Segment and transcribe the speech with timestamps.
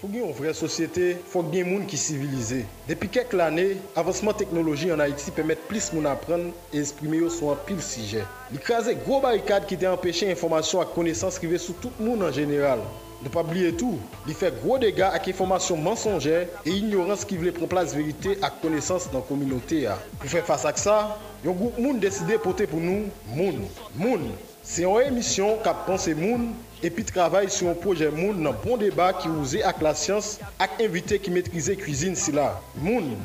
[0.00, 2.66] Pour gagner une vraie société, il faut gagner des gens qui civilisés.
[2.88, 7.56] Depuis quelques années, l'avancement technologique en Haïti permet plus de apprendre et exprimer sur un
[7.56, 8.22] pile sujet.
[8.52, 12.80] L'écraser gros barricade qui empêché l'information et connaissance qui sur tout le monde en général.
[13.22, 13.98] Ne pas oublier tout,
[14.28, 18.60] il fait gros dégâts avec information mensongère et ignorance qui voulait prendre place vérité et
[18.62, 19.88] connaissance dans la communauté.
[20.20, 23.62] Pour faire face à ça, un groupe monde décidé de porter pour nous, Moun.
[23.96, 24.20] Moun,
[24.62, 26.52] c'est une émission qui a pensé Moun
[26.84, 30.38] et puis travaille sur un projet Moun dans bon débat qui vous avec la science
[30.58, 32.60] avec invité qui maîtrise la cuisine si là.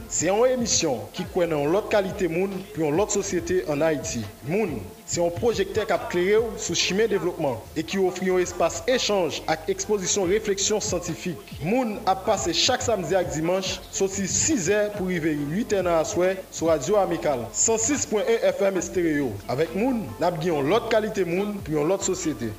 [0.08, 4.22] C'est une émission qui connaît l'autre qualité Moun puis l'autre société en Haïti.
[4.48, 6.00] Moun, c'est un projecteur qui a
[6.58, 11.38] sur le chemin développement et qui offre un espace échange avec exposition réflexion scientifique.
[11.64, 16.06] Moun a passé chaque samedi et dimanche, sorti 6 h pour arriver 8 h à
[16.06, 19.32] soir sur Radio Amical 106.1 FM stéréo.
[19.48, 22.50] Avec Moun, nous avons l'autre qualité Moun puis l'autre société.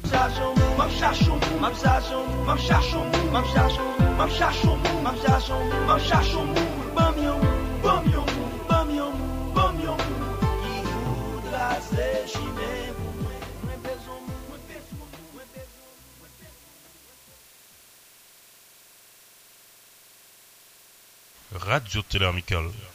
[21.70, 22.26] Radio Télé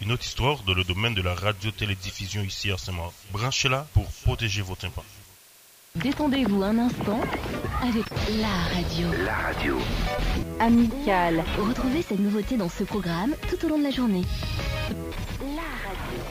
[0.01, 3.13] une autre histoire dans le domaine de la radio-télédiffusion ici à Saint-Marc.
[3.31, 5.05] Branchez-la pour protéger vos tympans.
[5.95, 7.21] Détendez-vous un instant
[7.81, 8.03] avec
[8.37, 9.07] la radio.
[9.23, 9.77] La radio.
[10.59, 11.45] Amical.
[11.57, 14.23] Retrouvez cette nouveauté dans ce programme tout au long de la journée.
[15.39, 16.24] La radio.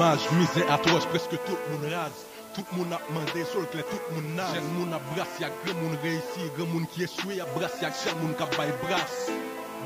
[0.00, 2.12] chomaj, mize atroch, preske tout moun raz
[2.54, 5.74] Tout moun ap mande sol kle, tout moun naz Jen moun ap bras yak, gre
[5.74, 9.28] moun reisi, gre moun ki eswe Ap bras yak, jen moun kap bay bras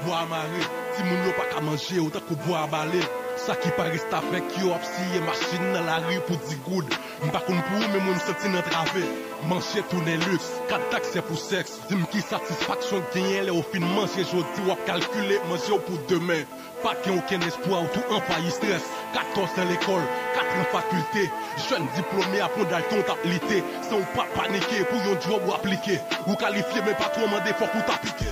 [0.04, 0.62] Boa mare,
[0.94, 3.03] ti moun yo pa ka manje, ou tak ou boa bale
[3.44, 6.98] Sa ki paris ta fek yo ap siye, masin nan la ri pou di goud
[7.26, 9.08] Mpa kon pou ou, men moun senti nan trave
[9.44, 9.49] travé.
[9.49, 11.78] Manger tourner luxe, 4 taxes c'est pour sexe.
[11.88, 16.43] Dis-moi qui satisfaction gagne au fin manger jodi ou calculer manger pour demain.
[16.82, 18.83] Pas qu'il aucun espoir ou tout failli stress.
[19.15, 20.03] 14 dans l'école,
[20.34, 21.31] 4 en faculté.
[21.69, 23.62] Jeune diplômé à prendre ton t'appliquer.
[23.83, 26.00] Sans pas paniquer pour un job ou appliquer.
[26.27, 28.31] Ou qualifier mais pas trop demander faut pour t'appliquer.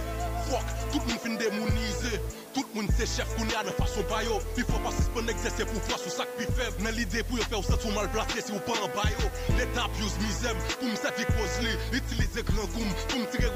[3.05, 4.39] C'est chef qu'on est de façon bayo.
[4.57, 6.77] Il faut pas suspendre exercer pour voir sur sac plus faible.
[6.79, 9.27] Mais l'idée pour faire ça tout mal placé si vous pas en bayo.
[9.59, 11.75] L'État abuse misem pour me servir cause li.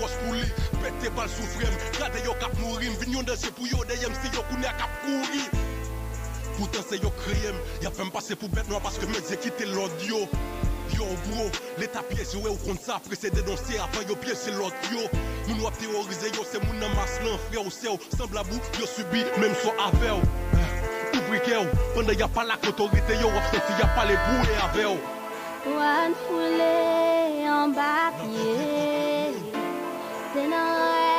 [0.00, 0.42] Roche pour lui.
[0.82, 1.74] Péter balle sous frème.
[1.96, 2.90] Gardez yo cap mourir.
[3.00, 3.84] Vignon de chez pour yo.
[3.84, 5.46] D'ailleurs si yo qu'on est cap courir.
[6.58, 7.60] Pourtant c'est yo crème.
[7.82, 10.28] Y'a passé pour bête noire parce que mes quitté l'audio.
[10.94, 15.00] Yo bro, l'état ouais ou contre ça, c'est dénoncer avant yo pièce l'autre yo.
[15.48, 17.20] Moun wap théoriser yo, c'est moun nan mas
[17.50, 20.22] frère ou sèw, semble à bout, yo subi, même so avec ou.
[21.16, 24.14] Ou, a pas la pas les
[24.84, 24.98] ou.
[27.48, 27.72] En
[30.34, 31.15] c'est non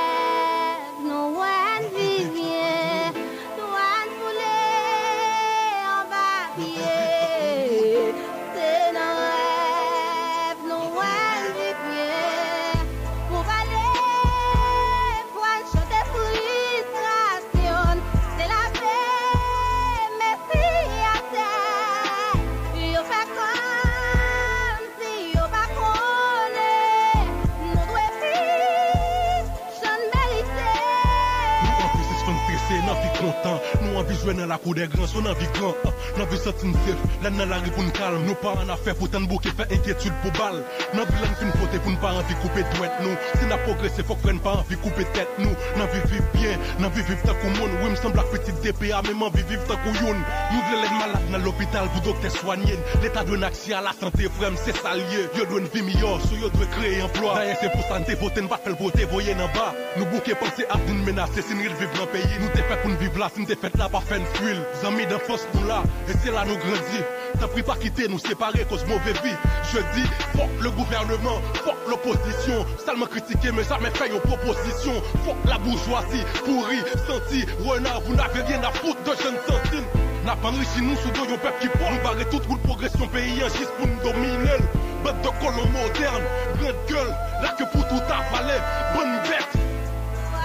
[34.78, 35.74] de gran, so nan vi gran,
[36.18, 39.26] nan vi sotin sef, lè nan la ripoun kalm, nou pa an afe, fote an
[39.30, 40.60] bouke, fe enkyetude pou bal,
[40.94, 43.16] Nan vi l'en fin côté pour nous pas envie couper douette nous.
[43.40, 45.56] Si n'a progressé, faut que pas envie couper tête nous.
[45.78, 47.72] Nan vi vivre bien, nan vi vivre tant qu'au monde.
[47.84, 50.18] Oui, me semble la petite DPA, tant qu'au youn.
[50.52, 52.78] Nous voulons les malades dans l'hôpital pour docteur soigner.
[53.02, 55.28] L'état doit accès à la santé, frère, c'est ça lié.
[55.38, 57.36] Yo doit une vie meilleure, so yo doit créer emploi.
[57.36, 59.74] D'ailleurs, c'est pour santé, voter, ne pas faire le voter, voyer en bas.
[59.98, 62.38] Nous bouquer penser à une menace, c'est nous vivre dans le pays.
[62.40, 64.26] Nous t'es fait pour nous vivre là, si nous t'es fait là, pas faire une
[64.26, 64.62] fuite.
[64.88, 67.04] Amis d'enfance, nous là, et c'est là nous grandis.
[67.40, 69.36] T'as pris pas quitter, nous séparer, cause mauvaise vie.
[69.72, 72.66] Je dis, fuck le gouvernement, fuck l'opposition.
[72.84, 74.94] Seulement critiquer, mais jamais fait une proposition.
[75.26, 79.86] Fuck la bourgeoisie, pourri, senti, renard, vous n'avez rien à foutre de jeunes centimes.
[80.26, 81.92] N'a pas enrichi nous sous yon peuple qui porte.
[81.94, 84.58] Nous barrer toute route progression pays, un juste pour nous dominer.
[85.04, 86.24] Bête de colons modernes,
[86.60, 88.60] grande gueule, là que pour tout avaler,
[88.96, 89.64] bonne bête.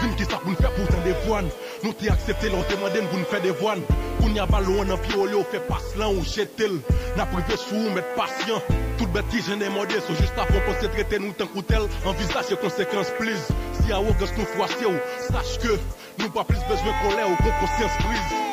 [0.02, 1.48] Vin qui ça pour nous faire pourtant des voines.
[1.82, 3.80] Nou te aksepte lò te manden pou nou fè devwan
[4.20, 6.76] Koun ya balon nan pi ole ou fè pas lan ou jetel
[7.18, 8.62] Na prive sou ou met pasyan
[9.00, 13.10] Tout ki jen demande so just apon pou se trete nou tan koutel Envisage konsekans
[13.18, 13.50] pliz
[13.80, 15.76] Si a ou gas nou fwase ou Sache ke
[16.22, 18.51] nou pa plis bezwen kolè ou kon konsyans priz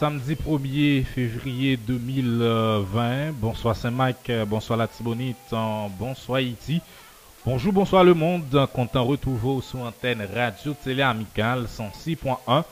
[0.00, 3.32] Samedi 1er février 2020.
[3.32, 5.54] Bonsoir Saint-Mike, bonsoir la Tibonite,
[5.98, 6.80] bonsoir Haïti.
[7.44, 8.66] Bonjour, bonsoir le monde.
[8.72, 12.64] Content de retrouver sur antenne Radio Télé Amicale 106.1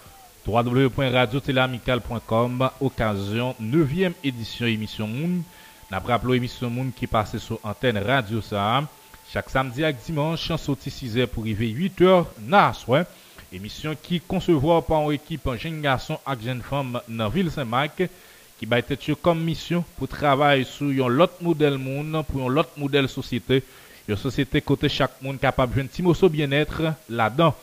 [0.46, 5.42] www.radiotéléamicale.com Occasion 9e édition émission Moun.
[5.90, 8.82] N'a rappelé émission Moun qui passe sur antenne Radio ça.
[9.30, 12.72] Chaque samedi et dimanche, sorti 6h pour arriver 8h na
[13.50, 18.03] Émission qui concevoir par une équipe jeune garçon et jeune femme dans ville Saint-Marc
[18.59, 22.73] qui va être comme mission pour travailler sur un autre modèle monde, pour un autre
[22.77, 23.62] modèle société,
[24.06, 27.55] une société côté chaque monde capable de un petit bien-être là-dedans.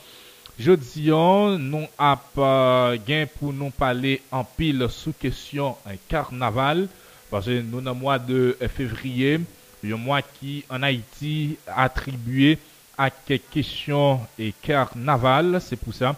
[0.58, 6.88] Jeudi, nous avons gain pour nous parler en pile sous question un carnaval
[7.30, 9.40] parce que nous le mois de février,
[9.84, 12.58] le mois qui en Haïti attribué
[13.26, 16.16] quelques questions et carnaval, c'est pour ça.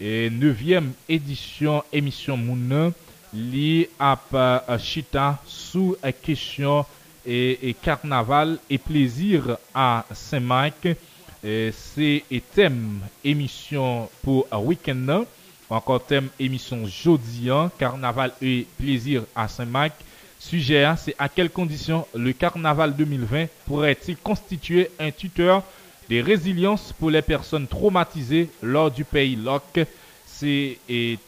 [0.00, 2.90] Et neuvième édition émission Mouna
[3.32, 6.84] li ap euh, chita sous euh, question
[7.24, 10.88] et, et carnaval et plaisir à Saint-Marc.
[11.44, 11.72] Et
[12.54, 15.22] thème émission pour un week-end là.
[15.70, 19.92] Encore thème émission jeudi, hein, carnaval et plaisir à Saint-Marc.
[20.38, 25.62] Sujet, hein, c'est à quelles conditions le carnaval 2020 pourrait-il constituer un tuteur
[26.10, 29.86] de résilience pour les personnes traumatisées lors du pays LOC.
[30.26, 31.18] C'est et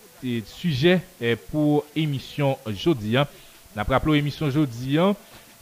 [0.44, 1.00] sujet
[1.50, 3.16] pour émission jeudi.
[3.16, 3.26] hein.
[3.76, 5.14] N'a rappelé émission jeudi, hein,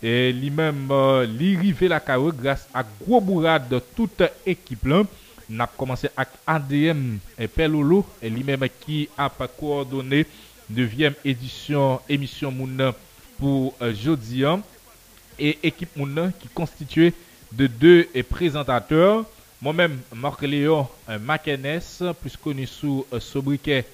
[0.03, 5.03] lui-même euh, li rivé la grâce à gros bourrade de toute équipe là.
[5.49, 9.31] N'a commencé avec ADM et Pelolo et lui-même qui a
[9.61, 10.27] coordonné
[10.73, 12.93] 9e édition émission Mouna
[13.39, 14.45] pour jeudi.
[14.45, 14.61] hein
[15.39, 17.13] et équipe Mouna qui constituée
[17.53, 19.25] de deux présentateurs.
[19.63, 21.81] Moi-même, Marc Léon euh, Makenes,
[22.21, 23.85] plus connu sous euh, sobriquet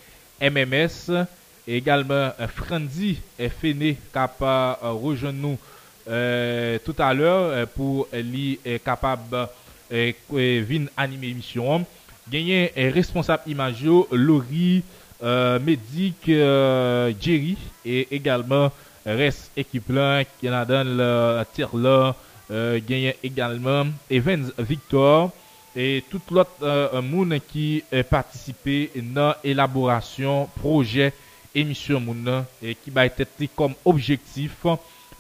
[0.40, 1.26] MMS,
[1.68, 3.18] et également euh, Frandy
[3.60, 5.58] Féné a pas, euh, rejoint nous
[6.04, 9.48] tout à l'heure pour lui capable
[9.92, 11.86] euh, venir animer l'émission.
[12.28, 14.82] Gagné responsable image yo, Laurie,
[15.22, 18.72] euh, Médic, euh, Jerry et également
[19.06, 22.16] reste équipe là qui a dans le tir là
[22.52, 25.30] euh, genyen egalman Evans Victor
[25.74, 31.12] e tout lot euh, moun ki euh, patisipe nan elaborasyon proje
[31.56, 34.66] emisyon moun nan e ki bay tete kom objektif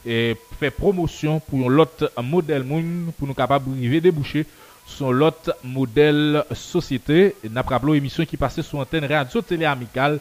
[0.04, 4.44] e fe promosyon pou yon lot model moun pou nou kapab rive debouche
[4.92, 10.18] son lot model sosyete napraplo emisyon ki pase sou antenne radio teleamikal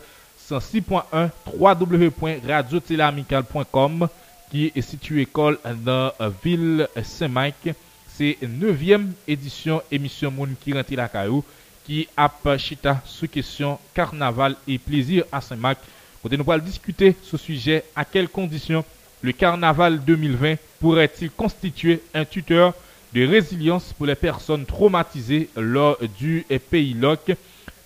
[0.48, 1.30] 106.1
[1.60, 4.08] www.radioteleamikal.com
[4.52, 7.70] qui est situé école dans la ville Saint-Mike.
[8.14, 11.44] C'est 9e édition émission Moun qui rentre la caillou
[11.86, 15.80] qui a chita sous question carnaval et plaisir à Saint-Marc.
[16.22, 18.84] Côté nous allons discuter ce sujet à quelles conditions
[19.22, 22.74] le carnaval 2020 pourrait-il constituer un tuteur
[23.14, 27.36] de résilience pour les personnes traumatisées lors du eh, pays LOC?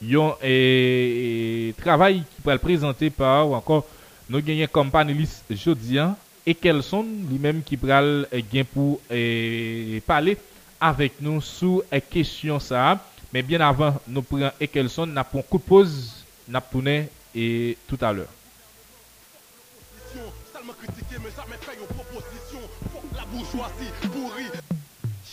[0.02, 3.86] Yon eh, travail qui pourrait le présenter par ou encore
[4.30, 10.02] nous gagnons comme panéliste jodien et quels sont lui-même qui pral eh, gain pour eh,
[10.06, 10.38] parler
[10.80, 13.00] avec nous sous eh, question ça.
[13.34, 16.60] Mais bien avant, nous prenons et quels sont, nous avons un coup de pause, nous
[16.72, 18.28] tourner et tout à l'heure.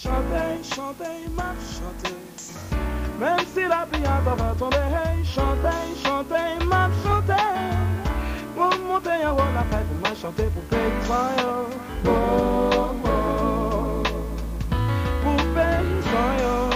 [0.03, 2.15] Chantez, chantez, m'a chanté.
[3.21, 7.52] Même si la prière va tomber, hey, chantez, chantez, m'a chanté.
[8.93, 10.81] monte yon wò la fè pou mwen chante pou pe
[11.41, 11.71] yon
[12.13, 14.03] Oh, oh,
[15.23, 15.69] pou pe
[16.43, 16.75] yon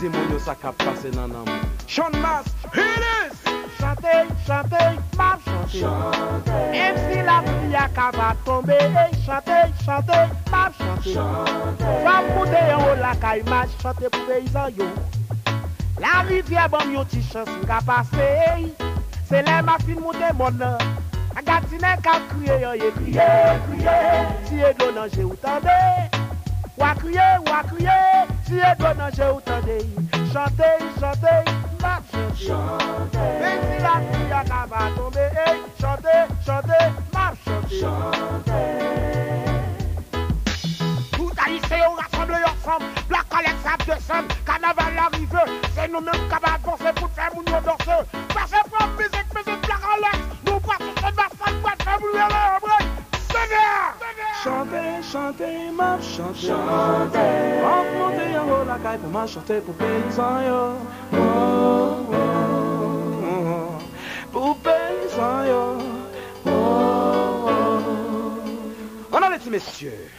[0.00, 3.36] Ti moun yo sa kap pase nan nan moun Sean Mas, here is.
[3.76, 4.16] Chante,
[4.46, 4.82] chante,
[5.20, 8.80] map chante Chante MC la vini a kaba tombe
[9.26, 10.18] Chante, chante,
[10.50, 14.94] map chante Chante Fap koute yo la kay mas Chante pou peyizan yo
[16.00, 18.28] La rivye bom yon ti chans mga pase
[19.28, 23.28] Se le ma fin moun demon A gatine ka kriye yo ye kriye
[23.66, 23.96] kriye
[24.48, 25.76] Si e do nanje ou tande
[26.80, 27.98] Wakriye wakriye
[28.48, 29.76] Si e do nanje ou tande
[30.32, 31.36] Chante chante
[31.82, 32.02] map
[32.32, 35.28] chante Men si la kriya nan va tombe
[35.78, 36.16] Chante
[36.46, 36.80] chante
[37.12, 39.49] map chante Chante
[41.40, 45.40] Tout haïsé ou rassemble ensemble La collecte ça descend Carnaval arrive.
[45.74, 48.04] C'est nous mêmes qui va avancer Pour faire moun yo danser
[48.34, 52.84] Passez pour musique, musique, la collecte Nous passons cette vassal Pour faire moun yo danser
[53.30, 53.96] Seigneur!
[54.42, 56.52] Chantez, chantez, m'a Chantez.
[57.64, 60.76] En monte en haut la caille Pour m'a chanter pour paysan yo.
[61.12, 61.16] Oh,
[62.12, 62.16] oh,
[63.24, 63.78] oh.
[64.32, 65.78] Pour paysan yo.
[66.46, 67.48] Oh, oh,
[67.88, 69.12] oh.
[69.12, 70.10] On a les petits messieurs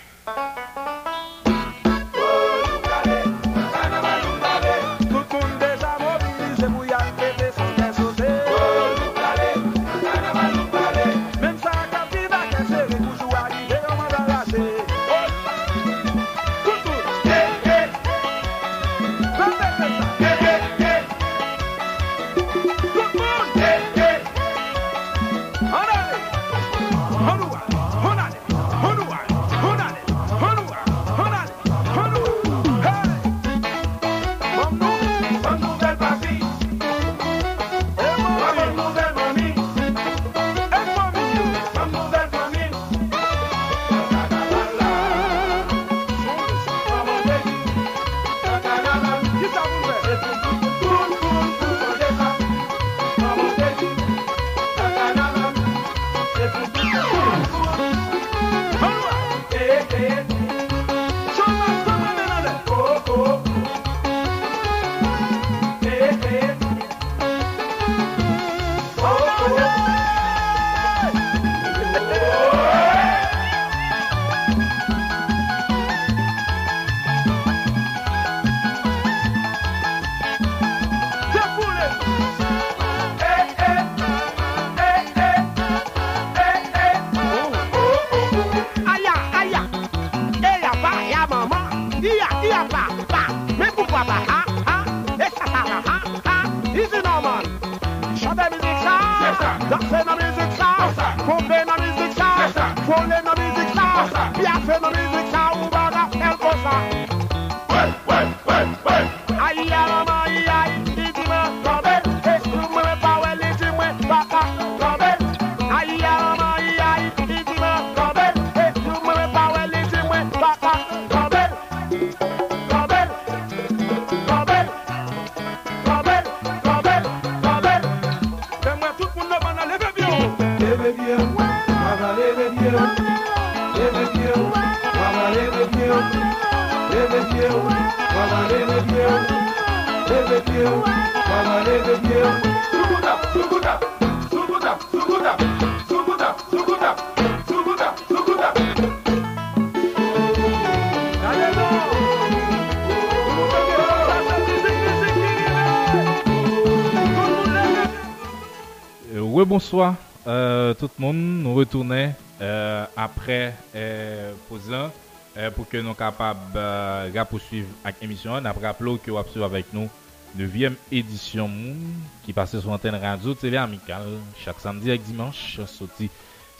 [165.81, 168.39] que nous capables euh, de poursuivre avec l'émission.
[168.39, 169.89] Nous rappelons que vous avez avec nous
[170.38, 171.75] 9e édition hmm,
[172.23, 174.05] qui passe sur antenne radio télé amicale
[174.38, 175.59] chaque samedi et dimanche.
[175.65, 176.09] Sorti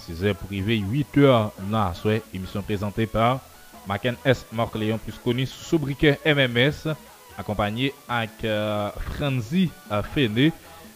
[0.10, 2.24] 6h privé, 8h la soirée.
[2.34, 3.40] Émission présentée par
[3.88, 4.46] Maken S.
[4.52, 6.94] Marc Léon, plus connu sous briquet MMS,
[7.38, 9.70] accompagné avec euh, Franzi
[10.14, 10.52] Fene.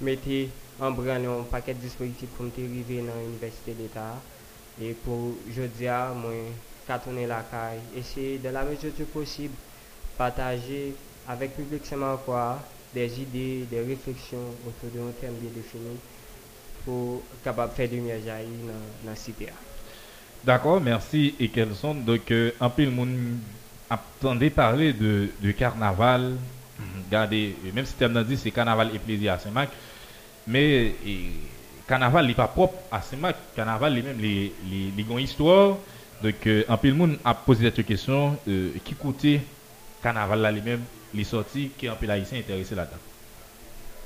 [0.00, 0.48] mettre
[0.80, 4.16] en branle un paquet de dispositifs pour me arriver dans l'université d'État.
[4.80, 5.34] Et pour
[5.86, 6.32] à moi
[6.86, 7.80] cartonner la caille.
[7.94, 9.52] Essayer de la mesure du possible
[10.16, 10.94] partager
[11.28, 12.58] avec le public Saint-Marcois
[12.94, 15.98] des idées, des réflexions autour d'un thème bien défini
[16.86, 19.48] pour capable faire lumière jaillir dans la cité.
[20.42, 22.90] D'accord, merci et quels sont donc euh, un peu le
[23.90, 26.36] attendait parler de, de carnaval.
[27.06, 29.70] Regardez, même si tu as dit c'est carnaval et plaisir à Saint-Marc,
[30.46, 31.30] mais et,
[31.86, 33.36] carnaval n'est pas propre à Saint-Marc.
[33.54, 35.76] Carnaval, les même les les, les, les histoire.
[36.22, 39.40] Donc euh, un peu le monde a posé cette question euh, qui coûtait
[40.02, 40.82] carnaval là lui-même
[41.12, 42.96] les sorties qui un peu haïtien intéressé là-dedans?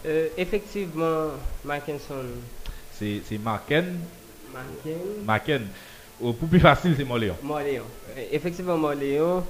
[0.07, 1.29] Euh, effectivement,
[1.65, 2.25] Mackinson.
[2.93, 3.99] C'est c'est Marken.
[4.53, 5.01] Marken.
[5.25, 5.63] Marken.
[6.21, 7.37] Au plus facile, c'est Moléon.
[7.43, 7.85] Moléon.
[8.31, 9.45] Effectivement, Moléon.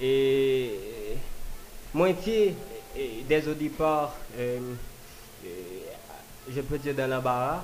[0.00, 0.70] Et
[1.92, 2.54] moitié
[3.28, 4.58] des auditeurs, euh,
[6.50, 7.62] je peux dire dans l'embarras,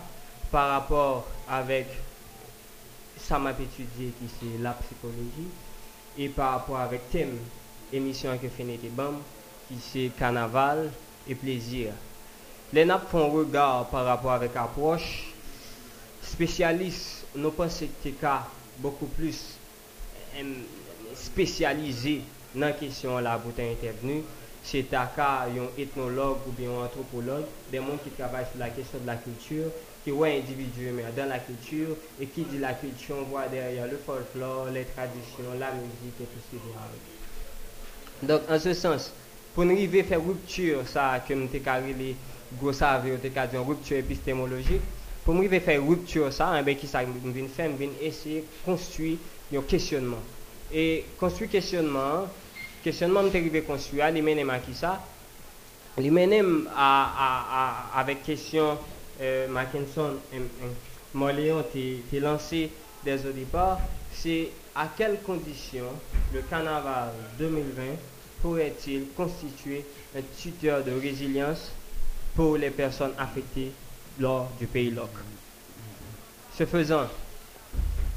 [0.50, 1.86] par rapport avec
[3.16, 5.48] ça m'a étudié qui c'est la psychologie,
[6.18, 7.38] et par rapport avec thème
[7.92, 9.18] émission que fait Bam,
[9.68, 10.90] qui c'est carnaval
[11.28, 11.92] et plaisir.
[12.72, 15.26] Les nappes font regard par rapport avec approche.
[16.22, 18.14] Spécialistes, nous pensons que c'est
[18.78, 19.56] beaucoup plus
[21.20, 22.20] spesyalize
[22.58, 24.22] nan kesyon la pou te intervenu,
[24.66, 28.70] se ta ka yon etnolog ou bi yon antropolog, den moun ki trabay sou la
[28.74, 29.70] kesyon de la kultur,
[30.04, 34.00] ki wè individu mè dan la kultur, e ki di la kultur wè deryan le
[34.04, 37.00] folklor, le tradisyon, la mouzik, et tout se vè avè.
[38.28, 39.10] Donk an se sens,
[39.54, 42.14] pou nou rive fè ruptur sa ke mte karele
[42.60, 44.84] gwo sa avè ou te ka diyon ruptur epistemologik,
[45.24, 47.96] pou mrive fè ruptur sa, an eh be ki sa mwen vin fè, mwen vin
[48.10, 49.16] esye konstwi
[49.52, 50.39] yon kesyonman.
[50.72, 52.26] Et construire questionnement,
[52.84, 55.00] questionnement m'est arrivé à qui ça
[57.96, 58.78] avec question
[59.20, 60.16] euh, Mackinson
[61.12, 62.70] Moléon t'es lancé
[63.04, 63.80] dès au départ,
[64.12, 65.92] c'est à quelles conditions
[66.32, 67.82] le carnaval 2020
[68.42, 69.84] pourrait-il constituer
[70.16, 71.72] un tuteur de résilience
[72.34, 73.72] pour les personnes affectées
[74.18, 75.10] lors du pays LOC.
[76.56, 77.06] Ce faisant,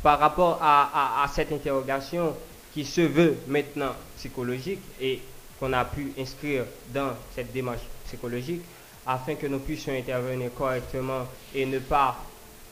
[0.03, 2.35] par rapport à, cette interrogation
[2.73, 5.21] qui se veut maintenant psychologique et
[5.59, 8.61] qu'on a pu inscrire dans cette démarche psychologique,
[9.07, 12.17] afin que nous puissions intervenir correctement et ne pas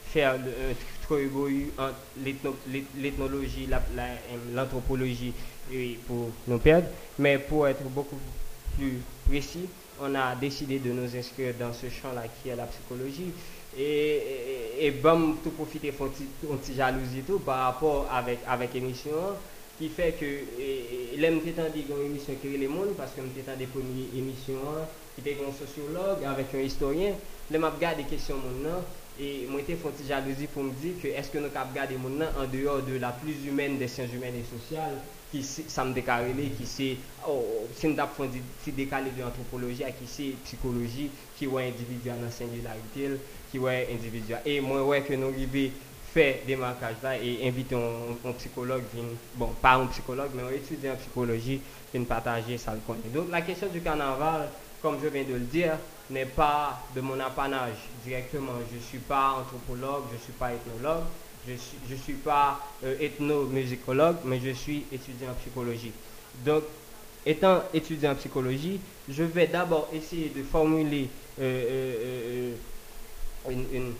[0.07, 1.95] faire le, trop égoïeux entre
[2.97, 3.69] l'ethnologie,
[4.53, 5.33] l'anthropologie
[6.05, 8.19] pour nous perdre, mais pour être beaucoup
[8.77, 9.69] plus précis,
[10.01, 13.31] on a décidé de nous inscrire dans ce champ-là qui est la psychologie.
[13.77, 19.37] E, e, e bom tou profite fon ti jalouzi tou par rapport avèk e, emisyon
[19.77, 20.31] ki fè ke
[21.21, 24.09] lèm te tan di gwen emisyon kire le moun paske m te tan de pouni
[24.19, 24.83] emisyon
[25.15, 27.15] ki te gwen sociolog avèk yon historien
[27.47, 28.83] lèm ap gade kesyon moun nan
[29.15, 32.19] e mwen te fon ti jalouzi pou m di ke eske nou kap gade moun
[32.19, 34.99] nan an deyor de la plus humène des sciences humènes et sociales
[35.31, 37.67] qui ça me déclaré qui c'est oh,
[38.67, 43.11] décalé de l'anthropologie qui c'est psychologie qui est individuel dans singularité
[43.49, 45.71] qui est individuel et moi ouais que nous arrivons
[46.13, 48.83] faire des marquages là et inviter un, psychologue
[49.35, 51.61] bon pas un psychologue mais un étudiant en psychologie
[51.93, 53.11] vienne partager ça le contenu.
[53.13, 54.49] Donc la question du carnaval
[54.81, 55.77] comme je viens de le dire
[56.09, 58.53] n'est pas de mon apanage directement.
[58.69, 61.03] Je ne suis pas anthropologue je ne suis pas ethnologue
[61.47, 65.91] je ne suis, je suis pas euh, ethnomusicologue, mais je suis étudiant en psychologie.
[66.45, 66.63] Donc,
[67.25, 72.53] étant étudiant en psychologie, je vais d'abord essayer de formuler euh,
[73.47, 73.93] euh, une,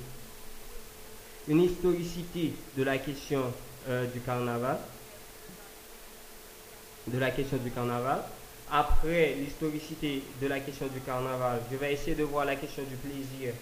[1.48, 3.42] une, historicité de la question
[4.14, 4.78] du carnaval.
[7.08, 8.22] De la question du carnaval.
[8.72, 12.96] Après l'historicité de la question du carnaval, je vais essayer de voir la question du
[12.96, 13.54] plaisir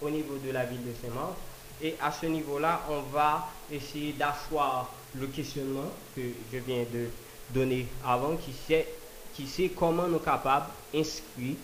[0.00, 1.34] au niveau de la ville de Saint-Marc.
[1.82, 7.06] Et à ce niveau-là, on va essayer d'asseoir le questionnement que je viens de
[7.50, 8.86] donner avant, qui c'est,
[9.34, 11.54] qui comment nous sommes capables d'inscrire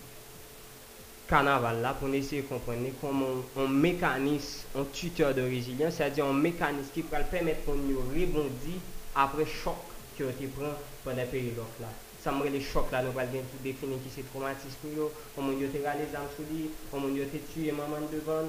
[1.29, 3.27] carnaval là pour essayer de comprendre comment
[3.59, 8.79] un mécanisme, un tuteur de résilience, c'est-à-dire un mécanisme qui va permettre qu'on nous rebondir
[9.15, 9.75] après choc
[10.17, 10.65] qui a été pris
[11.03, 11.89] pendant la période là.
[12.25, 15.13] Ça me les chocs là, nous allons bien tout définir qui c'est traumatisme pour eux.
[15.37, 18.49] On m'a dit les armes sur lui, on m'a dit tué maman devant,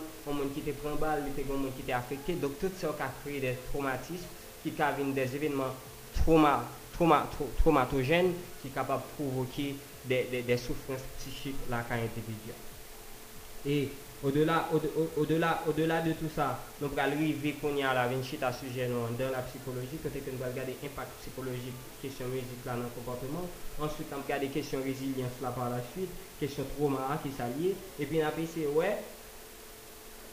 [0.66, 0.74] des
[1.76, 2.36] qui étaient affectés.
[2.38, 4.30] Donc tout ça a créé des traumatismes
[4.64, 5.76] qui viennent des événements
[6.14, 11.84] trauma, trauma, trau- traumatogènes qui sont capables de provoquer des, des, des souffrances psychiques là
[11.88, 12.54] quand individu.
[13.66, 15.14] Et au-delà, au- au-
[15.68, 18.08] au-delà de tout ça, nous allons arriver qu'on y a la
[18.42, 22.76] à sujet dans la psychologie, côté que nous allons regarder l'impact psychologique, question musique là
[22.76, 23.52] dans le comportement.
[23.82, 26.10] Ensuite, on regarde question résilience là par la suite,
[26.40, 27.76] question trauma qui s'allie.
[28.00, 28.98] Et puis, on a pensé, ouais,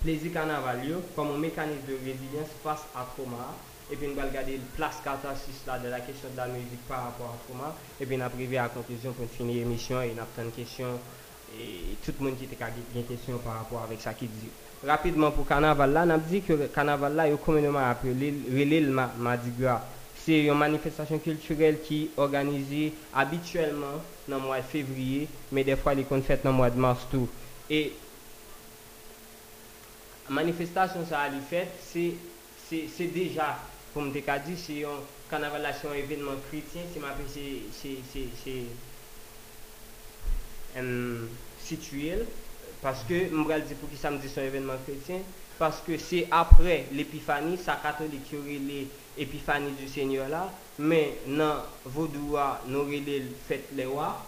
[0.03, 0.81] plaisir carnaval
[1.17, 3.55] comme un mécanisme de résilience face à trauma.
[3.91, 6.87] Et puis, on va regarder la place catharsis là de la question de la musique
[6.89, 7.75] par rapport à trauma.
[8.01, 10.45] Et puis, on a privé à la conclusion pour finir l'émission et on a plein
[10.45, 10.99] de questions.
[11.59, 14.49] Et tout le monde qui a des questions par rapport avec ça qui dit.
[14.87, 19.51] Rapidement, pour carnaval là, on a dit que carnaval là est communément appelé le Mardi
[19.59, 19.83] Gras.
[20.25, 25.75] C'est une manifestation culturelle qui est organisée habituellement dans le mois de février, mais des
[25.75, 27.07] fois, elle est faite dans le mois de mars.
[27.69, 27.93] Et
[30.29, 31.29] la manifestation ça
[32.69, 33.59] c'est déjà,
[33.93, 35.01] comme as dit, c'est un
[35.73, 37.01] c'est événement chrétien, c'est
[40.77, 41.27] euh,
[41.61, 42.13] situé
[42.81, 45.19] parce que je vais dire pour qui ça me dit c'est un événement chrétien
[45.59, 48.61] parce que c'est après l'épiphanie ça catholique aurait
[49.17, 50.51] l'épiphanie du Seigneur là.
[50.79, 54.25] Mais dans Vaudoua nous aurait les fête les rois.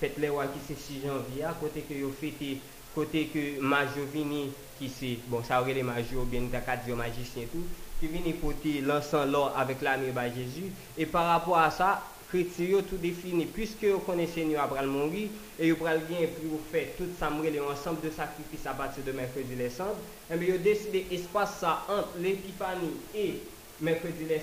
[0.00, 2.58] Fête les rois qui c'est 6 janvier à côté que yo fêté
[2.94, 7.44] côté que Majo vini qui c'est bon ça aurait les Majo ou bien dire magicien
[7.52, 7.64] tout
[8.00, 10.72] qui vini porter l'encens l'or avec l'ami de Jésus.
[10.96, 14.88] Et par rapport à ça chrétien yo tout défini puisque vous connaissez Seigneur après le
[14.88, 19.02] mourir et vous pral bien puis vous faites tout ça ensemble de sacrifices à partir
[19.04, 19.96] de mercredi les cendres.
[20.32, 23.40] Et bien vous décidé espace ça entre l'épiphanie et
[23.80, 24.40] mercredi les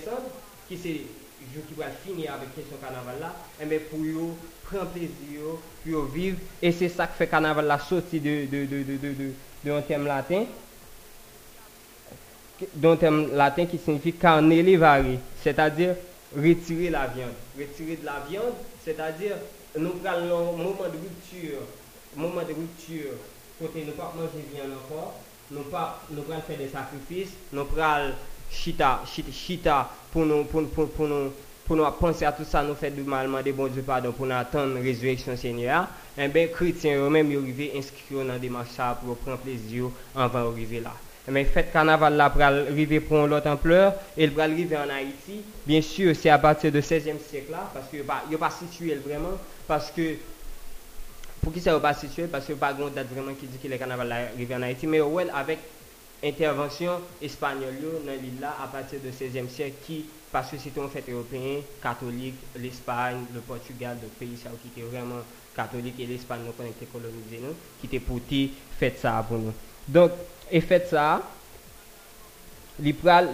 [0.68, 1.00] qui c'est
[1.54, 3.34] jour qui va finir avec question carnaval là.
[3.64, 5.40] Bien pour vous prendre plaisir
[5.84, 6.38] pour vous vivre.
[6.60, 9.32] Et c'est ça que fait carnaval la sortie de de de de de,
[9.64, 10.44] de, latin.
[12.74, 15.04] D'un terme latin qui signifie carnelevare,
[15.42, 15.94] c'est-à-dire
[16.36, 17.34] retirer la viande.
[17.58, 19.36] Retirer de la viande, c'est-à-dire
[19.78, 21.60] nous prenons un moment de rupture,
[22.14, 23.12] moment de rupture,
[23.60, 25.14] côté nous pas manger viande encore,
[25.50, 28.12] nous pas nous prenons faire des sacrifices, nous prenons
[28.50, 31.32] chita, chita, chita pour nous pour, pour, pour nous
[31.66, 34.24] pour nous penser à tout ça, nous faire du mal, demander bon Dieu pardon pour
[34.24, 35.88] nous attendre la résurrection Seigneur.
[36.16, 40.78] Et bien, chrétiens eux-mêmes, ils arrivent inscrits dans des marches pour prendre plaisir avant d'arriver
[40.80, 40.92] là.
[41.28, 43.94] Mais fête carnaval là pour arriver pour l'autre ampleur.
[44.16, 47.88] Et pour arriver en Haïti, bien sûr, c'est à partir du 16e siècle là, parce
[47.88, 50.14] que bah, il n'est pas situé vraiment, parce que
[51.42, 53.68] pour qui ça n'est pas situé, parce que pas de date vraiment qui dit que
[53.68, 55.58] le carnaval là arrivé en Haïti, mais ouais, avec
[56.24, 60.88] intervention espagnole dans l'île là à partir du 16e siècle qui parce que c'était un
[60.88, 65.22] fait européen, catholique, l'Espagne, le Portugal, le pays qui était vraiment
[65.54, 68.20] catholique et l'Espagne nous connaît été colonisé nous, qui était pour
[68.78, 69.54] fait ça pour nous.
[69.88, 70.10] Donc
[70.50, 71.22] et fait ça.
[72.78, 73.30] Li pral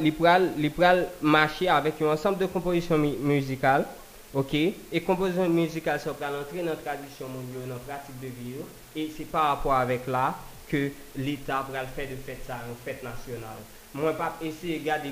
[0.76, 3.84] pral marcher avec un ensemble de compositions mu- musicales
[4.32, 4.54] OK?
[4.54, 8.52] Et composition musicale ça pral entrer dans la tradition mondiale dans la pratique de vie
[8.56, 8.64] yo.
[8.94, 10.34] et c'est par rapport avec là
[10.68, 13.58] que l'État pral faire de fête ça une fête nationale.
[13.94, 15.10] Moi pas essayer de regarder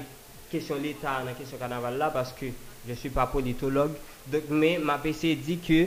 [0.49, 2.47] question l'État dans la question carnaval là parce que
[2.89, 3.95] je suis pas politologue.
[4.29, 5.87] Donc mais ma PC dit que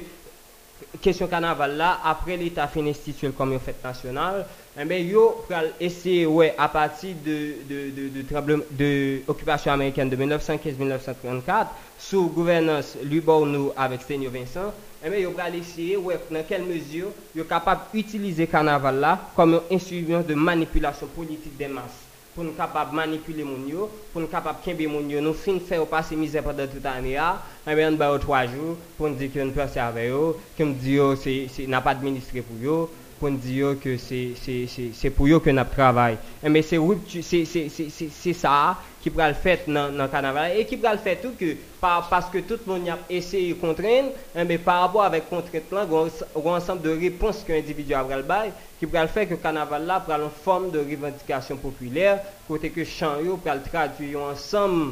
[1.02, 4.46] question carnaval là après l'état fin institué comme une fête nationale
[4.76, 10.16] eh bien yo pral essayer ouais à partir de de de de, occupation américaine de
[10.16, 11.68] 1915-1934
[12.00, 14.74] sous gouvernance Louis Bornou avec Seigneur Vincent
[15.06, 19.54] eh bien yo pral essayer ouais dans quelle mesure yo capable d'utiliser carnaval là comme
[19.70, 22.02] un instrument de manipulation politique des masses
[22.34, 25.86] pour nous capables manipuler mon yo, pour nous capables kembe mon yo, nous fin faire
[25.86, 27.20] passer misère pendant toute l'année
[27.68, 30.10] et bien on ba trois jours pour nous dire nous peut avec
[30.58, 32.90] que nous dit yo c'est n'a pas administré pour yo,
[33.24, 36.18] kon di yo ke se pou yo ke nap travay.
[36.42, 38.56] Eh, eme se sa
[39.04, 40.52] ki pral fet nan, nan kanaval.
[40.60, 44.64] E ki pral fet ou ke pa, paske tout moun yap eseye kontren, eme eh,
[44.66, 49.08] pa abwa avek kontren plan, gwa ansanm de repons ke individu avral bay, ki pral
[49.12, 53.64] fet ke kanaval la pral an form de revendikasyon populer, kote ke chan yo pral
[53.64, 54.92] tradyo yo ansanm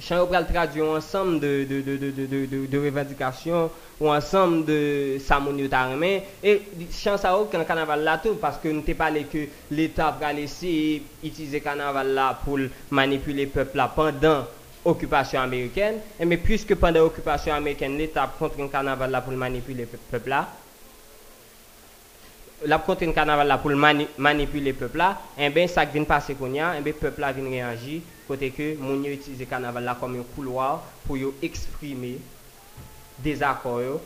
[0.00, 5.18] chant yo pourra le traduire ensemble de de de de de revendications ou ensemble de
[5.20, 6.20] ça moun yo ta remen.
[6.42, 9.46] et chant ça au quand carnaval là tout parce que nous t'ai parlé que
[10.20, 12.58] va laisser utiliser carnaval là pour
[12.90, 14.46] manipuler le peuple là pendant
[14.84, 18.68] occupation américaine mais puisque pendant l'occupation américaine l'état contre un
[22.64, 26.06] la kontre yon kanaval la pou l mani, manipule pepla, en eh ben sak vin
[26.08, 29.84] pase kon ya, en eh ben pepla vin reanji, kote ke moun yo itize kanaval
[29.84, 32.16] la kom yon kouloar pou yo eksprime
[33.24, 34.00] dezakor yo.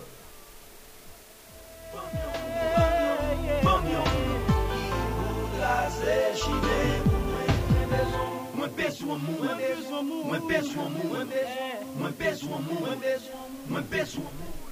[8.59, 12.64] Mwen besou an mou, mwen besou an mou, mwen besou an mou, mwen besou an
[12.66, 12.81] mou,
[13.68, 14.67] mwen besou an mou.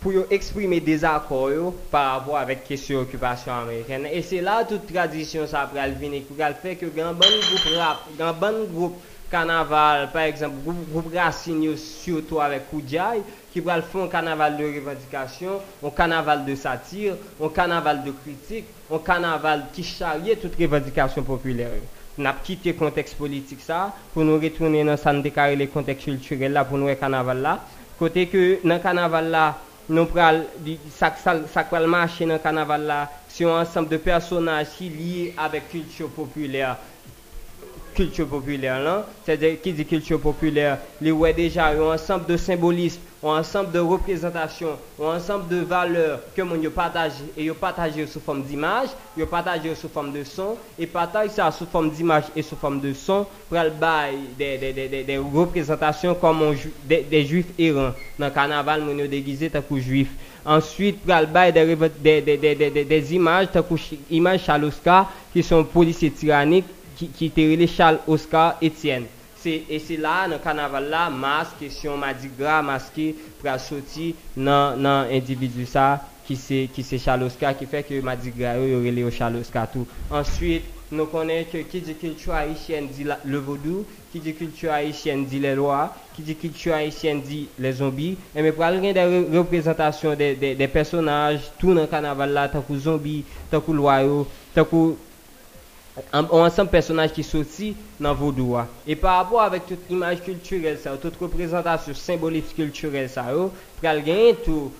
[0.00, 5.46] Pour exprimer des accords par rapport avec question occupation américaine et c'est là toute tradition
[5.46, 8.96] ça pral venir qui fait que grand bon groupe rap grand bon groupe
[9.30, 13.20] carnaval par exemple groupe, groupe Racine surtout avec Koudjaï
[13.52, 18.64] qui pral faire un carnaval de revendication un carnaval de satire un carnaval de critique
[18.90, 22.22] un carnaval qui charrie toute revendication populaire yo.
[22.22, 26.52] n'a quitté le contexte politique ça pour nous retourner dans ça décarrer les contextes culturels
[26.52, 27.60] là pour nous carnaval là
[27.98, 29.58] côté que dans carnaval là
[29.90, 30.46] nous pral
[30.88, 31.12] ça
[31.52, 36.08] ça pral marcher dans carnaval là c'est un ensemble de personnages qui liés avec culture
[36.10, 36.76] populaire
[38.00, 39.06] culture populaire là.
[39.26, 43.78] C'est-à-dire qui dit culture populaire les ouais déjà un ensemble de symbolisme un ensemble de
[43.78, 49.26] représentations un ensemble de valeurs que mon partage et yo partage sous forme d'image yo
[49.26, 52.94] partage sous forme de son et partage ça sous forme d'image et sous forme de
[52.94, 53.70] son pour le
[54.38, 57.92] des, des, des, des, représentations comme des, des juifs errants.
[58.18, 60.08] Dans le carnaval mon déguisé tant que juif.
[60.46, 63.74] Ensuite, pour le des, des, des, des, des, images, tant que
[64.10, 64.40] images
[65.34, 66.64] qui sont policiers tyranniques,
[67.00, 69.08] ki, ki te rele Charles Oscar Etienne.
[69.40, 75.08] Se, e se la nan kanaval la, mas, kesyon madigra, maske, pra soti nan, nan
[75.16, 75.94] individu sa
[76.26, 79.48] ki se, ki se Charles Oscar, ki fe ke madigra yo yo rele yo Charles
[79.48, 79.88] Oscar tou.
[80.12, 84.68] Answit, nou konen ke ki di kultu Haitien di la, le vodou, ki di kultu
[84.68, 88.92] Haitien di le loa, ki di kultu Haitien di le zombi, e me pral gen
[88.92, 94.02] de re, reprezentasyon de, de, de personaj tou nan kanaval la, takou zombi, takou loa
[94.04, 94.98] yo, takou...
[95.94, 98.56] que un, personnages qui sorti dans vaudou.
[98.56, 98.68] hein.
[98.86, 103.26] Et par rapport avec toute image culturelle, ça, toute représentation symbolique culturelle, ça,
[103.82, 104.74] gagner tout,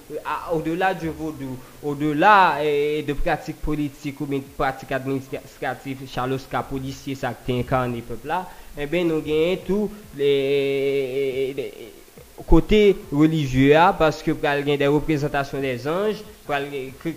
[0.53, 7.15] au-delà du vaudou, au-delà eh, de pratiques politiques ou bien pratiques administratives, Charles Oscar, policier,
[7.15, 12.00] ça qui incarne le peuple là, eh bien, nous gagnons tout les, les-
[12.47, 16.17] côté religieux ah, parce que pour aller des représentations des anges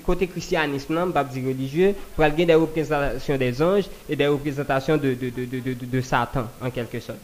[0.06, 4.98] côté christianisme non pas dire religieux pour aller des représentations des anges et des représentations
[4.98, 7.20] de, de, de, de, de, Satan en quelque sorte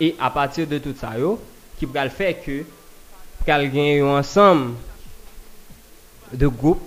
[0.00, 1.38] et à partir de tout ça yo,
[1.78, 2.64] qui va faire que
[3.46, 4.72] aller un ensemble
[6.32, 6.82] de groupes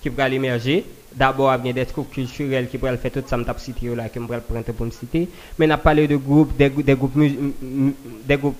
[0.00, 0.84] qui pourraient émerger.
[1.14, 4.18] D'abord, il y des groupes culturels qui pourraient faire tout ça, vais citer là, que
[4.18, 5.28] pourrais prendre pour me citer.
[5.58, 8.56] Mais on a parlé de groupes, des, des groupes, des groupes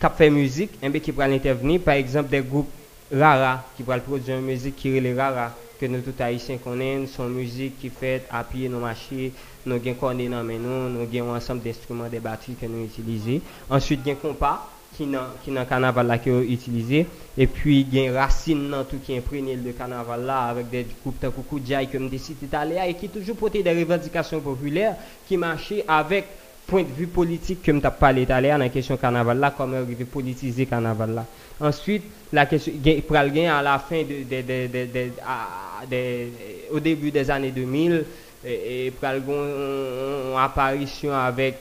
[0.00, 1.80] qui fait musique, eh bien, qui pourraient intervenir.
[1.80, 2.70] Par exemple, des groupes
[3.12, 7.12] rara, qui pourraient produire une musique qui est les rara, que nous tous haïtiens connaissons,
[7.16, 9.30] son musique qui fait à pied nos machines,
[9.66, 13.40] nous avons cornet dans nous avons un ensemble d'instruments, des batteries que nous utilisons.
[13.68, 17.06] Ensuite, un compas qui dans qui dans carnaval là qui est utilisé
[17.38, 21.30] et puis a racine dans tout qui imprégné de carnaval là avec des groupes tant
[21.30, 24.96] que Koudjaï comme des sites italiens et qui toujours porté des revendications populaires
[25.28, 26.26] qui marchaient avec
[26.70, 29.52] point de vue politique que je parlé tout à l'heure dans la question carnaval là,
[29.56, 31.24] comment arriver politiser carnaval là.
[31.60, 32.72] Ensuite, la question,
[33.06, 36.28] pral pour à la fin de, de, de, de, de, à, de
[36.70, 38.04] au début des années 2000,
[38.46, 41.56] et, et pour une apparition avec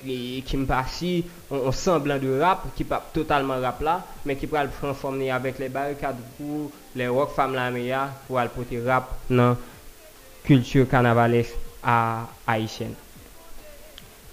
[0.45, 4.71] Kim Passi, on, semblant de rap, qui pas totalement rap là, mais qui pral le
[4.79, 9.57] transformer avec les barricades pour les rock femmes la meilleure pour aller porter rap dans
[10.43, 12.93] culture carnavalesque à haïtienne.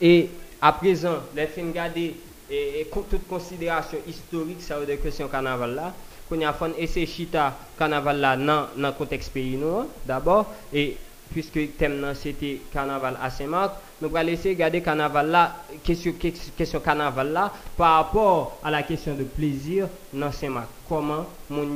[0.00, 0.28] Et
[0.60, 2.14] à présent, les films garder
[2.50, 5.92] et, toute considération historique ça de question carnaval là,
[6.28, 10.96] qu'on a fait essayer chita carnaval là dans dans contexte pays nous hein, d'abord et
[11.32, 16.12] puisque le thème c'était carnaval à Saint-Marc, nous allons essayer de regarder carnaval là, question,
[16.56, 20.68] question, carnaval là, par rapport à la question de plaisir dans Saint-Marc.
[20.88, 21.26] Comment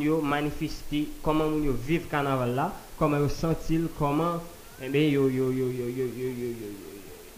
[0.00, 4.40] yo manifester, comment yo vivre carnaval là, comment yo sentir, comment
[4.82, 5.16] eh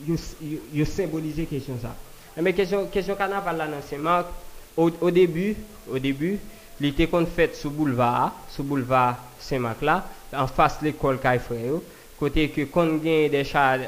[0.06, 0.16] yo,
[0.72, 1.94] yo, question ça.
[2.40, 4.26] Bien, question, question carnaval là Saint-Marc,
[4.76, 5.54] au, début,
[5.90, 6.38] au début,
[6.80, 11.40] il était qu'on fait sous boulevard, sous boulevard Saint-Marc là, en face de l'école Caille
[12.18, 13.80] côté que qu'on gagne des chars,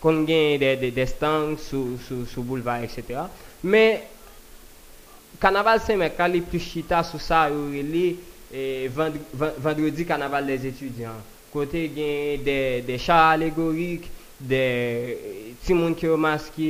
[0.00, 3.20] qu'on gagne des, des, stands sous, sous, boulevard, etc.
[3.62, 4.02] Mais,
[5.40, 8.16] carnaval Saint-Marc, quand les plus chita sous ça, il
[8.52, 11.10] est vendredi carnaval des étudiants.
[11.52, 16.68] Côté gagne des, des chars allégoriques, de ti moun ki yo maske,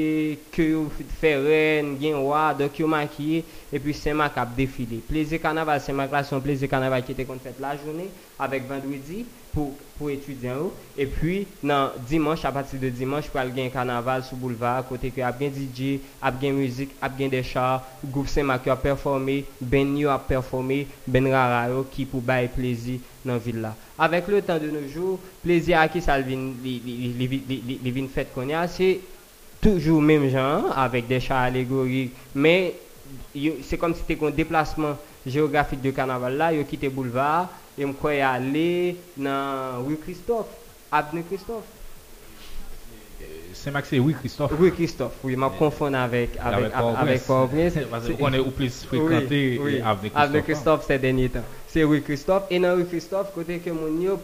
[0.55, 0.85] ki yo
[1.20, 5.00] fè ren, gen wwa, dok yo makiye, e pi Semak ap defile.
[5.09, 9.24] Pleze kanaval, Semak la son pleze kanaval ki te kon fèt la jounen, avek vendredi,
[9.55, 13.70] pou, pou etudyan ou, e pi nan dimanche, a pati de dimanche, pou al gen
[13.72, 17.85] kanaval sou boulevard, kote ki ap gen DJ, ap gen müzik, ap gen de char,
[18.04, 22.50] goup Semak yo ap performe, ben yo ap performe, ben rara yo, ki pou baye
[22.52, 23.74] plezi nan villa.
[23.98, 26.52] Avec le temps de nos jours, plaisir à qui ça vient,
[28.12, 29.00] fait qu'on a, c'est
[29.61, 32.74] toujours même genre, avec des chars allégoriques, mais
[33.62, 37.48] c'est comme si c'était un déplacement géographique de carnaval là, yo quitté boulevard,
[37.79, 40.47] et me crois aller dans rue Christophe,
[40.91, 41.65] avenue Christophe.
[43.53, 44.53] C'est oui, Christophe.
[44.59, 47.73] Rue Christophe, oui, m'a confondre avec avec avec Port-au-Prince.
[48.05, 49.75] C'est- qu'on est au plus fréquenté oui, oui.
[49.77, 50.45] et avenue Avenue Christophe.
[50.45, 51.41] Christophe ces derniers temps.
[51.67, 52.45] C'est rue Christophe.
[52.51, 54.19] Et dans rue Christophe, côté que mon yo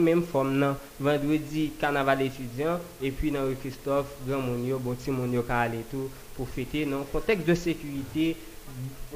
[0.00, 5.10] même forme vendredi carnaval étudiant et puis dans rue Christophe, grand mon yo, bon ti
[5.10, 8.36] mon yo aller tout pour fêter un contexte de sécurité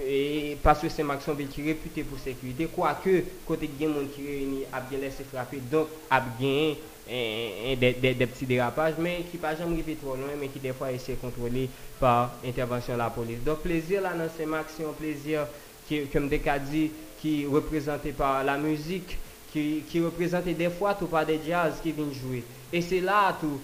[0.01, 4.27] et parce que c'est Maxon qui est réputé pour sécurité quoique côté gen moun qui
[4.27, 5.59] réuni a bien laissé frapper.
[5.71, 6.75] Donc a bien
[7.09, 10.73] eh, eh, des, petits dérapages mais qui pas jamais arrivé trop loin mais qui des
[10.73, 11.69] fois essaient de contrôler
[12.01, 13.43] par intervention de la police.
[13.45, 15.47] Donc plaisir là dans ces max c'est un plaisir
[15.87, 19.19] qui comme dit qui est représenté par la musique
[19.53, 22.43] qui, qui est représenté des fois tout par des jazz qui viennent jouer.
[22.73, 23.61] Et c'est là tout.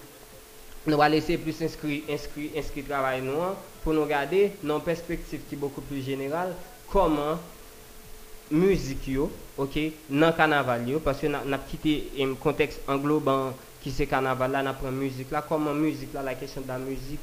[0.87, 3.55] Nous allons laisser plus inscrit, inscrit, inscrit travail hein,
[3.89, 6.53] pour nous regarder dans une perspective qui est beaucoup plus générale
[6.91, 7.39] comment
[8.51, 9.79] musique yo, OK,
[10.11, 14.63] dans carnaval yo parce que n'a n'a quitté un contexte englobant qui c'est carnaval là,
[14.63, 17.23] n'a prend musique là comment musique là la question de la musique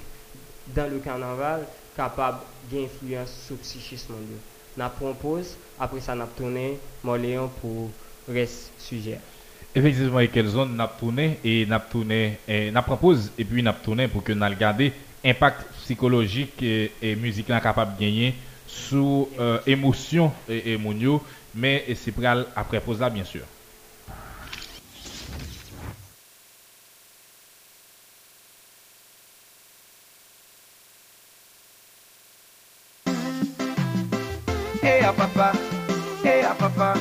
[0.76, 2.40] dans le carnaval capable
[2.72, 4.38] d'influence sur le psychisme yo.
[4.76, 7.92] N'a propose après ça n'a tourné Moléon pour
[8.28, 9.20] reste sujet.
[9.76, 14.08] Effectivement, et quelle zone n'a tourné et n'a tourné n'a propose et puis n'a tourné
[14.08, 18.34] pour que nous regarder impact psychologique et, et musique capable de gagner
[18.68, 20.80] sous euh, émotion et, et
[21.54, 23.44] mais c'est pral après pause là bien sûr.
[36.58, 36.96] Papa.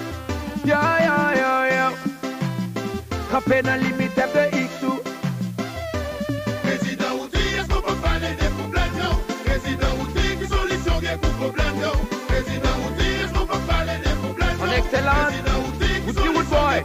[15.05, 15.35] Thailand
[16.07, 16.79] Wout ki wout boy?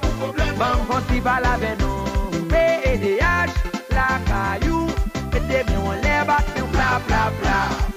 [0.60, 3.54] Mam fonsi bala ven nou P.E.D.H.
[3.96, 4.88] La kayou
[5.32, 7.88] Mete mi yon le bat mi yon pla pla pla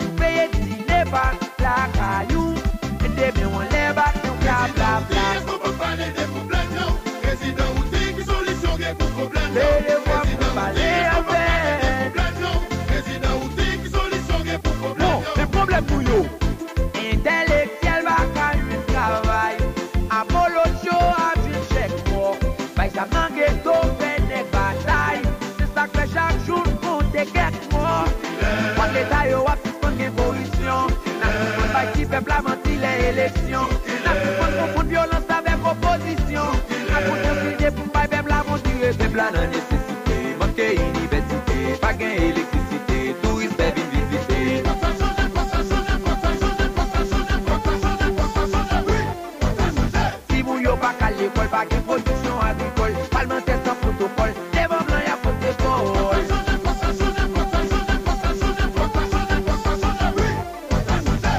[40.62, 47.06] Paske universite, pagen elektrisite Touris pe vin vizite Kontan chanje, kontan chanje, kontan chanje Kontan
[47.12, 49.00] chanje, kontan chanje, kontan chanje Oui,
[49.40, 54.86] kontan chanje Si moun yo bak al ekol, bagen produksyon agrikol Palmente san protokol, devan
[54.86, 60.30] blan ya pote kol Kontan chanje, kontan chanje, kontan chanje Kontan chanje, kontan chanje, oui,
[60.70, 61.34] kontan chanje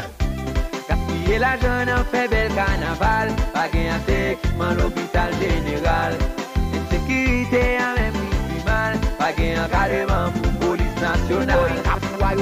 [0.91, 5.02] Gaspye la jen an fe bel kanaval Pagen an tek, man lopi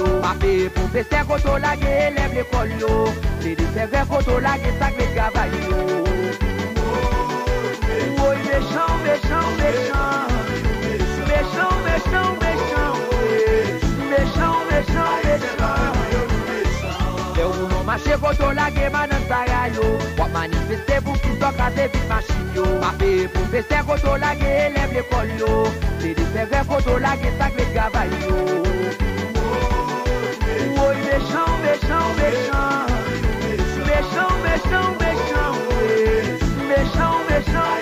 [0.00, 0.20] yo.
[0.24, 2.92] Pape pou bese koto lage elem l'ekol yo.
[3.42, 5.78] Se de seve koto lage sakle travay yo.
[8.20, 10.28] Woy mechan, mechan, mechan
[11.28, 12.94] Mechan, mechan, mechan
[14.10, 15.98] Mechan, mechan, mechan
[17.34, 19.86] Se ou nou mache koto lage manan saray yo.
[20.18, 22.66] Wap manifeste pou ki sok ase vit machin yo.
[22.86, 25.54] Pape pou bese koto lage elem l'ekol yo.
[26.00, 29.09] Se de seve koto lage sakle travay yo.
[31.10, 32.86] méchant, méchant, méchant.
[33.90, 35.52] Méchant, méchant, méchant.
[36.70, 37.72] Méchant, méchant,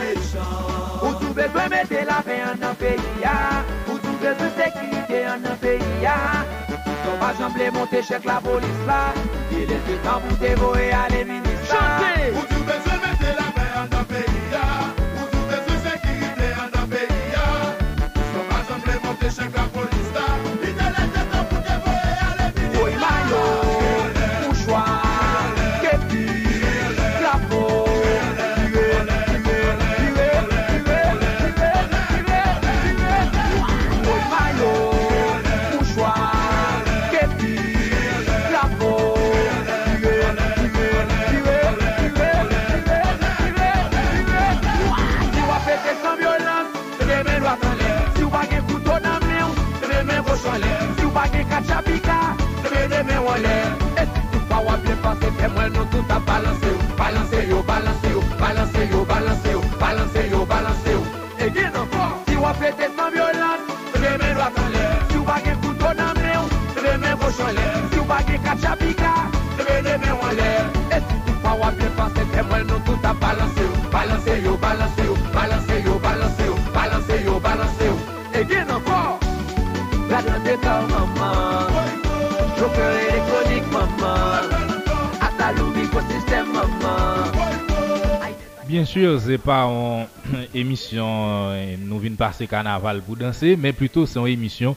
[0.00, 0.48] méchant.
[1.02, 3.62] Ou tout besoin mettre la paix en un pays, ah?
[3.88, 6.06] ou tout besoin sécurité en un pays.
[6.06, 6.44] Ah?
[7.04, 9.12] Son pas semblé monter chèque la police là,
[9.50, 11.66] il est temps pour dévoiler à les ministres.
[11.68, 12.41] Chantez!
[55.62, 60.28] mwen nou tout a balanse ou Balanse yo, balanse ou, balanse yo, balanse ou Balanse
[60.30, 61.04] yo, balanse ou,
[61.38, 63.62] e gen anpon Si wap lete san violan,
[63.94, 68.26] remen wap lè Si wap gen kouto nan men ou, remen wap lè Si wap
[68.26, 69.01] gen kachapik
[88.82, 90.06] Bien sûr, c'est pas une
[90.60, 91.06] émission
[91.52, 94.74] euh, nous venons passer carnaval pour danser, mais plutôt c'est une émission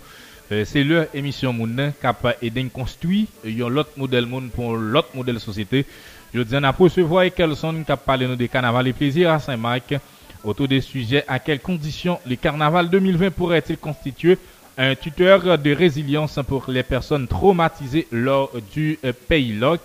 [0.51, 1.91] euh, c'est leur émission moun
[2.39, 5.87] aidé à construire un l'autre modèle monde pour l'autre modèle société.
[6.35, 9.95] Je dis a recevoir Kelson qui parlé de carnaval et plaisir à Saint-Marc
[10.43, 14.37] autour des sujets à quelles conditions le carnaval 2020 pourrait-il constituer
[14.77, 19.81] un tuteur de résilience pour les personnes traumatisées lors du euh, pays loc.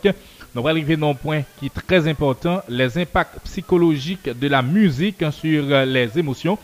[0.54, 4.62] Nous allons arriver dans un point qui est très important, les impacts psychologiques de la
[4.62, 6.58] musique sur euh, les émotions.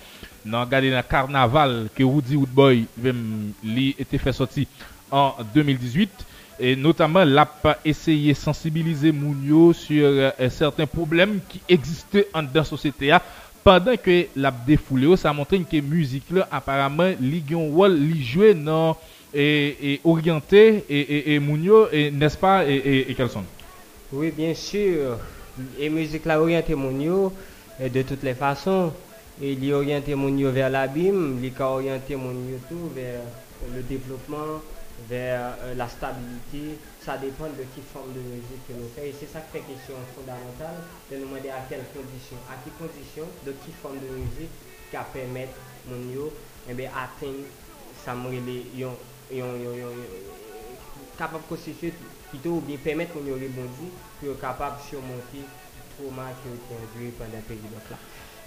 [0.44, 2.86] Nous regardé le carnaval que Woody Woodboy
[3.98, 4.66] était fait sortir
[5.10, 6.10] en 2018
[6.58, 7.48] et notamment l'a
[7.84, 13.12] essayé de sensibiliser Mounio sur euh, certains problèmes qui existaient en dans la société
[13.66, 18.54] pendant que l'a défoulé ça montre que musique là apparemment li gen rôle li jouer
[18.54, 18.96] dans
[19.34, 23.42] et, et orienté et, et, Mounio n'est-ce pas et, Kelson?
[24.12, 25.18] Oui, bien sûr.
[25.80, 27.32] Et musique la oriente mon yo,
[27.80, 28.92] et de toutes les façons.
[29.42, 33.20] Il oriente mon yo vers l'abîme, il a orienté mon yo tout vers
[33.74, 34.62] le développement,
[35.10, 36.78] vers euh, la stabilité.
[37.07, 39.04] sa depan de ki fom de muzik ke nou fè.
[39.07, 42.40] E se sa kre kesyon fondamental de nou mwede a kel kondisyon.
[42.50, 45.54] A ki kondisyon de ki fom de muzik ka pèmèt
[45.86, 46.32] moun yo
[46.66, 47.44] ebe aten
[48.02, 48.98] sa mwele yon
[49.30, 50.02] yon yon yon
[51.16, 51.94] kapab konstituye
[52.32, 55.46] pito ou bien pèmèt moun yo rebondi pou yo kapab surmonti
[55.94, 58.02] trouman ki yo kondri pandan peridok la.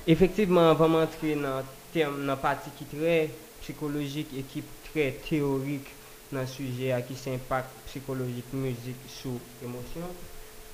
[0.09, 1.63] Efektivman, vaman tre nan
[1.95, 3.15] term nan pati ki tre
[3.61, 5.87] psikologik e ki tre teorik
[6.35, 9.31] nan suje a ki se impak psychologique musique sur
[9.63, 10.05] émotion.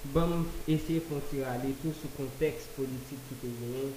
[0.06, 3.94] Bon, essayer de aller tout le contexte politique qui était gagné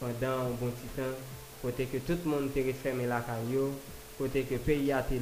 [0.00, 1.16] pendant un bon petit temps,
[1.62, 3.70] côté que tout le monde était refermé la carrière,
[4.18, 5.20] côté que le pays a été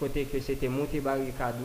[0.00, 1.56] côté que c'était monté barricade,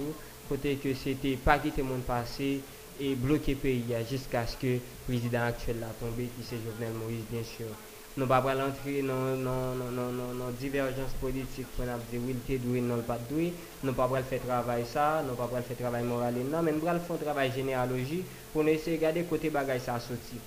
[0.49, 2.59] côté que c'était pas quitter le monde passé
[2.99, 6.93] et bloquer le pays jusqu'à ce que le président actuel l'a tombé, qui c'est Jovenel
[6.93, 7.67] Moïse, bien sûr.
[8.15, 12.59] Nous pas entrer dans non, non, non, non, divergence politique pour nous dire oui, le
[12.59, 13.55] doué, non, pas doué.
[13.81, 16.71] Nous pouvons pas faire travail ça, nous ne pouvons pas faire travail moral, non, mais
[16.73, 20.39] nous pouvons faire travail généalogie pour essayer de regarder côté bagage ça sorti.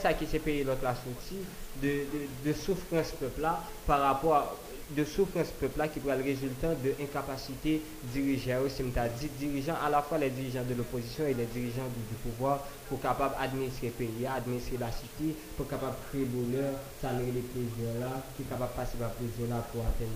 [0.00, 1.46] Ça qui s'est payé l'autre la sortie
[1.76, 6.22] de, de, de souffrance peuple là par rapport de souffrance peuple là qui pourrait le
[6.22, 7.82] résultat de incapacité
[8.14, 12.14] dirigeants aussi dit dirigeants à la fois les dirigeants de l'opposition et les dirigeants du,
[12.30, 17.42] pouvoir pour capable administrer le pays administrer la cité pour capable créer bonheur saluer les
[17.42, 20.12] plaisirs là qui capable passer par plaisir là pour atteindre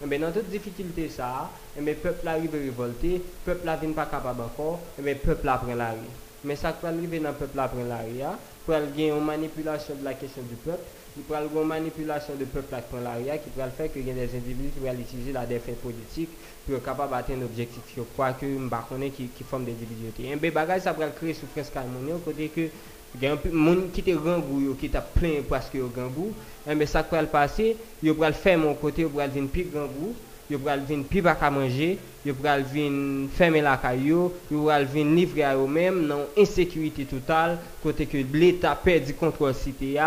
[0.00, 4.40] le mais dans toute difficulté ça mais peuple arrive révolté peuple là vient pas capable
[4.40, 5.98] encore mais peuple là prend la rue.
[6.44, 9.96] Mais ça peut arriver dans le peuple là prend la rue pour gagner une manipulation
[9.96, 10.84] de la question du peuple
[11.16, 13.98] il y avoir une manipulation du peuple qui prend l'arrière, qui peut le faire que
[13.98, 16.28] y ait des individus qui vont utiliser la défaite politique
[16.66, 17.82] pour être capable d'atteindre l'objectif.
[17.96, 20.32] Je crois que je qui, qui forme des individus.
[20.32, 22.68] Un bagage, ça va créer souffrance calmonée, côté que
[23.14, 26.32] il y a un monde qui te gangou qui t'a plein parce que gangou
[26.66, 29.64] mais ça peut le passer il va le faire mon côté il va venir plus
[29.64, 30.14] gangou
[30.50, 34.82] il va venir plus pas à manger il va venir fermer la caillou il va
[34.84, 39.98] venir livrer à eux-mêmes dans insécurité totale côté que l'état perd du contrôle cité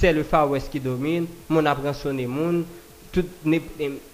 [0.00, 2.64] c'est le Far West qui domine, mon appréhensionné monde,
[3.12, 3.24] tout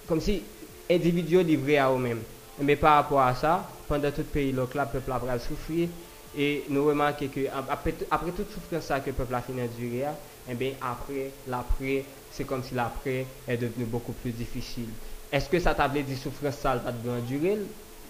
[0.07, 0.41] comme si
[0.89, 2.21] individu livré à eux-mêmes.
[2.61, 5.89] Mais par rapport à ça, pendant tout le pays, le peuple a souffrir
[6.37, 7.93] et nous remarquons que après,
[8.31, 10.05] toute souffrance que le peuple a fini d'endurer,
[10.49, 14.89] et bien après, l'après, c'est comme si l'après est devenu beaucoup plus difficile.
[15.31, 17.57] Est-ce que ça t'a dire souffrance ça va te durer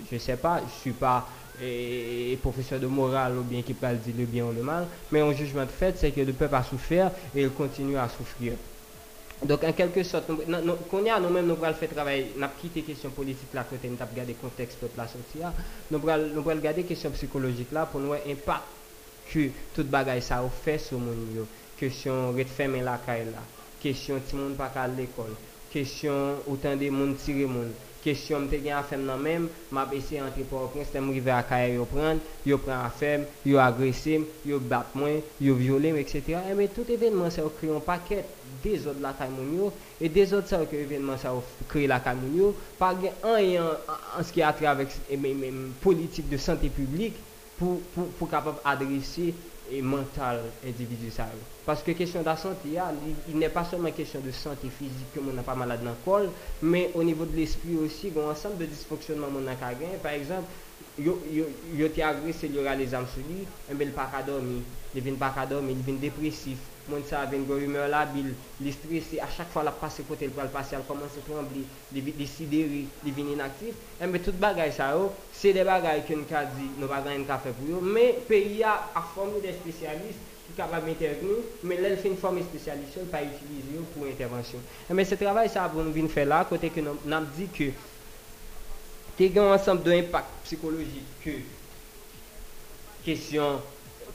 [0.10, 1.28] Je ne sais pas, je ne suis pas
[1.62, 5.22] eh, professeur de morale ou bien qui peut dire le bien ou le mal, mais
[5.22, 8.54] un jugement de fait, c'est que le peuple a souffert et il continue à souffrir.
[9.44, 10.26] Donc, en quelque sorte,
[10.90, 13.88] qu'on y a, nous-mêmes, nous allons faire travail, nous avons quitté question politique là, côté,
[13.88, 15.52] nous avons regardé le contexte peuple la sortie là.
[15.90, 18.62] Nous allons regarder question psychologique là pour nous voir l'impact
[19.32, 21.48] que toute bagaille ça a fait sur mon yo.
[21.78, 23.42] Question de fermer la caille là.
[23.82, 25.34] Question ti moun pas à l'école.
[25.72, 27.72] Question autant de monde tirer monde.
[28.02, 31.30] Kesyon mte gen a fem nan menm, map ese antre pou an prens, tem rive
[31.36, 36.00] a kaye yo pren, yo pren a fem, yo agresim, yo bat mwen, yo violem,
[36.02, 36.40] etc.
[36.50, 38.26] Eme, eh, tout evenman sa yo kri yon paket,
[38.64, 39.72] dezod la kay moun yo,
[40.02, 43.14] e dezod sa yo kri evenman sa yo kri la kay moun yo, pa gen
[43.22, 44.98] an yon anski atre avek
[45.82, 47.14] politik de sante publik
[47.60, 49.30] pou, pou, pou kapap adresi
[49.72, 51.28] et mental individu ça
[51.66, 52.70] parce que question de la santé
[53.30, 55.96] il, n'est pas seulement question de santé physique que mon n'a pas malade dans le
[56.04, 56.30] col
[56.62, 59.56] mais au niveau de l'esprit aussi un ensemble de dysfonctionnement mon a
[60.02, 60.48] par exemple
[60.98, 64.62] yo yo yo agressé il y aura les âmes sur lui mais il pas dormir.
[64.94, 66.71] Il vient pas dormir il vient dépressif.
[66.90, 70.28] moun sa ven gwo rumeur la bil, li stresi, a chak fwa la pase kote
[70.30, 71.64] l pral pase, al komanse trembli,
[71.94, 76.18] li, li sideri, li vin inaktif, mbe tout bagay sa yo, se de bagay ki
[76.20, 79.44] nou ka di, nou bagay nou ka fe pou yo, me peyi a a formi
[79.44, 84.10] de spesyalist, ki kapab interveni, me lèl fin formi spesyalist yo, pa utilize yo pou
[84.10, 84.66] intervensyon.
[84.90, 87.72] Mbe se travay sa avoun vin fe la, kote ki nou nam di ke,
[89.18, 91.40] te gen ansanm de impak psikologik ke,
[93.06, 93.60] kesyon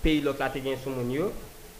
[0.02, 1.30] peyi lot la te gen sou moun yo,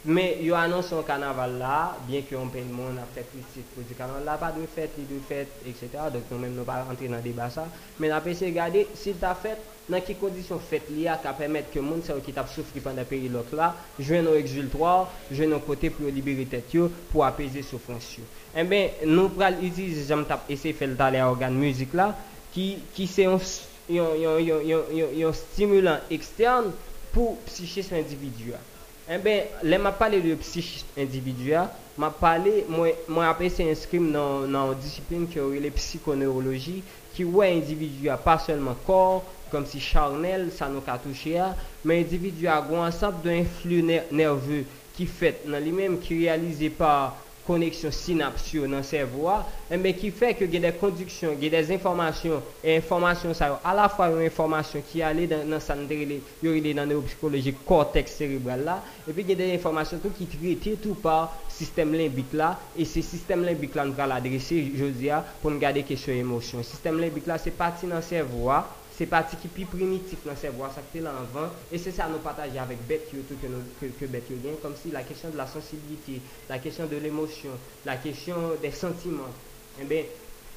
[0.06, 1.76] Men, yo anonson kanaval la,
[2.06, 4.92] bien ki yon pen moun ap fèt kritik pou di kanaval la, pa dwe fèt,
[5.00, 5.96] li dwe fèt, etc.
[6.14, 7.64] Donk nou men nou pa rentre nan deba sa.
[7.98, 11.72] Men ap ese gade, si ta fèt, nan ki kondisyon fèt li a ka pèmèt
[11.74, 15.50] ke moun sa ou ki tap soufri panda peri lok la, jwen nou exultoire, jwen
[15.50, 18.22] nou kote pou yo liberi tèt yo, pou apese soufransyo.
[18.54, 22.12] En ben, nou pral utize jam tap ese fèl talè a organ müzik la,
[22.54, 23.42] ki, ki se yon,
[23.90, 24.38] yon,
[24.70, 26.70] yon, yon stimulant ekstern
[27.10, 28.62] pou psichisme individual.
[29.08, 34.48] Eh ben, lè ma pale de psichist individua, ma pale, mwen apè se inskrim nan,
[34.50, 36.80] nan disiplin ki ori le psikoneurologi,
[37.14, 41.52] ki wè individua pa selman kor, kom si charnel, sa nou katouche ya,
[41.86, 47.14] men individua gwen ansap de influ nerveux ki fèt nan li mèm ki realize pa
[47.46, 49.38] koneksyon sinapsyo nan servoa,
[49.72, 53.88] eme ki fe ke gen de konduksyon, gen de informasyon, e informasyon sa yo, ala
[53.92, 58.78] fwa yo informasyon ki ale dan, nan sandrele, yo ile nan neuropsikolojik korteks cerebral la,
[59.06, 63.46] epi gen de informasyon tou ki trete tou par sistem limbik la, e se sistem
[63.46, 66.66] limbik la nou pral adrese, jodi ya, pou nou gade kesyon emosyon.
[66.66, 68.64] Sistem limbik la se pati nan servoa,
[68.96, 72.56] se pati ki pi primitif nan servwa sakte la anvan, e se sa nou pataje
[72.60, 75.40] avek bet yo tou ke, ke, ke bet yo gen, kom si la kesyon de
[75.40, 79.36] la sensibilite, la kesyon de l'emosyon, la kesyon de sentiman,
[79.76, 80.08] en ben,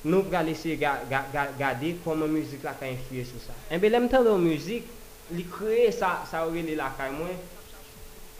[0.05, 3.57] nou pra lese ga, ga, ga, gade koman müzik la ka influye sou sa.
[3.67, 4.87] En ben, lem tan do müzik,
[5.35, 7.35] li kreye sa, sa ore li la ka mwen,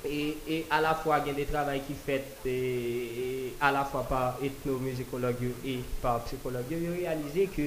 [0.05, 3.25] E, e a la fwa gen de travay ki fet e, e,
[3.59, 7.65] a la fwa par etnomuzikolog yo e par psikolog yo yo realize ke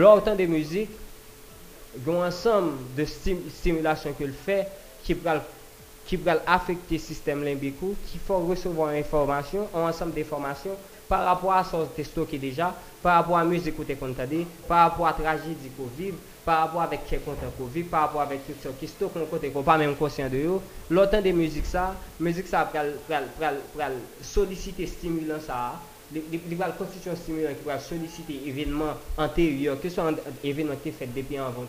[0.00, 0.88] lor tan de muzik
[1.96, 4.68] il y a un ensemble de stimulation qu'il fait
[5.02, 5.30] qui peut
[6.06, 7.76] qui affecter le système limbique,
[8.10, 10.76] qui faut recevoir information, un ensemble d'informations
[11.08, 13.96] par rapport à ce que stocké déjà, par rapport à la musique que tu
[14.66, 16.12] par rapport à la tragédie qu'on vit,
[16.44, 19.26] par rapport avec quel content qu'on vit, par rapport avec tout ce qui stocke qu'on
[19.26, 20.60] côté qu'on pas même conscient de eux.
[20.90, 23.88] L'autant de musique ça, musique ça va
[24.22, 25.74] solliciter stimulant ça
[26.14, 30.74] il va constituer un stimulant qui va solliciter événements antérieurs, que ce soit un événement
[30.82, 31.64] qui est fait depuis avant.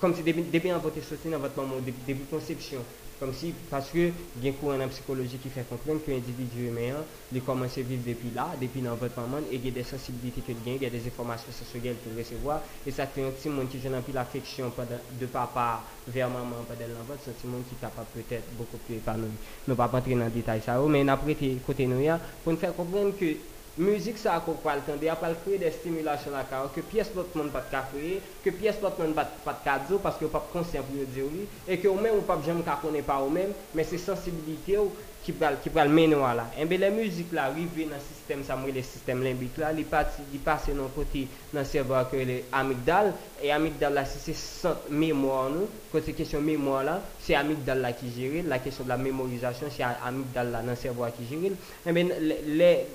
[0.00, 2.80] Comme si depuis avant, sorti dans votre moment, depuis conception.
[3.18, 6.10] Comme si, parce que il y a un courant en psychologie qui fait comprendre que
[6.12, 9.68] l'individu humain, il commence à vivre depuis là, depuis dans votre moment, et il y
[9.68, 13.24] a des sensibilités qu'il il y a des informations sensorielles qu'il recevoir, et ça fait
[13.26, 14.72] un petit monde qui n'a plus l'affection
[15.18, 18.78] de papa vers maman pendant l'enfant, c'est un petit monde qui est capable peut-être beaucoup
[18.78, 19.30] plus épanoui.
[19.66, 22.00] Nous ne pas rentrer dans le détail ça, mais a prêté côté nous,
[22.44, 26.66] pour nous faire comprendre que Muzik sa akon pal tende, apal kreye de stimulasyon akon,
[26.74, 30.26] ke piyes lot moun pat ka kreye, ke piyes lot moun pat ka dzo, paske
[30.26, 32.74] ou pap konsyen pou yo diyo li, e ke ou men ou pap jem ka
[32.82, 34.90] konen pa ou men, men se sensibilite ou,
[35.32, 36.50] va qui va le là.
[36.58, 38.42] Et bien la musique là arrive dans le système
[38.74, 39.72] le système limbique là.
[39.76, 43.12] Il passe il passe dans côté dans le cerveau que les amygdales.
[43.42, 48.06] Et amygdale là c'est centre mémoire nous côté question mémoire là c'est amygdale là qui
[48.10, 51.52] gère la question de la mémorisation c'est amygdale là dans le cerveau qui gère.
[51.86, 52.08] Et bien
[52.46, 52.86] les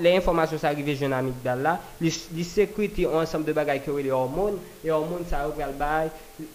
[0.00, 4.58] les informations ça arrive jeune amygdale là les sécurité ensemble de bagages que les hormones
[4.84, 6.10] et hormones ça va le bail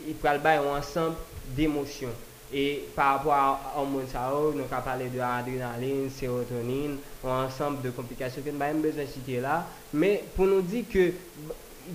[0.07, 1.15] il le ensemble
[1.55, 2.09] d'émotions
[2.53, 4.17] Et par rapport à hormones, nous
[4.61, 9.09] avons parlé de adrénaline, sérotonine, un ensemble de complications que nous n'avons pas besoin de
[9.09, 9.67] citer là.
[9.93, 11.13] Mais pour nous dire que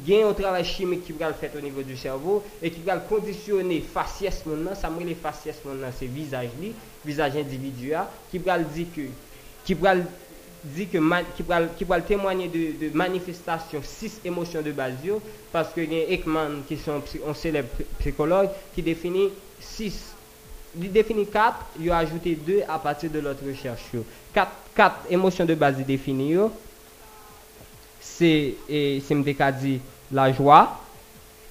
[0.04, 2.70] il y a un travail chimique qui va le faire au niveau du cerveau et
[2.70, 6.72] qui va le conditionner faciès maintenant, ça me les faciès maintenant, c'est visage li,
[7.04, 8.00] visage individuel,
[8.30, 9.02] qui va le dire que
[9.64, 10.02] qui va que
[11.36, 14.94] qui va qui va témoigner de, manifestations six émotions de base
[15.52, 19.30] parce que y a Ekman qui sont un célèbre psy- psychologue qui définit
[19.61, 20.15] six
[20.80, 23.82] il définit 4, il a ajouté 2 à partir de l'autre recherche.
[24.34, 26.52] 4, quatre émotions de base yo.
[28.00, 28.54] C'est,
[30.12, 30.80] la joie,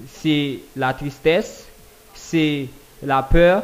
[0.07, 1.65] c'est la tristesse,
[2.13, 2.67] c'est
[3.03, 3.63] la peur,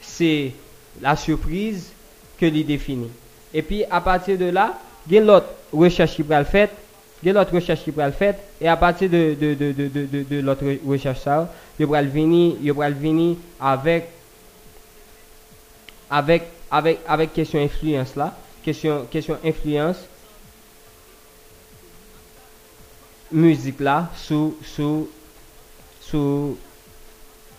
[0.00, 0.52] c'est
[1.00, 1.90] la surprise
[2.38, 3.10] que il définit.
[3.54, 6.68] Et puis à partir de là, il y a l'autre recherche qui va le faire,
[7.22, 11.20] il y a l'autre recherche qui va le faire, et à partir de, l'autre recherche
[11.20, 14.08] ça, il va venir avec
[16.10, 18.34] avec avec avec question influence là,
[18.64, 19.96] question question influence
[23.30, 25.08] musique là sous sous
[26.00, 26.56] sous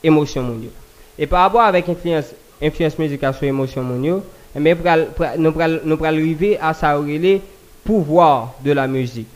[0.04, 0.72] émotion mondiale.
[1.18, 2.26] Et par rapport avec influence
[2.62, 4.22] influence musicale sur émotion mondiale,
[4.56, 7.41] eh pral- nous pral arriver à ça relais
[7.84, 9.28] pouvoir de la musique.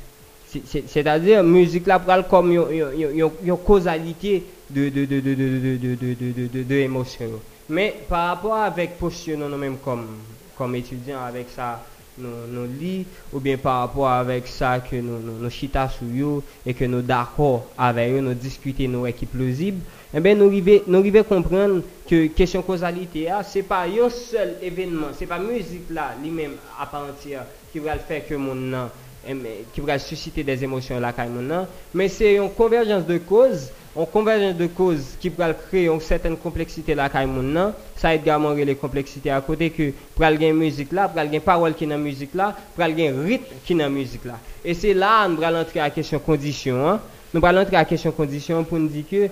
[0.49, 5.77] C'est- c'est- C'est-à-dire musique là pral comme une causalité de de de de de de
[5.77, 7.52] de de de de- de-.
[7.69, 10.07] Mais par rapport avec posture nous même comme
[10.57, 11.83] comme étudiants avec ça
[12.17, 16.43] nous, nous lit ou bien par rapport avec ça que nous nous, chita sur yo
[16.65, 19.79] et que nous d'accord avec eux nous discuter nous est plausible
[20.13, 24.57] eh bien nous arriver nous arriver comprendre que question causalité ah, c'est pas un seul
[24.61, 28.53] événement c'est pas musique là lui-même à part entière qui va le faire que mon
[28.55, 28.89] nan,
[29.27, 29.33] eh,
[29.73, 34.55] qui va susciter des émotions là même mais c'est une convergence de causes une convergence
[34.55, 37.73] de causes qui va créer une certaine complexité là quand nan.
[37.95, 41.85] ça également les complexités à côté que pour aller musique là pour aller parole qui
[41.85, 45.59] dans musique là pour aller rythme qui dans musique là et c'est là nous allons
[45.59, 46.99] entrer à la question condition hein?
[47.33, 49.29] nous allons entrer à la question condition pour nous dire que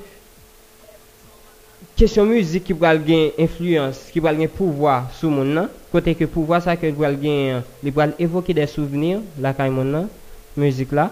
[1.95, 6.25] question musique qui va gagner influence, qui va gagner pouvoir sur mon nan, côté que
[6.25, 9.19] pouvoir ça que va gagner, il va évoquer des souvenirs
[9.59, 10.07] mon nan,
[10.55, 11.11] musique là.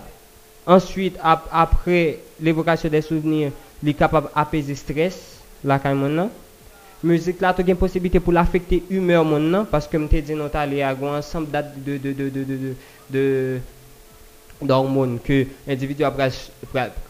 [0.65, 3.51] Ensuite ap- après l'évocation des souvenirs,
[3.83, 5.97] il est capable d'apaiser stress, la caille
[7.01, 10.49] Musique là, tu as une possibilité pour l'affecter humeur mon parce que m'te dit non
[10.49, 12.73] t'allé à un ensemble de de de de de de
[13.09, 13.59] de
[14.61, 16.33] d'hormones que l'individu a pral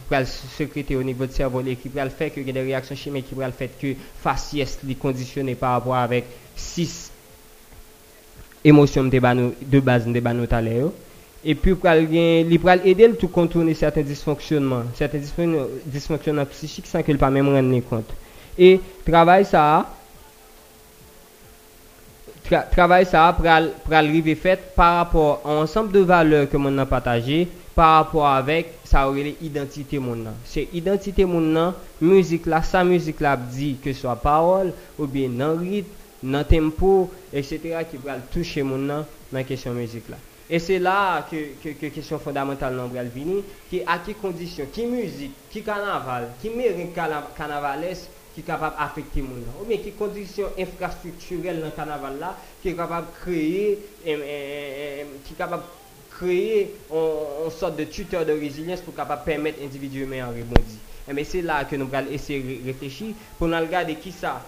[0.08, 3.34] pral sécréter au niveau du cerveau et qui pral fait que des réactions chimiques qui
[3.34, 6.26] pral fait que faciès li conditionner par rapport avec
[6.56, 7.12] 6
[8.64, 10.90] émotions de base de base de
[11.46, 16.88] et puis pral gen li pral le tout contourner certains dysfonctionnements certains dysfon- dysfonctionnements psychiques
[16.88, 18.10] sans qu'il pas même rendre compte.
[18.58, 19.86] Et travail ça
[22.50, 26.78] tra- travail ça pral pral rive fait par rapport à ensemble de valeurs que mon
[26.78, 32.84] a partagé par rapport avec ça aurait identité mon c'est identité mon musique là sa
[32.84, 35.88] musique là dit que soit parole ou bien dans rythme
[36.22, 40.18] dans tempo etc qui pral toucher mon dans question musique là
[40.52, 41.36] et c'est là que
[41.82, 42.98] la question fondamentale de l'ombre
[43.70, 46.94] qui à qui condition, qui musique, qui carnaval, qui mérite
[47.38, 52.20] carnavalesque qui est capable d'affecter les gens, ou bien qui condition infrastructurelle dans le carnaval
[52.20, 55.64] là, qui est capable de créer, eh, eh, eh, qui capable
[56.12, 60.80] créer une sorte de tuteur de résilience pour capable permettre individuellement un rebondir.
[61.14, 64.42] Mais c'est là que nous allons essayer de réfléchir pour nous regarder qui ça,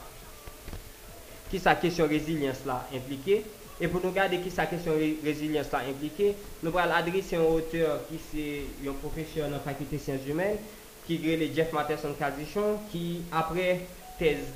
[1.50, 3.44] qui sa question résilience là impliquée
[3.82, 7.42] et pour nous regarder qui sa question ré- résilience là impliquée nous allons adresser un
[7.44, 10.60] auteur qui c'est un professeur dans la faculté de sciences humaines
[11.04, 14.54] qui est le Jeff Matterson Cadichon qui après thèse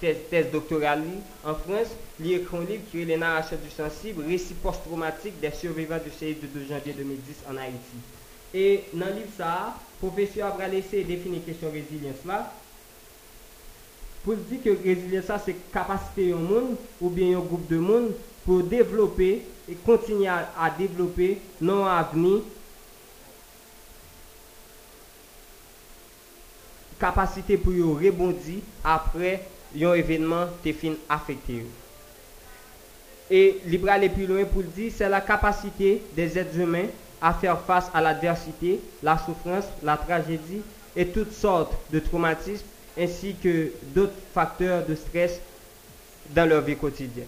[0.00, 1.02] thèse, doctorale
[1.42, 5.50] en France li écrit un livre qui est les narrations du sensible récit post-traumatique des
[5.50, 8.02] survivants du séisme de 2 janvier 2010 en Haïti.
[8.52, 12.60] Et dans le livre ça professeur a laissé définir question résilience là
[14.22, 18.14] pour dire que résilience c'est capacité un monde ou bien un groupe de monde
[18.44, 22.40] pour développer et continuer à, développer non avenir
[27.00, 31.64] capacité pour rebondir après un événement te fin affecté
[33.30, 36.86] et libre aller plus loin pour dire c'est la capacité des êtres humains
[37.20, 40.60] à faire face à l'adversité, la souffrance, la tragédie
[40.94, 42.66] et toutes sortes de traumatismes
[42.98, 45.40] ainsi que d'autres facteurs de stress
[46.30, 47.26] dans leur vie quotidienne.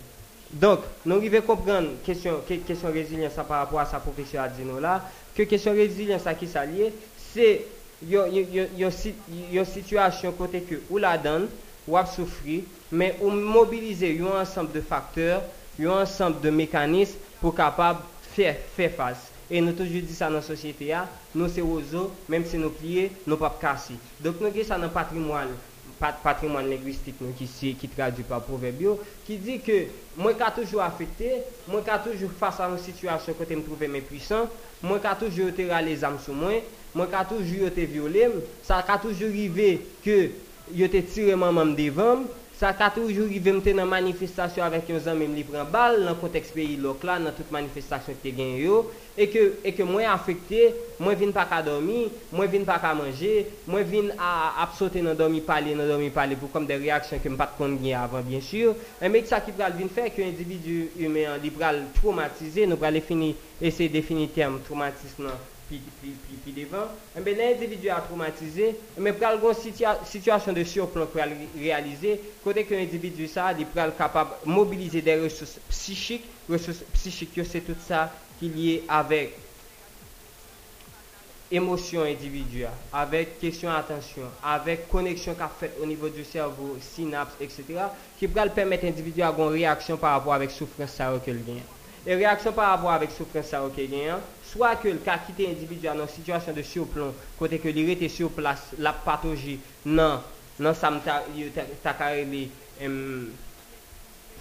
[0.53, 4.49] Donc, nous arrivons à comprendre la question, question résilience par rapport à sa profession à
[4.49, 5.03] Dino là,
[5.35, 6.93] que question résilience à qui s'allie,
[7.35, 7.67] c'est
[8.03, 11.49] une situation côté que la donne,
[11.89, 15.43] ou a souffrir, mais on mobilise un ensemble de facteurs,
[15.81, 18.01] un ensemble de mécanismes pour capable
[18.35, 19.31] faire, faire face.
[19.49, 22.71] Et nous toujours dit ça dans la société, hein, nous c'est oiseaux, même si nous
[22.71, 23.95] plions, nous ne pouvons pas casser.
[24.21, 25.51] Donc nous avons ça dans le patrimoine.
[25.99, 29.87] pat, patrimoine linguistique nous, qui, qui traduit par proverbio, qui dit que
[30.17, 33.89] moi qui toujours affecté, moi qui toujours face à une situation que je me trouvais
[33.89, 34.49] mépuissant,
[34.83, 36.53] moi qui toujours été les âmes sur moi,
[36.95, 38.29] moi qui toujours été violé,
[38.63, 40.31] ça a toujours arrivé que
[40.75, 42.25] j'étais tiré maman devant,
[42.57, 46.15] Sa ka toujou rive mte nan manifestasyon avèk yon zan mèm li pran bal, nan
[46.17, 48.79] konteks peyi lok la, nan tout manifestasyon te gen yo,
[49.17, 50.69] e ke, e ke mwen afekte,
[51.01, 55.17] mwen vin pa ka dormi, mwen vin pa ka manje, mwen vin a apsote nan
[55.17, 58.27] dormi pale, nan dormi pale pou kom de reaksyon ke m pat kon gen avan,
[58.29, 58.45] bien
[59.01, 62.81] e mek sa ki pral vin fe, ke yon individu humen li pral traumatize, nou
[62.81, 65.41] pral e fini, ese defini term traumatisme nan,
[65.71, 70.67] pi, pi, pi, pi devan, mbe l'individu a traumatize, mbe pral gon situa situasyon de
[70.69, 76.85] surplon pral realize, kote ke l'individu sa, li pral kapab mobilize de resous psichik, resous
[76.93, 78.07] psichik yo se tout sa
[78.39, 79.35] qui lié avec
[81.51, 87.65] émotion individuelle, avec question attention, avec connexion qu'a faite au niveau du cerveau, synapse, etc.,
[88.19, 91.63] qui va permettre à l'individu d'avoir une réaction par rapport avec souffrance ça qu'il gagne.
[92.05, 94.15] Et réaction par rapport avec souffrance ça qu'il gagne,
[94.45, 98.15] soit que le cas quitté individu dans une situation de surplomb, côté que l'irrité était
[98.15, 100.21] sur place, la pathologie, non,
[100.59, 101.01] non, ça me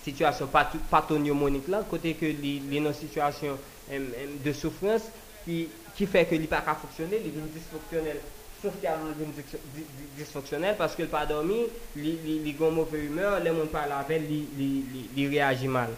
[0.03, 0.47] situation
[0.89, 3.57] pathognomonique là, côté que les non situation
[3.89, 5.11] de soufrans,
[5.45, 8.23] ki fe ke li pa ka foksyonel, li vin disfoksyonel,
[8.63, 9.31] soufyalman vin
[10.17, 11.65] disfoksyonel, paske l pa dormi,
[11.99, 15.93] li gon mouve humeur, le moun pa lavel, li reagi mal.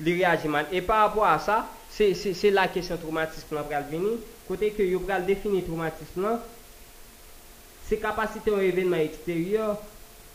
[0.00, 0.66] li reagi man.
[0.72, 4.16] E par rapport a sa, se la kesyon traumatisme lan pral veni,
[4.48, 6.40] kote ke yo pral defini traumatisme lan,
[7.88, 9.78] se kapasite yon evenman eksteryor,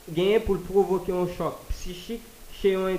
[0.09, 2.23] genyen pou l provoke yon chok psichik,
[2.61, 2.97] che yon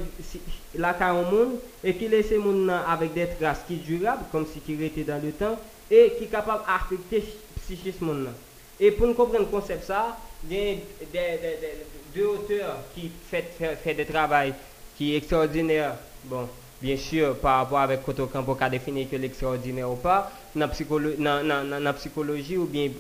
[0.83, 4.61] laka yon moun, e ki lese moun nan avek det ras ki durab, kom si
[4.67, 5.57] ki rete dan le tan,
[5.89, 7.23] e ki kapab afekte
[7.63, 8.39] psichis moun nan.
[8.83, 10.11] E pou nou kompren konsep sa,
[10.43, 10.83] genyen
[11.15, 14.51] de auteur ki fè de travay
[14.99, 15.93] ki ekstraordinèr
[16.25, 16.49] Bon,
[16.81, 22.57] bien sûr, par rapport avec Koto Kampo ka défini que l'extraordinaire ou pas, nan psychologie
[22.57, 22.91] ou bien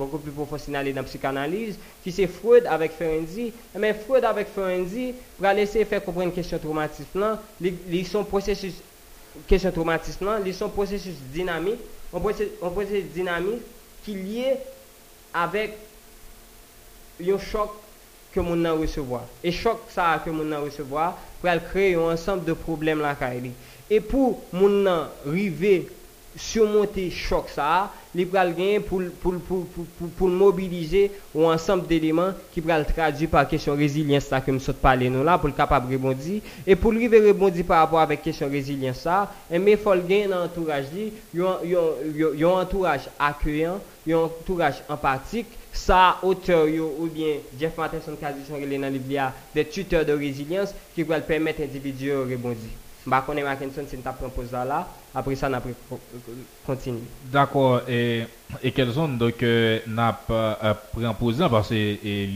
[0.00, 3.52] beaucoup plus professionnel dans psychanalyse, qui c'est Freud avec Ferenczi.
[3.78, 8.74] Mais Freud avec Ferenczi, pour laisser faire comprendre question traumatisme là, ils sont processus
[9.46, 11.80] question traumatisme là, ils sont processus dynamiques,
[12.14, 13.62] un processus, un processus dynamique
[14.04, 14.56] qui est lié
[15.34, 15.76] avec
[17.20, 17.70] un choc
[18.32, 19.24] que moun nan recevoir.
[19.42, 23.16] Et choc ça que moun nan recevoir, pour créer un ensemble de problèmes là
[23.90, 25.88] Et pour moun nan river
[26.40, 32.32] surmonter choc ça, li pral gagner pour pour pour pour pour mobiliser un ensemble d'éléments
[32.52, 35.54] qui pral traduire par question résilience ça que me saute parler nous là pour le
[35.54, 36.40] capable rebondir.
[36.66, 40.86] Et pour lui rebondir par rapport avec question résilience ça, mais faut gagner dans entourage
[40.94, 43.78] li, un entourage accueillant,
[44.08, 45.46] un entourage empathique.
[45.72, 46.66] Sa auteur
[46.98, 47.98] ou bien Jeff a dit
[48.50, 52.79] dans le livre des tuteurs de résilience qui peuvent permettre l'individu de rebondir.
[53.06, 54.82] Mba konen Mackinson si nta pren pos da la,
[55.16, 55.72] apre sa nan pre
[56.66, 57.00] kontinu.
[57.32, 58.26] D'akor, e,
[58.60, 59.54] e kel zon dok e,
[59.88, 61.72] nan e, pren pos dan, parce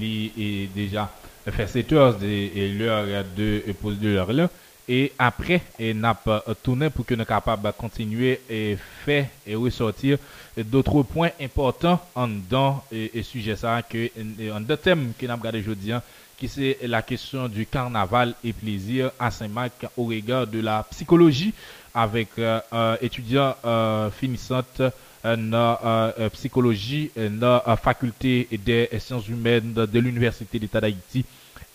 [0.01, 1.09] li deja
[1.45, 4.49] fè 7 heures de l'heure de pos de l'heure la,
[4.89, 5.61] e apre
[5.97, 6.17] nan
[6.65, 10.17] tounen pou ke nan kapab kontinue e fè e ressortir
[10.57, 15.93] doutre point important an dan e suje sa, an dan tem ki nan gade jodi
[15.97, 16.05] an,
[16.37, 21.53] qui c'est la question du carnaval et plaisir à Saint-Marc au regard de la psychologie
[21.95, 24.83] avec euh, euh étudiant euh, finissante
[25.25, 31.25] euh, psychologie dans la faculté des sciences humaines de l'université d'État d'Haïti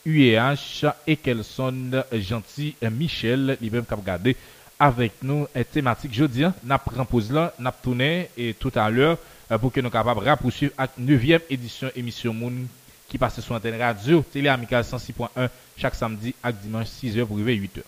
[0.06, 4.36] UEH et Kelson Gentil Michel, il même regarder
[4.80, 6.44] avec nous thématique jeudi.
[6.64, 9.18] N'a pris pause là, n'a tourné et tout à l'heure
[9.52, 12.54] euh, pour que nous capables de poursuivre la 9e édition émission Moon
[13.10, 17.58] qui passe sur l'antenne radio Télé Amical 106.1 chaque samedi à dimanche 6h pour arriver
[17.58, 17.82] 8h.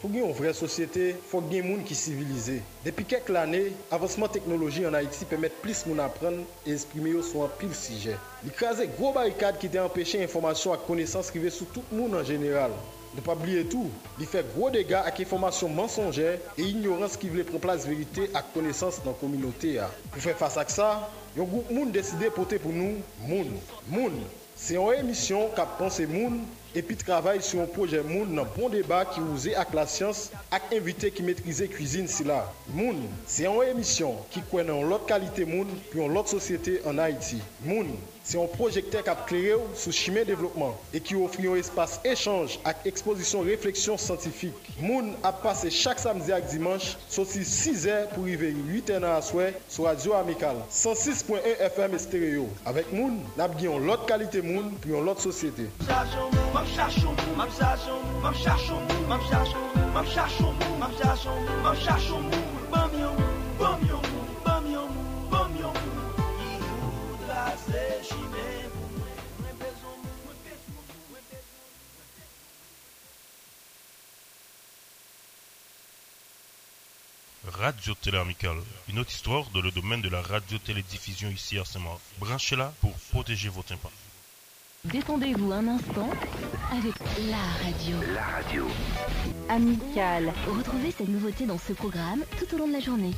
[0.00, 2.62] Pour une vraie société, il faut qu'il y ait des gens qui sont civilisés.
[2.84, 7.42] Depuis quelques années, l'avancement technologique en Haïti permet plus de gens apprendre et exprimer sur
[7.42, 8.16] un pile sujet.
[8.44, 12.24] L'écraser gros barricade qui empêché l'information et la connaissance qui sur tout le monde en
[12.24, 12.70] général.
[13.18, 17.42] Ne pa bliye tou, li fe gro dega ak informasyon mensonje e ignorans ki vle
[17.48, 19.88] pren plas verite ak konesans nan kominote ya.
[20.12, 20.86] Pou fe fasa ak sa,
[21.34, 23.50] yon goup moun deside pote pou nou Moun.
[23.90, 24.20] Moun,
[24.54, 26.44] se yon emisyon kap panse moun
[26.78, 30.70] epi travay sou yon proje moun nan bon deba ki ouze ak la syans ak
[30.78, 32.44] invite ki metrize kouzine si la.
[32.70, 37.02] Moun, se yon emisyon ki kwen nan lot kalite moun pi yon lot sosyete an
[37.02, 37.42] Haiti.
[37.66, 37.90] Moun.
[38.28, 42.60] C'est un projecteur qui a clairé sous chemin développement et qui offre un espace échange
[42.62, 44.52] avec exposition réflexion scientifique.
[44.78, 49.22] Moun a passé chaque samedi et dimanche, sorti 6 heures pour arriver 8 heures à
[49.22, 52.48] soir sur Radio Amical 106.1 FM stéréo.
[52.66, 55.62] Avec Moun, n'a avons l'autre qualité moun puis en l'autre société.
[55.88, 56.20] Radio
[67.70, 67.97] Télé
[77.60, 81.80] Amicale, une autre histoire dans le domaine de la radio-télédiffusion ici à saint
[82.20, 83.90] Branchez-la pour protéger vos tympans.
[84.84, 86.08] Détendez-vous un instant
[86.70, 86.94] avec
[87.28, 87.96] la radio.
[88.14, 88.66] La radio.
[89.48, 90.32] Amical.
[90.46, 93.12] Retrouvez cette nouveauté dans ce programme tout au long de la journée.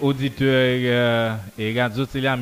[0.00, 2.32] Auditeurs euh, et radio télé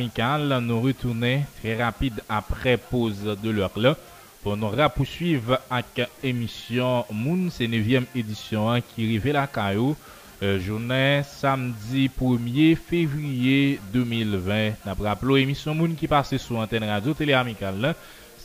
[0.60, 3.96] nous retournons très rapide après pause de l'heure là
[4.42, 9.96] pour nous poursuivre avec émission Moon, c'est 9e édition hein, qui arrive la Caillou.
[10.42, 14.72] Euh, journée samedi 1er février 2020.
[14.84, 17.94] D'après rappelé émission Moon qui passe sur antenne radio télé amicale là,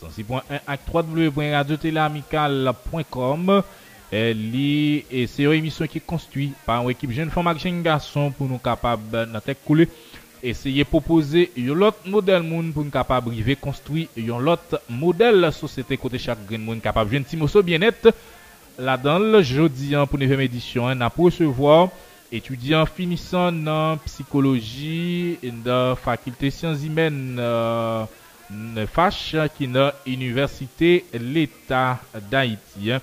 [0.02, 3.50] 106.1 avec www.radiotéléamicale.com.
[3.50, 3.62] Euh,
[4.12, 8.34] Eh, li, e se yo emisyon ki konstwi pa an ekip jen fomak jen gason
[8.36, 9.86] pou nou kapab eh, nan tek koule.
[10.44, 15.96] Eseye popoze yon lot model moun pou nou kapab rive konstwi yon lot model sosete
[16.02, 18.10] kote chak gen moun kapab jen ti moso bienet.
[18.82, 21.88] La dan le jodi an pou nevem edisyon an apou sevo
[22.36, 32.98] etudyan finisan nan psikoloji nan fakilte siyans imen euh, fache ki nan Universite l'Etat d'Haïti.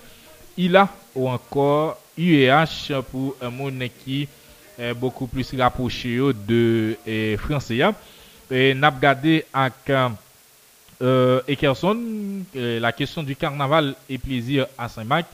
[0.58, 0.64] Hein.
[0.64, 4.28] il a ou encore UEH pour un monde qui
[4.78, 7.94] est beaucoup plus rapproché de eh, français hein.
[8.50, 9.90] et n'a regardé avec
[11.00, 11.98] euh, Ekerson
[12.56, 15.26] euh, la question du carnaval et plaisir à Saint-Marc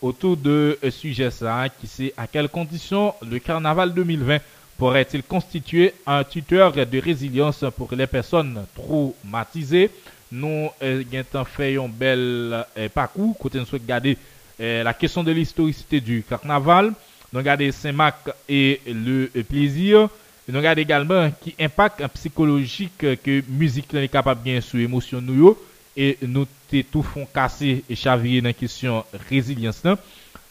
[0.00, 4.38] autour de euh, sujet ça qui c'est à quelles conditions le carnaval 2020
[4.76, 9.90] pourrait-il constituer un tuteur de résilience pour les personnes traumatisées?
[10.32, 11.04] Nous euh,
[11.34, 14.16] avons fait un bel euh, parcours côté nous souhaite garder
[14.62, 16.92] euh, la question de l'historicité du carnaval.
[17.32, 20.08] Nous regardons Saint-Marc et le euh, plaisir.
[20.48, 25.56] Nous regardons également qui impact psychologique que musique là est capable bien sur émotion nous
[25.96, 26.46] et nous
[26.90, 29.82] tout font casser et chavirer dans la question résilience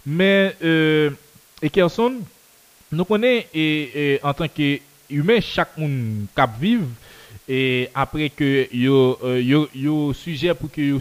[0.06, 1.10] mais euh,
[1.62, 2.16] Ekerson
[2.92, 6.86] nous connaissons et, et en tant qu'humain chaque monde cap vivre
[7.50, 11.00] et après que yo euh, yo yo sujet pour que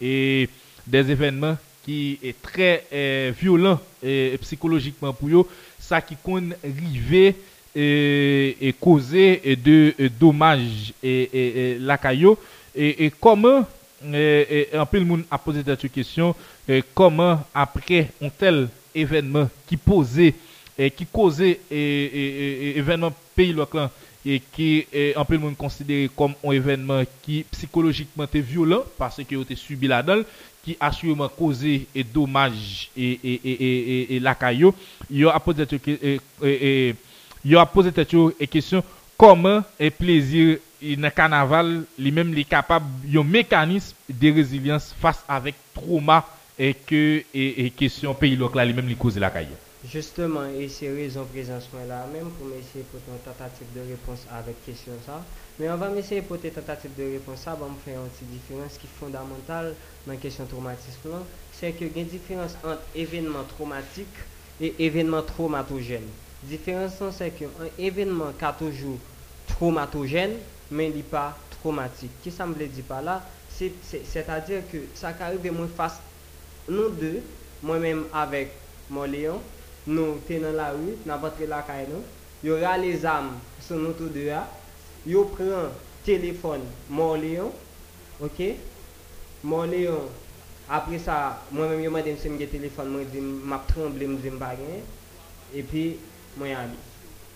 [0.00, 0.48] et
[0.86, 5.46] des événements ki e tre eh, violent e, e, psikologikman pou yo,
[5.82, 7.32] sa ki kon rive
[7.74, 7.86] e,
[8.56, 12.36] e koze e de domaj e lakayo,
[12.74, 13.66] e koman,
[14.80, 16.32] anpil moun ap pose datu kesyon,
[16.96, 18.64] koman apre an tel
[18.96, 20.30] evenman ki pose,
[20.96, 24.70] ki koze evenman peyi lok lan, e ki
[25.18, 29.90] anpil moun konsidere kom an evenman ki psikologikman te violent, parce ki yo te subi
[29.90, 30.24] la dal,
[30.64, 34.72] qui a sûrement causé et dommages et, et, et, et, la caillou
[35.10, 35.64] il a posé
[37.94, 38.84] cette question
[39.18, 45.54] comment est plaisir dans le carnaval lui-même est capable un mécanisme de résilience face avec
[45.74, 46.24] trauma
[46.58, 49.54] et que et, question pays local lui-même lui la caillou
[49.90, 54.64] Justement, et c'est raison présence là même pour m'essayer pour une tentative de réponse avec
[54.64, 55.24] question ça.
[55.62, 58.76] Mais on va m'essayer pour une tentative de réponse va me faire une petite différence
[58.78, 61.10] qui est fondamentale dans la question traumatisme
[61.52, 64.08] c'est que y a une différence entre événement traumatique
[64.60, 66.02] et événement traumatogène.
[66.42, 67.46] Différence là, c'est qu'un
[67.78, 68.98] événement qui a toujours
[69.46, 70.32] traumatogène,
[70.72, 72.10] mais il n'est pas traumatique.
[72.24, 73.22] Qui ça me dit par là?
[73.48, 76.00] C'est- c'est- C'est-à-dire que ça arrive moi face
[76.68, 77.20] nous deux,
[77.62, 78.50] moi-même avec
[78.90, 79.40] mon Léon,
[79.86, 81.86] nous sommes dans la rue, nous avons la caille
[82.42, 84.28] il y aura les âmes sur nous tous deux,
[85.06, 85.70] yo pren
[86.06, 87.52] telefon Morleon,
[88.22, 88.40] ok,
[89.42, 90.08] Morleon,
[90.68, 91.18] apre sa,
[91.50, 94.34] mwen mwen yo mwen dem se mge telefon, mwen di map tremble e mwen di
[94.34, 94.82] mba gen,
[95.54, 95.86] epi
[96.36, 96.82] mwen yami.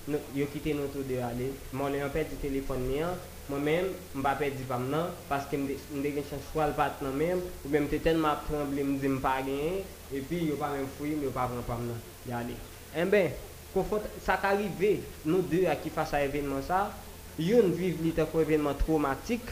[0.07, 4.33] No, yo kite nou tou de ale, Morleon pe di telefon niyan, Mwen men, mba
[4.35, 8.01] pe di pam nan, paske mde gen chan chwal pat nan men, ou men mte
[8.03, 11.85] ten map tremble mdi mpa gen, epi yo pa men fwi, yo pa pran pam
[11.87, 12.01] nan.
[12.27, 12.57] Yade.
[12.91, 13.29] En eh ben,
[13.71, 16.89] kon fote, sa ka rive, nou de a ki fasa evenman sa,
[17.39, 19.49] une vive li un événement traumatique,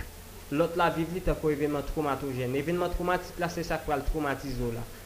[0.51, 2.55] l'autre la vive li un événement traumatogène.
[2.57, 4.63] Événement traumatique c'est ça qui va le traumatiser.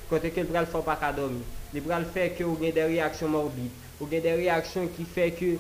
[0.09, 3.29] Quand bras le fait pas dormir, le bras le fait que vous avez des réactions
[3.29, 5.59] morbides, vous avez des réactions qui fait que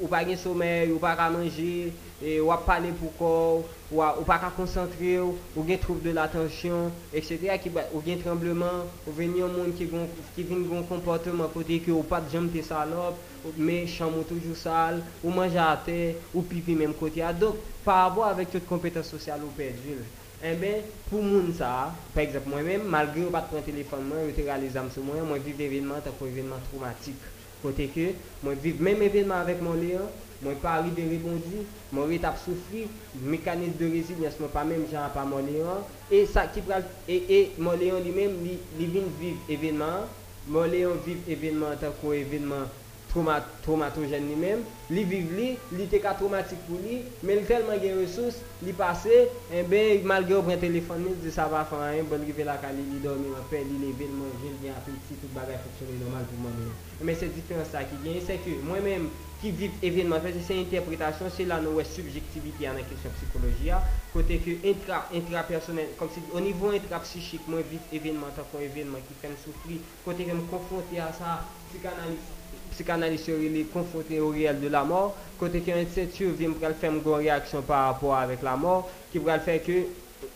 [0.00, 4.24] ou pas de sommeil, ou pas à manger, ou pas parler pour corps, ou ou
[4.24, 7.58] pas à concentrer, ou avez trouble de l'attention, etc.
[7.58, 9.88] qui ou bien tremblement, ou venir un monde qui
[10.34, 14.24] qui vient un comportement côté que ou pas de jambe tes salope, ou- mais chambre
[14.24, 17.22] toujours sale, ou manger à terre, ou pipi même côté.
[17.22, 20.10] Ah, Donc par rapport avec toute compétence sociale ou perdu.
[20.42, 24.76] Eh bien, pour moun ça, par exemple, moi-même, malgré que pas de prendre téléphone, je
[24.78, 27.20] âmes sur moi, moi, je vis l'événement tant événement traumatique.
[27.62, 28.10] Kote ke,
[28.42, 30.08] mwen viv menm evenman avèk mwen leyon,
[30.40, 32.86] mwen pari de rebondi, mwen ret ap soufri,
[33.20, 37.18] mekanisme de rezilyans mwen pa menm jan pa mwen leyon, e sa ki pral, e,
[37.20, 40.08] e mwen leyon li menm li, li vin viv evenman,
[40.48, 42.68] mwen leyon viv evenman tan ko evenman
[43.12, 47.80] traumatogen li men, li viv li, li te ka traumatik pou li, men li telman
[47.82, 51.86] gen resous, li pase, en ben malge ou pren telefon ni, di sa va fan
[51.88, 54.62] en, bon rive la ka li li dormi an pe, li leve, li manje, li
[54.66, 56.70] gen apeti, tout bagay foksyone normal pou man bon.
[56.70, 57.10] men.
[57.10, 60.42] Men se diferans sa ki gen, se ke mwen men ki viv evenman, fè se
[60.44, 63.78] se interpretasyon, se la nou wè subjektiviti an an kesyon psikoloji ya,
[64.12, 68.44] kote ke intra, intra personel, kom si o nivou intra psichik mwen viv evenman, ta
[68.50, 71.38] kon evenman ki fèm soufri, kote ke m konfronte a sa,
[71.70, 72.36] psikanalist,
[72.80, 77.02] psychanalyste est confronté au réel de la mort, côté que l'institut vient pour faire une
[77.06, 79.84] réaction par rapport avec la mort, qui va faire que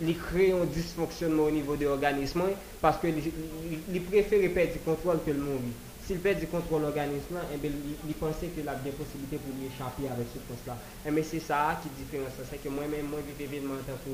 [0.01, 2.43] il crée un dysfonctionnement au niveau de l'organisme
[2.81, 5.73] parce que il préfère perdre du contrôle que le mourir.
[6.07, 7.67] S'il perd du contrôle de l'organisme, eh
[8.09, 10.77] il, pensait qu'il a bien possibilité pour lui échapper avec ce poste-là.
[11.07, 12.29] Eh, mais c'est ça qui est différent.
[12.51, 14.11] C'est que moi-même, moi, je événement en tant que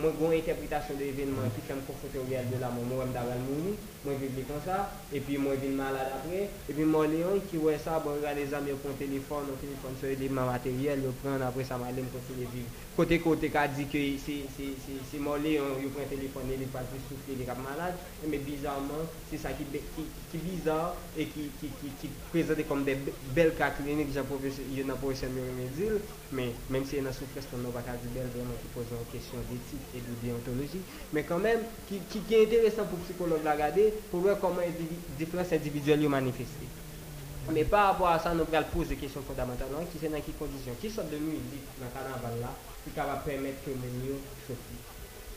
[0.00, 2.74] moi, j'ai une interprétation de l'événement qui fait me confronter au réel de la je
[2.74, 6.10] vais mourir, moi, je vis comme ça, et puis moi, je vis malade.
[6.68, 9.94] Et puis, moi, Léon, qui voit ça, bon, regarde les amis, prend téléphone, au téléphone
[10.00, 12.66] sur les matériels, le prend, après ça, je vais continuer vivre.
[12.66, 17.00] Côté côté qui a dit que c'est Léon, il prend téléphone, il est pas plus
[17.08, 17.94] soufflé, il malade.
[18.28, 22.66] Mais bizarrement, c'est ça qui, qui, qui est bizarre et qui, qui, qui, qui présente
[22.68, 22.96] comme des
[23.34, 26.00] belles cas cliniques, j'ai un professeur Muriel
[26.32, 28.84] mais même si il y a souffrance, on n'a pas dire belle, vraiment, qui pose
[28.90, 30.80] une question d'éthique et de déontologie,
[31.12, 34.38] mais quand même, qui, qui, qui est intéressant pour le psychologue de regarder, pour voir
[34.40, 34.72] comment les
[35.18, 36.68] différences individuelles sont manifestées.
[37.50, 40.34] Mais par rapport à ça, nous allons poser des questions fondamentales, qui c'est dans quelles
[40.38, 43.70] conditions, qui sorte de musique dans le carnaval là, qui est capable de permettre que
[43.70, 44.14] les
[44.46, 44.92] souffrent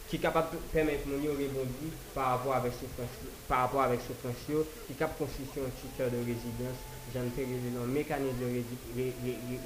[0.07, 3.09] qui est capable de permettre mon rebondir par rapport avec souffrance,
[3.47, 6.77] par rapport avec qui est capable de un tuteur de résilience,
[7.13, 8.45] j'en fais un mécanisme de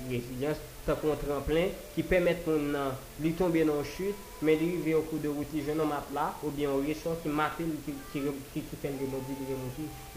[0.10, 2.74] résilience, tant qu'on tremplin, qui permet qu'on
[3.22, 6.34] lui tomber dans la chute, mais lui arriver au coup de route, je n'en là,
[6.44, 8.22] ou bien au ressort qui mate, qui, qui,
[8.54, 9.36] qui, qui fait le rebondir,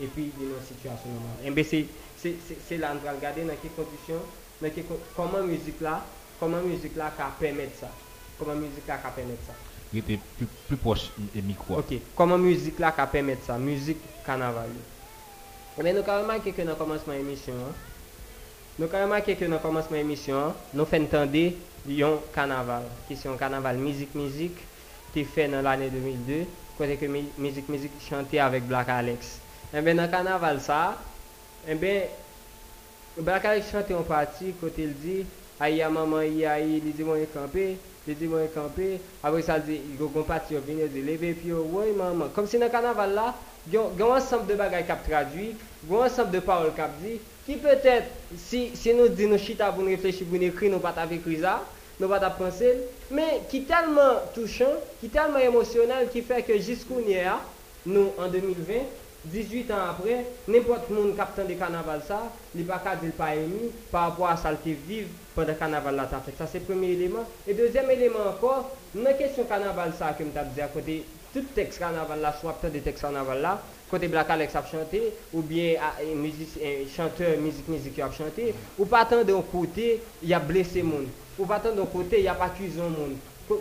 [0.00, 1.52] et puis il est dans une situation normale.
[1.52, 1.64] Bien
[2.16, 3.42] c'est là, on va regarder
[6.40, 7.90] Koman müzik la ka pemet sa?
[8.38, 9.54] Koman müzik la ka pemet sa?
[9.92, 10.16] Gete
[10.68, 11.82] pli poch e mikwa.
[11.82, 13.58] Ok, koman müzik la ka pemet sa?
[13.58, 14.82] Müzik kanaval yo.
[15.78, 17.76] Eh Men nou ka remake ke nan komanseman emisyon an.
[18.76, 21.54] Nou ka remake ke nan komanseman emisyon an, nou fen tende
[21.88, 22.84] yon kanaval.
[23.08, 24.58] Ki se yon kanaval mizik-mizik,
[25.14, 26.42] te fe nan l ane 2002,
[26.76, 27.08] kote ke
[27.40, 29.38] mizik-mizik chante avèk Black Alex.
[29.72, 30.82] Eh enbe nan kanaval sa,
[31.64, 31.92] eh enbe
[33.16, 35.20] Black Alex chante yon pati kote l di...
[35.62, 37.76] Aya maman yi a yi, li di mwen yi kampe,
[38.06, 38.86] li di mwen yi kampe,
[39.22, 42.32] avwe sa di, yi go kompati yo vini, yo di leve pi yo, woy maman.
[42.34, 43.28] Kom si nan kanaval la,
[43.70, 45.52] yon ansamp de bagay kap tradwi,
[45.86, 49.86] yon ansamp de parol kap di, ki petet, si, si nou di nou chita pou
[49.86, 51.60] nou reflechi, pou nou ekri, nou pat avikri za,
[52.00, 52.82] nou pat ap pensel,
[53.14, 57.38] men ki telman touchan, ki telman emosyonal, ki fe ke jiskou nye a,
[57.86, 58.98] nou an 2020,
[59.30, 62.24] 18 an apre, nepot moun kapten de kanaval sa,
[62.58, 66.36] li baka dil pa emi, pa apwa sal te viv, pendant le carnaval là fait.
[66.36, 67.24] Ça c'est le premier élément.
[67.46, 71.44] Et deuxième élément encore, dans la question carnaval ça que je dit à côté tout
[71.54, 75.02] texte carnaval là, soit des textes carnaval là, côté Black Alex a chanté,
[75.32, 80.34] ou bien un chanteur musique musique a chanté, ou pas tant d'un côté, il y
[80.34, 81.06] a blessé monde,
[81.38, 83.16] ou pas tant d'un côté, il y a pas accusé monde.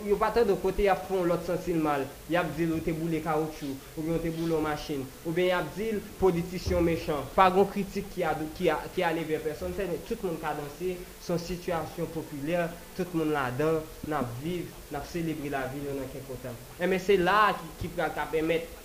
[0.06, 3.76] yo patan do kote yap fon lot sentil mal, yap dil ou te boule kaoutchou,
[3.96, 8.10] ou bien te boule ou machin, ou bien yap dil politisyon mechant, pa gon kritik
[8.14, 11.40] ki, a, ki, a, ki ale ver person, se ne tout moun ka dansi, son
[11.40, 13.80] situasyon popüler, tout moun la dan,
[14.10, 16.56] nap viv, nap selebri la vil yo nan ken potan.
[16.78, 18.81] E men se la ki, ki pral ka pemet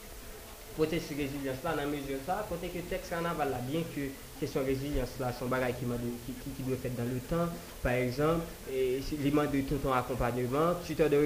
[0.77, 4.01] protège résilience là dans mesure ça côté que texte carnaval là bien que
[4.39, 5.85] question résilience là son bagage qui
[6.23, 7.49] qui, qui, qui doit faire dans le temps
[7.81, 11.17] par exemple et l'élément de tout ton accompagnement tuteur de,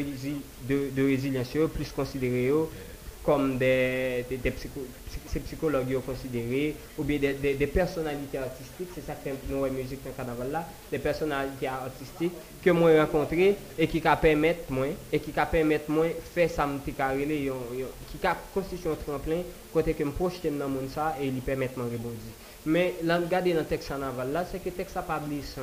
[0.61, 2.49] de, de résilience plus considéré
[3.23, 4.81] comme des, des, des psycho,
[5.45, 10.15] psychologues considérés, ou bien des, des, personnalités artistiques, c'est ça que nous musique dans le
[10.15, 12.31] carnaval là, des personnalités artistiques
[12.64, 16.68] que moi rencontré et qui ca permettre moi et qui ca permettre moi faire ça
[16.85, 16.93] qui
[18.22, 19.41] ca constituer un tremplin
[19.72, 20.89] côté que me projeter dans le monde
[21.22, 22.34] et lui permettre de rebondir.
[22.65, 25.61] Mais là, regardez dans le texte carnaval, là, c'est que le texte n'a pas blessant.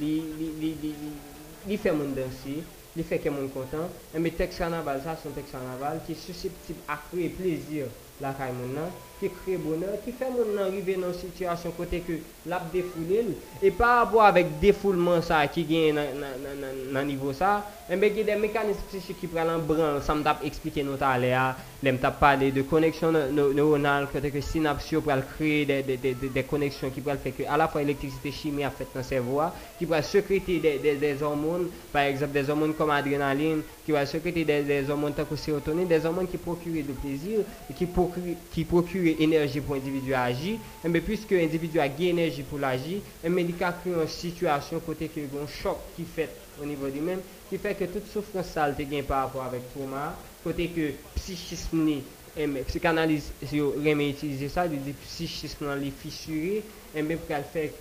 [0.00, 2.62] Il fait mon danser,
[2.94, 3.88] li feke moun kontan.
[4.14, 7.90] Eme tek sa naval sa son tek sa naval ki susceptib akre plezir
[8.22, 8.90] la kay moun nan.
[9.20, 12.18] ki kre bonan, ki fè moun nan rive nan situasyon kote ke
[12.50, 13.32] lap defoulil,
[13.62, 18.10] e pa apwa avèk defoulman sa ki gen nan, nan, nan, nan nivou sa, mbe
[18.16, 21.46] gen de mekanism psichik ki pralan bran, sa m tap eksplike nou ta ale a,
[21.84, 26.44] lem tap pale de koneksyon neuronal, kote ke sinapsyo pral kre de, de, de, de
[26.48, 30.04] koneksyon ki pral fè ke a la fwa elektrisite chimia fèt nan servoa, ki pral
[30.08, 35.38] sekrete de hormon, par exemple de hormon kom adrenalin, ki pral sekrete de hormon tako
[35.40, 40.98] serotonin, de hormon ki prokure de plezir, ki prokure kreye enerji pou individu aji, mbe
[40.98, 44.82] eh pwiske individu a ge enerji pou l'aji, mbe eh li ka kreye an situasyon
[44.86, 47.20] kote ki yon chok ki fet o nivou di men,
[47.50, 50.12] ki fek ke tout soufran sal te gen par rapport avek trauma,
[50.44, 51.98] kote ke psichisme ni,
[52.34, 56.62] eh mbe psikanalize si yo reme itilize sa, li di psichisme nan li fissure,
[56.96, 57.80] mbe pral fek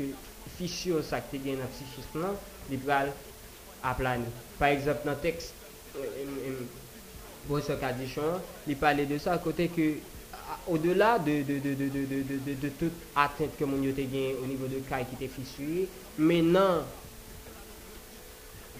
[0.57, 2.39] fissure sa ki te gen nan psichisme nan,
[2.71, 3.13] li pral
[3.83, 4.27] aplani.
[4.59, 5.55] Par exemple nan tekst,
[5.95, 6.71] mbe, mbe,
[7.43, 9.87] Boso Kadichon, li pale de sa kote ke
[10.67, 14.81] au-delà de, de, de, de tout atteinte ke moun yo te gen ou nivou de
[14.87, 15.87] kaj ki te fisye,
[16.17, 16.83] men non,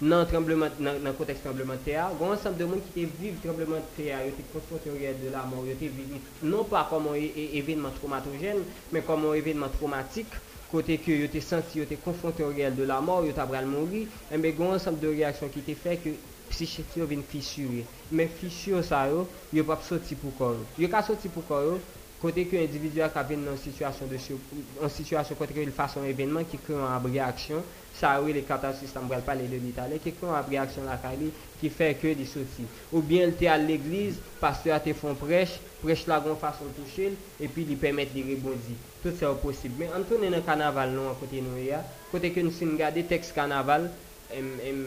[0.00, 4.10] nan nan konteks tremblemente non, non a, gwen ansam de moun ki te vive tremblemente
[4.12, 7.94] a, yo te konfronte yo de la moun, yo te vive non pa komon evenman
[8.00, 10.34] traumatogen, men komon evenman traumatik,
[10.72, 13.90] kote ke yo te senti, yo te konfronte yo de la moun, yo tabral moun
[13.92, 16.16] ri, men gwen ansam de reaksyon ki te fek, yo
[16.54, 17.84] psichik yo vin fichurye.
[18.14, 20.64] Men fichyo sa yo, yo pap soti pou kor yo.
[20.78, 21.78] Yo ka soti pou kor yo,
[22.22, 24.38] kote ki yo individwa ka vin nan situasyon de chou,
[24.78, 27.64] nan situasyon kote ki yo fason evenman ki kre an ap reaksyon,
[27.98, 30.96] sa yo le katasis tan bral pale de l'Italè, ki kre an ap reaksyon la
[31.02, 32.64] kali, ki fè ke di soti.
[32.92, 37.10] Ou bien te al l'eglize, paste a te fon prech, prech la gon fason touche
[37.12, 38.78] l, epi li pemet li rebondi.
[39.02, 39.76] Tout se ou posib.
[39.80, 41.82] Men an tonen nan kanaval nou an kote nou ya,
[42.12, 43.90] kote ki nou sin gade teks kanaval,
[44.32, 44.80] em, em,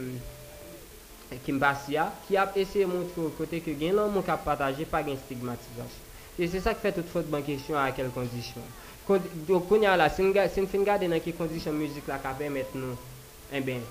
[1.36, 5.18] Kimbasia, ki ap eseye montre ou kote ke gen lan moun kap pataje pa gen
[5.20, 6.06] stigmatizasyon.
[6.40, 8.64] E se sa ki fe tout fote ban kesyon a akel kondisyon.
[9.48, 12.96] Do konya la, se n fin gade nan ki kondisyon müzik la ka pemet nou,
[13.52, 13.84] en ben,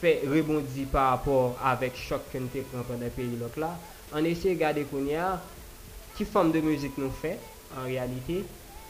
[0.00, 3.70] fe rebondi pa rapor avek chok ke nte pran pa de peyi lok la,
[4.16, 5.36] an eseye gade konya
[6.16, 7.36] ki fom de müzik nou fe,
[7.76, 8.40] an realite,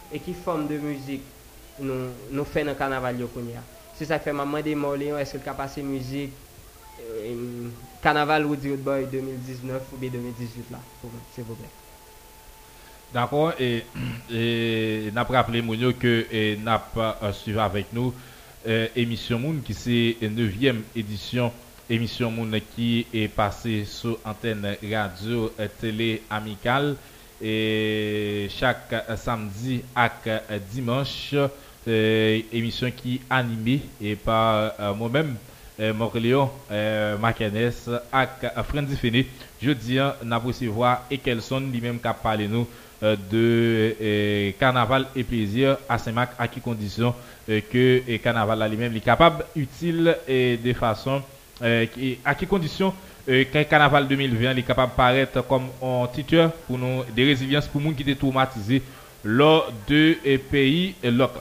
[0.09, 1.27] e ki fom de müzik
[1.83, 3.61] nou, nou fe nan kanaval yo konya.
[3.99, 6.46] Se sa ki fe maman de mou leyon, eske l ka pase müzik,
[7.11, 7.69] euh,
[8.03, 10.79] Carnaval Woody Road Boy 2019 ou bien 2018 là,
[11.35, 11.69] s'il vous plaît.
[13.15, 13.85] D'accord, et,
[14.33, 18.13] et n'a pas rappelé Mounio que n'a pas euh, suivi avec nous
[18.67, 21.53] euh, émission Moun qui c'est 9e édition
[21.89, 26.97] émission Moun qui est passée sur antenne radio télé amicale
[27.41, 31.35] et chaque samedi et dimanche
[31.87, 35.37] émission qui est animée et par moi-même
[35.79, 39.27] eh, Morleon, eh, Makenes, eh, Fini.
[39.63, 42.67] Je dis, eh, nous avons voir Ekelson, lui-même qui a parlé nous
[43.03, 47.15] eh, de carnaval et plaisir à Saint-Marc, à qui condition
[47.47, 51.23] que eh, carnaval lui-même est capable, utile et de façon,
[51.65, 52.93] eh, à qui condition
[53.29, 57.67] euh, qu'un carnaval 2020 est capable de paraître comme un titre pour nous, des résiliences
[57.67, 58.83] pour nous qui étaient traumatisés
[59.25, 61.41] lors de eh, pays locaux.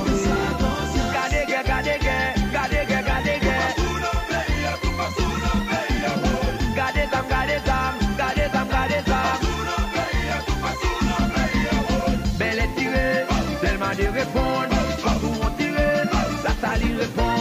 [14.33, 17.40] répondre, pas tout on tirer, répond.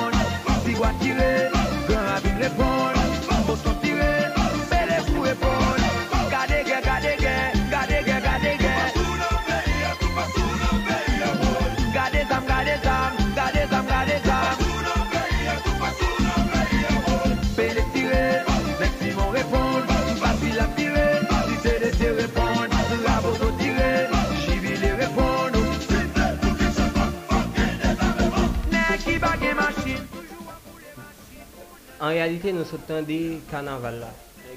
[32.01, 34.09] an realite nou sou tan de kanaval la.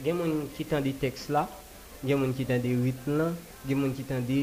[0.04, 1.44] Gen moun ki tan de teks la,
[2.00, 3.28] gen moun ki tan de ritm la,
[3.68, 4.40] gen moun ki tan de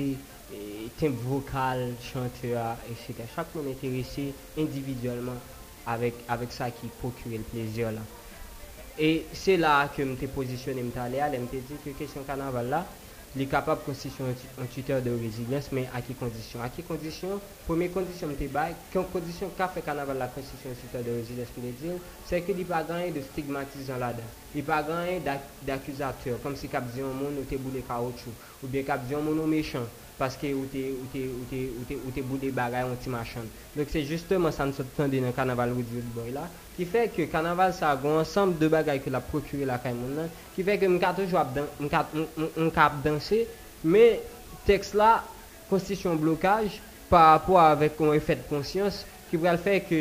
[0.53, 3.25] eh, temp vokal, chanteur, etc.
[3.35, 4.29] Chak moun enterese
[4.61, 5.41] individuelman
[5.89, 8.05] avek sa ki pokure l plezyor la.
[9.01, 12.85] E se la ke mte posisyone mte ale ale, mte di ke kesyon kanaval la,
[13.39, 16.65] li kapap konstitusyon an tuteur de rezilyans men a ki kondisyon.
[16.65, 17.39] A ki kondisyon,
[17.69, 21.55] pweme kondisyon mte bay, kon kondisyon ka fe kanaval la konstitusyon an tuteur de rezilyans
[21.57, 24.37] mwen dil, se ke li pa ganyen de stigmatizan la dan.
[24.55, 25.23] Li pa ganyen
[25.63, 28.35] d'akuzateur, kom si kap diyon moun ou te boule kaoutchou,
[28.65, 29.87] ou bien kap diyon moun ou mechant.
[30.21, 30.83] paske ou te,
[31.13, 33.49] te, te, te bou de bagay an ti machan.
[33.75, 36.45] Dok se justeman sa nou tande nan kanaval Woodwood Boy la,
[36.77, 40.19] ki fe ke kanaval sa agon ansanm de bagay ke la prokure la kay moun
[40.21, 41.47] nan, ki fe ke mka toujwa
[41.81, 43.45] mka ap dansi,
[43.85, 44.05] me
[44.69, 45.17] teks la
[45.71, 46.81] konstisyon blokaj
[47.11, 50.01] par apwa avek kon efet konsyans, ki pral fe ke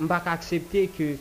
[0.00, 1.12] mbak aksepte ke,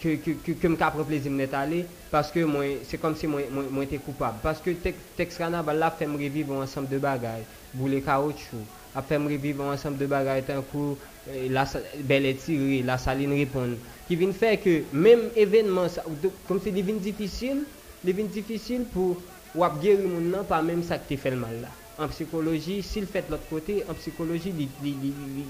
[0.00, 1.84] ke, ke, ke mka preplezi mnet ale,
[2.16, 4.38] Paske mwen, se kom se mwen, mwen, mwen te koupab.
[4.40, 7.42] Paske tek, teks kanabal la fèm reviv an ansam de bagay.
[7.76, 8.62] Boulè kaoutchou.
[8.96, 10.96] A fèm reviv an ansam de bagay tan kou
[11.52, 11.66] la
[12.08, 13.74] belè tiri, la salin ripon.
[14.08, 16.06] Ki vin fè ke mèm evenman sa,
[16.48, 17.66] kom se li vin difisil,
[18.06, 19.18] li vin difisil pou
[19.60, 21.74] wap geri moun nan pa mèm sa ki te fèl mal la.
[22.00, 25.44] An psikoloji, si l fèt l ot kote, an psikoloji li, li, li, li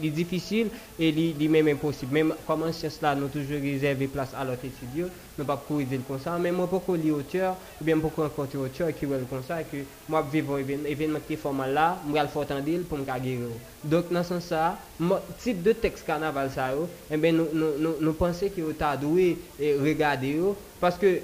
[0.00, 2.12] li difisil e li, li menm imposib.
[2.14, 5.08] Menm koman siyans la nou toujou rezerve plas alot etudyo,
[5.38, 9.08] nou pa pou idil konsan, menm mwen poko li oteur, mwen poko renkonte oteur ki
[9.10, 13.00] wèl konsan, ki mwen vivon even, evenman ki forman la, mwen al fotan dil pou
[13.00, 13.60] mka gire ou.
[13.94, 14.64] Dok nan san sa,
[15.02, 18.64] mwen tip de tekst kanaval sa ou, mwen eh nou, nou, nou, nou pense ki
[18.66, 21.16] ou ta dwe e regade ou, paske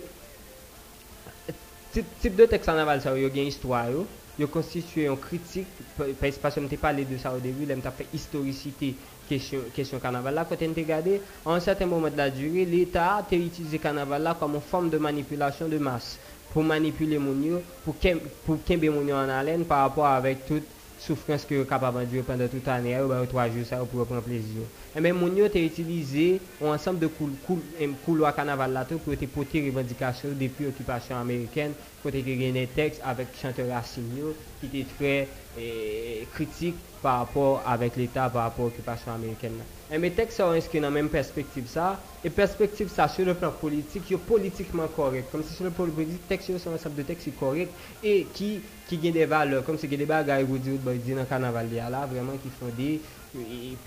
[1.94, 4.06] tip, tip de tekst kanaval sa ou yo gen histwa ou,
[4.40, 7.66] yo, yo constitué une critique p- parce parce que je parlé de ça au début
[7.66, 8.96] là m'ta fait historicité
[9.26, 10.34] question question carnaval.
[10.34, 14.22] Là quand on regardé à un certain moment de la durée l'état a utilisé carnaval
[14.22, 16.18] là comme une forme de manipulation de masse
[16.48, 20.44] pour manipuler mon yo pour kem- pour kembe mon yo en haleine par rapport avec
[20.46, 20.64] toute
[21.00, 24.60] souffrance que vous capable pendant toute l'année ou bien trois jours ça pour prendre plaisir.
[24.94, 29.16] Et même mon t'es utilisé un ensemble de coul, coul, em, couloir carnaval là pour
[29.16, 31.72] te porter revendication depuis l'occupation américaine
[32.02, 35.28] côté que gagné texte avec chanteur Racine qui était très
[35.58, 40.46] eh, critique par rapport avec l'état par rapport à l'occupation américaine E me tek sa
[40.46, 44.86] ou inskri nan menm perspektiv sa, e perspektiv sa sou le plan politik, yo politikman
[44.94, 45.26] korek.
[45.32, 47.72] Kom se sou le plan politik, tek se yo son ansap de tek si korek,
[47.98, 48.50] e ki,
[48.86, 51.26] ki gen de vale, kom se gen de bagay wou di ou dboy di nan
[51.26, 52.90] kanaval di ala, vreman ki fondi,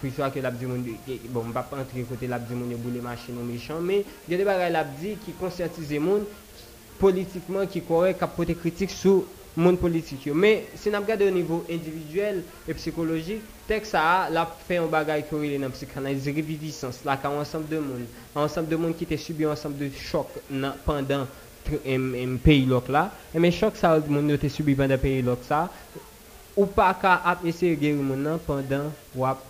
[0.01, 0.83] pou fwa ke labdi moun,
[1.31, 4.47] bon, mpa pa antre kote labdi moun yo boule machin ou mechan, me gen de
[4.47, 6.27] bagay labdi ki konsyantize moun,
[6.99, 9.23] politikman ki korek apote kritik sou
[9.55, 10.35] moun politik yo.
[10.35, 14.89] Men, se nap gade o nivou individuel e psikologik, tek sa a, la fe yon
[14.91, 19.19] bagay korele nan psikanaliz, revivisans, la ka ansanm de moun, ansanm de moun ki te
[19.21, 21.27] subi ansanm de chok nan pandan
[22.43, 25.45] peyi lok la, e men chok sa ou moun yo te subi pandan peyi lok
[25.47, 25.67] sa,
[26.57, 29.45] ou pa ka ap ese geri moun nan pandan wap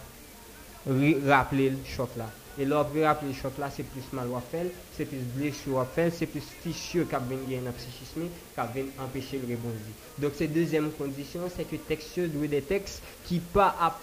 [1.28, 2.30] raple chok la.
[2.54, 6.12] E lò vre ap le chok la, se plis mal wafel, se plis blesyo wafel,
[6.14, 9.96] se plis fichyo kap ven gen nan psichisme, kap ven empeshe l rebondi.
[10.22, 13.98] Dok se dezem kondisyon, se ke teksyo dwe de teks ki pa ap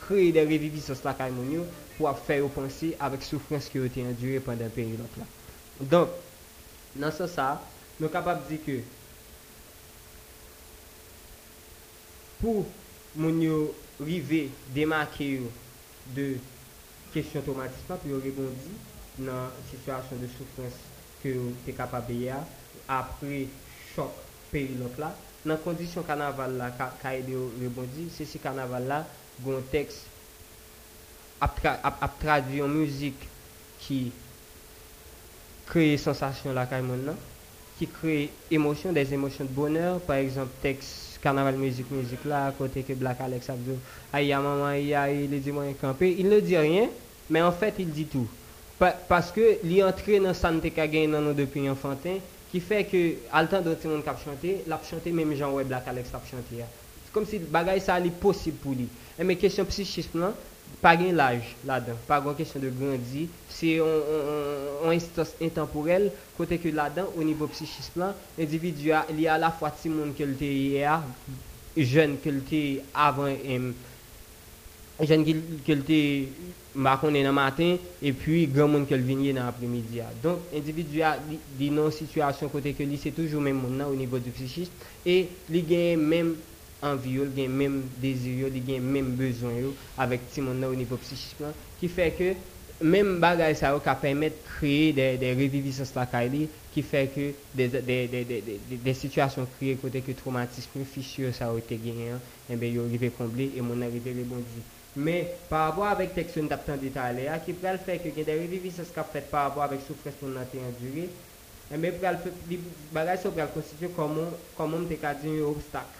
[0.00, 1.66] kreye de revivi sos la kaymon yo,
[1.98, 5.28] pou ap fè yo pensi avèk soufrans ki yo te endure pandan peryodot la.
[5.92, 6.16] Donk,
[6.96, 7.50] nan sa sa,
[8.00, 8.78] nou kapap di ke,
[12.40, 12.64] pou
[13.20, 13.60] moun yo
[14.00, 15.52] rive demake yo
[16.16, 16.32] de
[17.14, 18.74] kesyon tomatisman pou yo rebondi
[19.26, 20.76] nan situasyon de soufrans
[21.20, 22.40] ke yo te kapab ye a
[23.00, 23.44] apre
[23.94, 24.14] chok
[24.52, 25.10] perilop la
[25.44, 29.02] nan kondisyon kanaval la ka, ka e de yo rebondi se si kanaval la
[29.44, 30.04] gon teks
[31.40, 33.26] ap, tra, ap, ap tradiyon mouzik
[33.80, 34.00] ki
[35.70, 37.20] kreye sensasyon la kay moun nan
[37.78, 42.82] ki kreye emosyon, des emosyon de boner par exemple teks carnaval musique musique là côté
[42.82, 43.70] que Black Alex a dit
[44.12, 46.88] aïe maman aïe il dit moi camper il ne dit rien
[47.28, 48.26] mais en fait il dit tout.
[48.78, 52.16] Pa- parce que est entré dans santé qu'a gagné dans nous depuis enfantin
[52.50, 55.86] qui fait que à temps d'autres monde cap chanter l'a chanter même Jean ouais Black
[55.86, 56.64] Alex l'a chanter
[57.04, 58.88] c'est comme si le bagage ça allait possible pour lui.
[59.18, 60.32] Et mais question psychisme là
[60.80, 61.96] pas gain l'âge là-dedans.
[62.06, 63.28] Pas une question de grandir.
[63.48, 69.38] C'est un, un, un instance intemporelle côté que là-dedans au niveau psychisme l'individu a à
[69.38, 71.02] la fois petit monde que le était hier
[71.76, 73.28] jeune le était avant
[75.02, 76.28] jeune le était
[76.74, 81.18] dans le matin et puis grand monde le vient dans l'après-midi donc individu a
[81.58, 84.72] dit situation côté que lui c'est toujours même monde au niveau du psychisme.
[85.04, 86.36] Et il gagne même
[86.82, 90.78] anvi yo, gen menm dezir yo, gen menm bezon yo, avèk ti moun nan ou
[90.78, 92.30] nivou psichikman, ki fè ke
[92.80, 97.26] menm bagay sa yo ka pèmèt kreye de, de revivisans lakay li, ki fè ke
[97.56, 102.88] de, de, de situasyon kreye kote ke traumatisme fichyo sa yo te genyen, enbe yo
[102.88, 104.64] rive komble, e moun nan rive rebondi.
[104.96, 108.40] Men, par abwa avèk teksyon tap tan detale a, ki pral fè ke gen de
[108.40, 111.10] revivisans kap fèt par abwa avèk soufres moun nan te endure,
[111.70, 112.16] enbe pral
[112.96, 115.99] bagay sa so pral konstituye komon, komon te ka diyon yo obstak.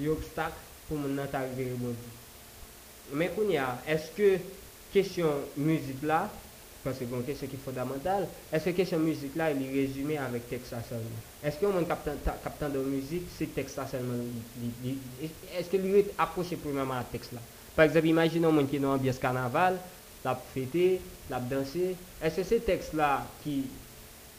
[0.00, 0.56] Un obstacle
[0.88, 1.72] pour mon arriver
[3.12, 4.38] mais qu'on y a est-ce que
[4.92, 6.28] question musique là,
[6.82, 9.86] parce que c'est une question qui est fondamentale, est-ce que question musique là, il est
[9.86, 11.04] résumé avec texte seulement
[11.42, 14.24] Est-ce que mon captant de musique, c'est texte seulement
[15.56, 17.40] Est-ce que lui est approché premièrement à texte là?
[17.74, 19.78] Par exemple, imaginons mon qui est dans l'ambiance carnaval,
[20.24, 21.00] l'a fêté,
[21.30, 23.64] l'a dansé, est-ce que c'est texte là qui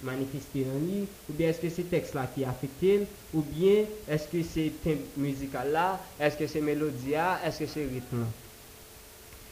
[0.03, 4.28] manifesté dans lui, ou bien est-ce que c'est texte là qui affecte, ou bien est-ce
[4.28, 8.28] que c'est thème musical là, est-ce que c'est mélodie là, est-ce que c'est rythme là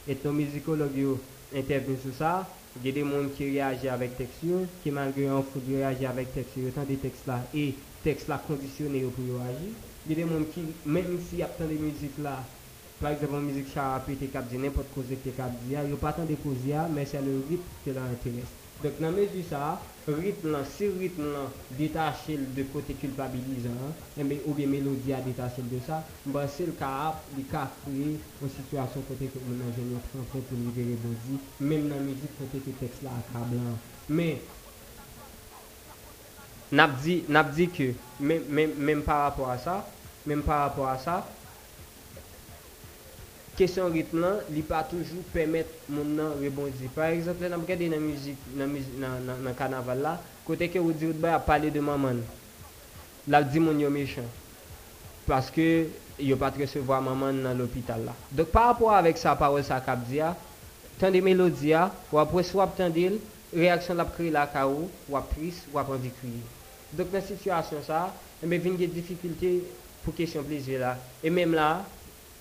[0.07, 1.19] ethnomusicologue yo
[1.55, 2.47] intervenu sur ça.
[2.77, 4.43] Il y a des gens qui réagissent avec texte,
[4.84, 7.73] qui malgré un fou réagir avec texte, yo, tant des textes là, et
[8.03, 9.69] texte là conditionné pour réagir.
[10.07, 12.43] Il y a des gens qui, même s'il y a tant de musique là,
[12.99, 16.13] par exemple, musique charapé, cap dit n'importe quoi que cap dit, il n'y a pas
[16.13, 16.57] tant de causes,
[16.93, 18.64] mais c'est le rythme qui l'intéresse.
[18.84, 21.47] Dok nan mezi sa, ritm lan, si ritm lan
[21.77, 23.77] detache l de kote kulpabilizan,
[24.15, 27.23] eh eme ou bien melodi a detache l de sa, mba se l ka ap,
[27.38, 28.10] li ka kre,
[28.41, 32.76] ou situasyon kote ke moun anjenyo franpon pou libere bozi, mem nan mezi kote ke
[32.81, 33.80] tekst la akablan.
[34.11, 34.43] Men,
[36.76, 39.80] nap di, nap di ke, men, men, men par rapport a sa,
[40.27, 41.22] men par rapport a sa,
[43.57, 46.90] kesyon ritm lan, li pa toujou pemet moun nan rebondi.
[46.95, 50.15] Par exemple, nan mkade nan müzik, nan, nan, nan, nan kanaval la,
[50.48, 52.19] kote ke ou di ou dbay a pale de maman.
[53.32, 54.27] La di moun yo mechan.
[55.26, 55.88] Paske
[56.22, 58.18] yo pat resevo a maman nan l'opital la.
[58.32, 60.34] Dok par rapport avek sa parol sa kap diya,
[60.99, 63.18] tan de melodi ya, wap wes wap tan dil,
[63.56, 66.44] reaksyon la pri la ka ou, wap pris, wap anvi kriye.
[66.95, 68.07] Dok nan sitwasyon sa,
[68.44, 69.57] mbe vin ge difikilte
[70.03, 70.94] pou kesyon plezye la.
[71.26, 71.69] E mem la,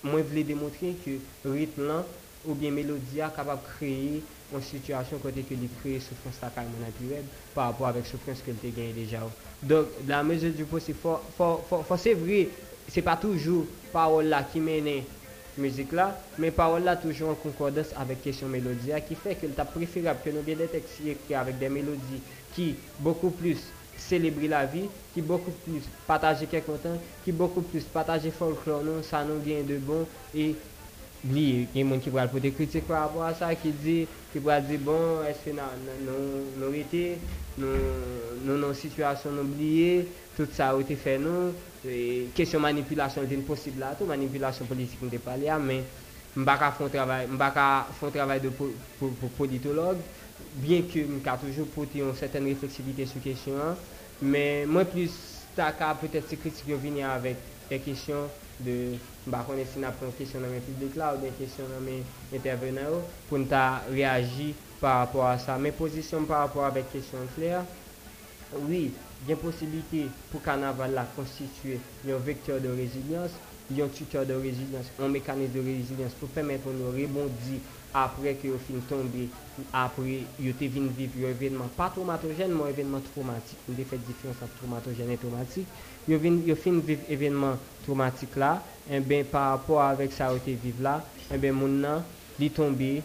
[0.05, 2.05] moi je voulais démontrer que rythme
[2.45, 4.23] ou bien mélodie est capable de créer
[4.53, 6.51] une situation côté que il crée souffrance la
[7.53, 9.27] par rapport avec souffrance qu'elle a gagné déjà.
[9.63, 10.99] Donc la mesure du possible
[11.97, 12.49] c'est vrai,
[12.87, 15.05] c'est pas toujours parole là qui mène
[15.57, 19.65] musique là, mais parole là toujours en concordance avec question mélodie qui fait que c'est
[19.71, 22.21] préférable que nous bien des textes écrits avec des mélodies
[22.51, 27.83] qui beaucoup plus célébrer la vie, qui beaucoup plus partager quelque temps, qui beaucoup plus
[27.85, 30.55] partager folklore, nous, ça nous vient de bon et.
[31.27, 34.07] Il y a des gens qui vont des critiques par rapport à ça, qui dit,
[34.31, 37.17] qui dire bon, est-ce que nous, nous été,
[37.57, 37.67] nous,
[38.57, 41.53] nos situations oubliées, tout ça a été fait nous,
[41.83, 45.81] et question manipulation est possible là, tout manipulation politique on pas là, mais
[46.35, 50.01] je ne vais pas un travail, de po- po- po- politologue,
[50.55, 53.75] bien que je toujours porter une certaine réflexivité sur la question, hein.
[54.21, 55.11] mais moi plus,
[55.55, 57.35] peut-être ces critiques venir avec
[57.69, 58.29] des questions
[58.59, 58.93] de,
[59.27, 59.85] bah, on est si une
[60.17, 62.03] question dans le public là, ou des questions dans mes
[62.33, 63.47] intervenants, pour nous
[63.91, 65.57] réagir par rapport à ça.
[65.57, 67.63] Mes positions par rapport avec question claire,
[68.67, 68.91] oui,
[69.23, 73.31] il y a possibilité pour carnaval là constituer un vecteur de résilience,
[73.71, 77.59] un tuteur de résilience, un mécanisme de résilience pour permettre de rebondir
[77.95, 79.29] apre ki yo fin tombe,
[79.75, 84.03] apre yo te vin viv yo evenman pa traumatogen, mwen evenman traumatik, mwen de fet
[84.07, 85.71] difyans ap traumatogen et traumatik,
[86.09, 88.57] yo, vin, yo fin viv evenman traumatik la,
[88.91, 90.99] en ben par rapport avek sa yo te viv la,
[91.29, 92.03] en ben moun nan
[92.41, 92.97] li tombe,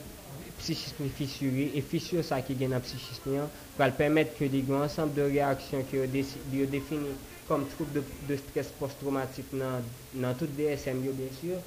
[0.60, 4.84] psichisme fisuré, e fisur sa ki gen ap psichisme an, pral permet ke li gwen
[4.84, 7.14] ansamp de reaksyon ki yo, de, yo defini
[7.48, 11.62] kom troupe de, de stres post-traumatik nan, nan tout DSM yo, bien sur,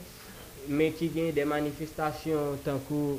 [0.68, 3.18] sûr mais qui gagne des manifestations tant que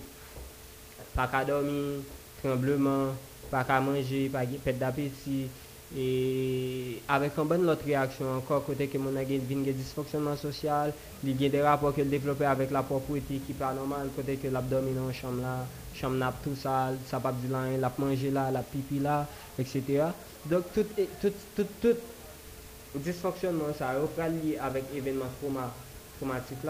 [1.14, 2.00] pas qu'à dormir
[2.42, 3.08] tremblement
[3.50, 5.48] pas qu'à manger pas qu'à perte d'appétit.
[5.96, 10.92] Et avec une bonne autre réaction encore côté que mon a une dysfonctionnement social
[11.22, 14.48] il y a des rapports qu'il développé avec la propriété qui pas normal côté que
[14.48, 15.64] l'abdomen dans chambre là
[15.94, 20.06] chambre n'a tout ça ça pas du lin la manger là la pipi là etc
[20.46, 20.84] donc tout
[21.20, 21.96] tout tout tout
[22.96, 25.72] dysfonctionnement ça est lié avec événement trauma
[26.18, 26.64] traumatique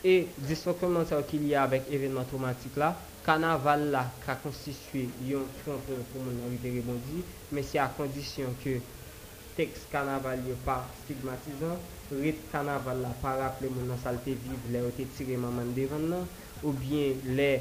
[0.00, 5.44] E disfokreman sa w ki liye avèk evenman traumatik la, kanaval la ka konstituye yon
[5.60, 7.20] front pou moun anribe rebondi,
[7.52, 8.78] men se a kondisyon ke
[9.58, 11.76] teks kanaval yo pa stigmatizan,
[12.16, 16.08] rit kanaval la pa rapple moun an salte vive le yo te tire maman devan
[16.14, 16.24] nan,
[16.64, 17.52] ou bien le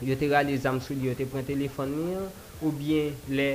[0.00, 2.30] yo te rale zamsou li yo te pren telefon ni an,
[2.62, 3.50] ou bien le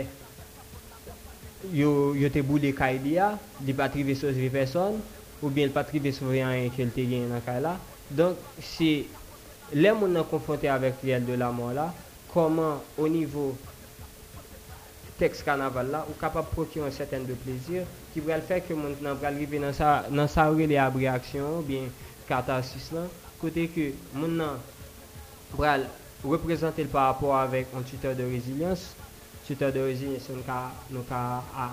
[1.73, 3.33] yo, yo te boule ka e ili ya,
[3.65, 5.01] li pa trive sozri person,
[5.41, 7.77] ou bien l patribe souve an yon ke l te gen nan kay la.
[8.09, 9.05] Donk, se
[9.73, 11.89] le moun nan konfronte avèk riyel de la mor la,
[12.33, 13.53] koman o nivou
[15.19, 18.97] teks kanaval la, ou kapap prokye an seten de plezir, ki brel fè ke moun
[19.05, 21.89] nan brel rive nan sa, nan sa re le ab reaksyon, ou bien
[22.29, 23.07] katarsis lan,
[23.41, 24.59] kote ke moun nan
[25.53, 25.85] brel
[26.23, 28.89] reprezente l par rapport avèk an tuteur de rezilyans,
[29.47, 30.59] tuteur de rezilyans nou ka,
[30.89, 31.21] nou ka
[31.55, 31.69] a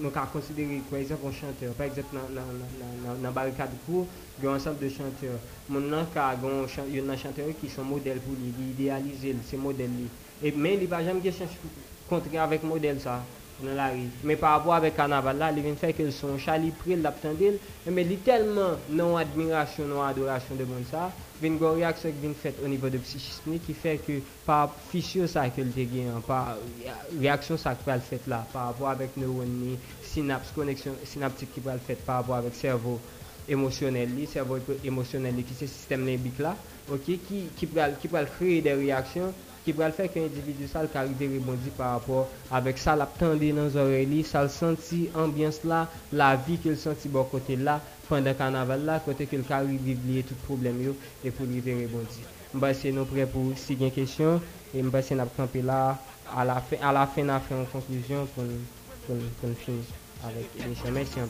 [0.00, 1.72] nou ka konsidere kwa ezèp an chanteur.
[1.78, 4.06] Par ezèp nan, nan, nan, nan barikad kou,
[4.40, 5.38] gen ansap de chanteur.
[5.68, 9.34] Moun nan ka gen chan, yon nan chanteur ki son model pou li, li idealize
[9.34, 10.06] li, se model li.
[10.42, 11.56] E men li pa jam gen chanj
[12.10, 13.20] kontre avèk model sa
[13.62, 14.04] nan la ri.
[14.26, 17.56] Men pa avò avèk kanaval la, li ven fèk el son chali pril la ptandil,
[17.88, 21.08] men li telman nan admiration, nan adorasyon de moun sa,
[21.40, 24.58] vin gwa reaksyon ki vin fet o nivou de psichisme ki fe ke pa
[24.90, 26.56] fisyo sa ke lte gen, pa
[27.18, 29.76] reaksyon sa ki pral fet la, pa avwa avèk neuron ni,
[30.12, 32.96] sinaps, koneksyon sinaptik ki pral fet, pa avwa avèk servo
[33.52, 36.56] emosyonel li, servo emosyonel li ki se sistem limbik la,
[36.88, 39.34] ok, ki, ki pral, pral kreye de reaksyon
[39.66, 43.66] ki pral fè ki individu sal karide rebondi par rapport avèk sal ap tende nan
[43.74, 45.80] zore li, sal senti ambyans la,
[46.20, 49.80] la vi ke l senti bon kote la, pendant carnaval là côté que le arrive
[49.82, 52.24] vivre tout problème et pour lui rebondir
[52.54, 54.40] bah c'est nous prêts pour si une question
[54.74, 55.98] et c'est n'a camper là
[56.36, 58.44] à la fin à la fin on a fait une conclusion pour
[59.58, 59.82] finir
[60.24, 60.90] avec l'émission.
[60.92, 61.20] Merci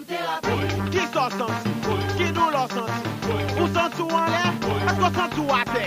[0.00, 0.90] kom terapi.
[0.90, 1.70] Ki so santi,
[2.16, 3.10] ki nou lo santi?
[3.60, 4.30] Ou santi ou an?
[4.30, 4.44] Lè,
[4.90, 5.84] asko santi ou ate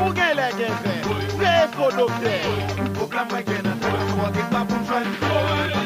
[0.00, 0.96] Ou gen lè gen fè,
[1.36, 2.34] se e fò do fè
[2.80, 5.81] Ou program wè gen an fè, ou an dek pa pou jwen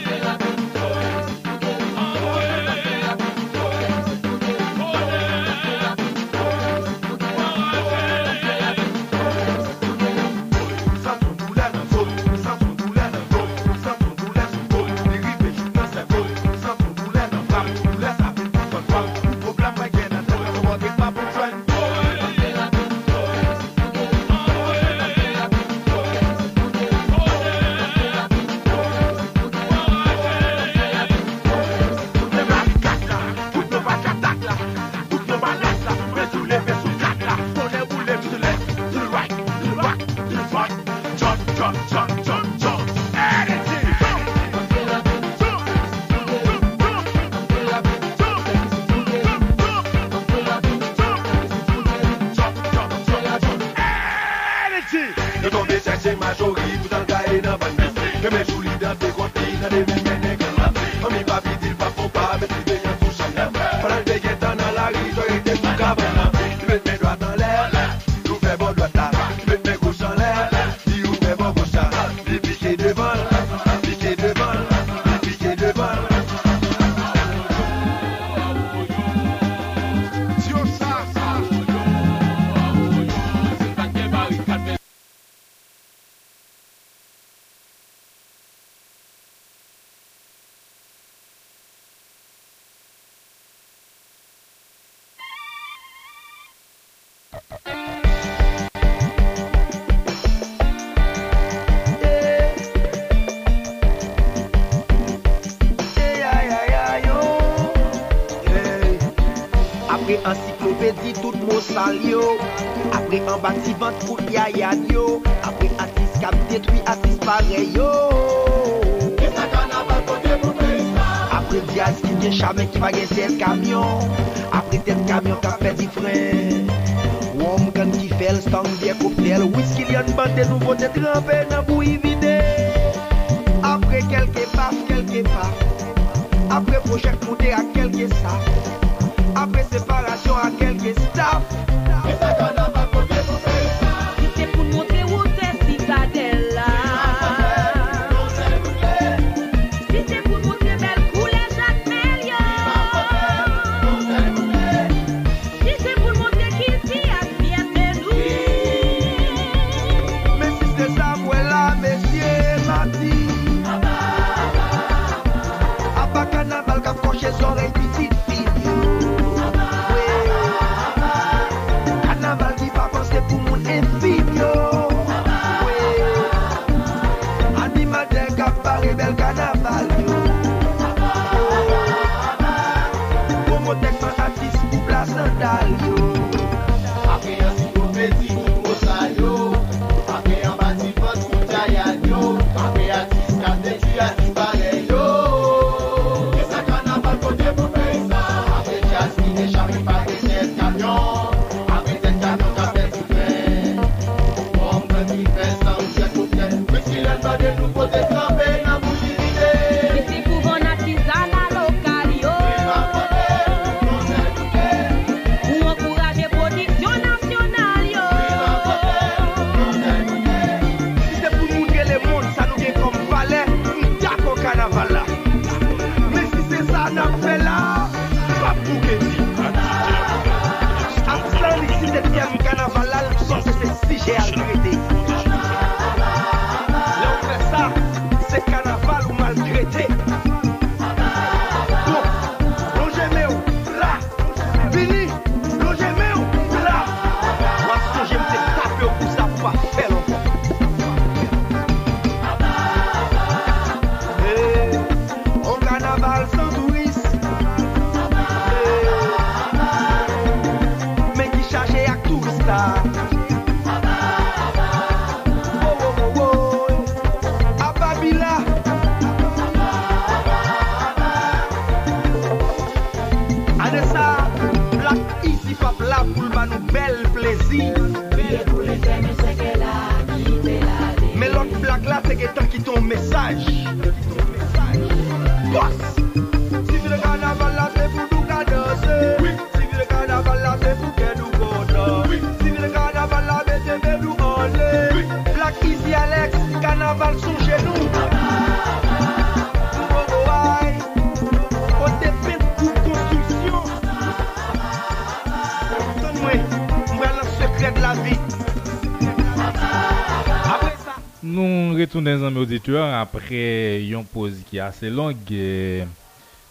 [311.36, 315.16] Nous retournons dans mes auditeurs après une pause qui est assez longue.
[315.30, 315.84] Nous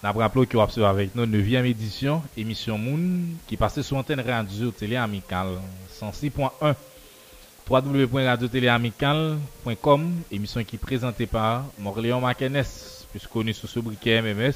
[0.03, 2.99] rappelé que vous avec nous 9e édition, émission Moon,
[3.48, 5.48] qui passait sur antenne radio télé amicale
[5.99, 6.76] 106.1
[7.68, 12.62] www.radiotéléamicale.com, émission qui est présentée par Morléon Makenes,
[13.10, 14.53] plus connu sous ce briquet MMS,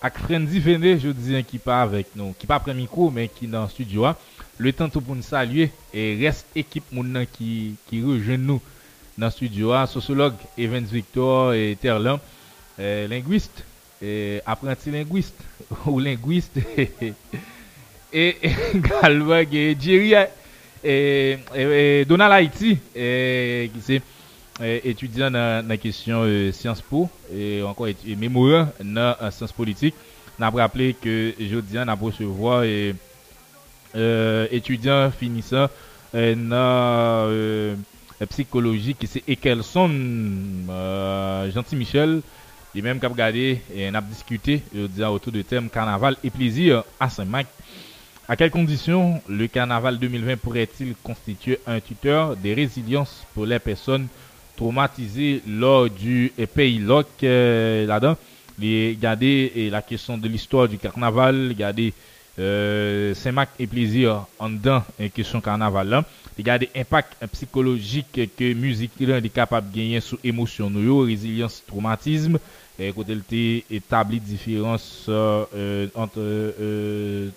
[0.00, 3.46] avec Frenzy Véné, je dis qui pas avec nous, qui pas prend micro, mais qui
[3.46, 4.06] dans le studio.
[4.06, 4.16] hein.
[4.56, 8.62] Le temps tout pour nous saluer et reste équipe moun qui, qui rejoint nous
[9.18, 12.20] nan studio a, sosolog Evans Victor et Terlan,
[12.78, 13.64] eh, linguiste,
[14.02, 15.44] eh, apprenti linguiste,
[15.86, 16.60] ou linguiste,
[18.12, 18.26] e
[18.74, 20.12] Galvan ge Djeri,
[20.84, 24.00] e Donald Haiti, ki se
[24.58, 29.94] etudyan nan, nan kesyon euh, siyans po, e ankon memouran nan uh, siyans politik,
[30.38, 32.62] nan ap rappele ke jodyan nan posevo
[33.92, 35.68] etudyan euh, finisa
[36.14, 37.84] euh, nan...
[38.22, 39.90] euh, psychologie qui c'est Ekelson
[40.70, 42.22] euh, Gentil Michel
[42.74, 44.62] et même qu'a regardé et on a discuté
[45.08, 47.46] autour du thème carnaval et plaisir à Saint-Marc.
[48.28, 54.08] À quelles conditions le carnaval 2020 pourrait-il constituer un tuteur de résilience pour les personnes
[54.56, 58.16] traumatisées lors du pays loc euh, là-dedans?
[58.60, 58.96] Et
[59.70, 61.92] la question de l'histoire du carnaval, garder
[62.38, 66.04] euh, Saint-Marc et plaisir en dedans une question carnaval là.
[66.36, 72.38] Regardez impact euh, psychologique que musique est capable de gagner sur émotion nous résilience traumatisme
[72.78, 77.30] et côté le établi différence euh, euh, entre euh,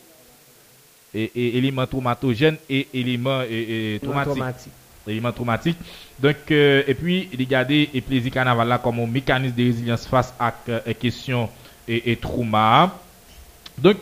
[1.13, 4.33] et, et éléments traumatogènes et éléments et, et traumatiques.
[4.33, 4.73] Traumatique.
[5.07, 5.77] Éléments traumatiques.
[6.19, 10.33] Donc, euh, et puis, regardez et plaisir carnaval là comme un mécanisme de résilience face
[10.37, 11.49] à euh, question
[11.87, 12.93] et, et trauma.
[13.77, 13.97] Donc,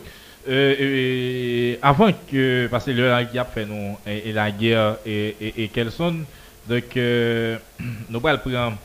[0.48, 3.66] euh, euh, avant que, parce que le a fait
[4.06, 5.70] et, la guerre et, et, et
[6.68, 7.58] donc, euh,
[8.08, 8.76] nous allons prendre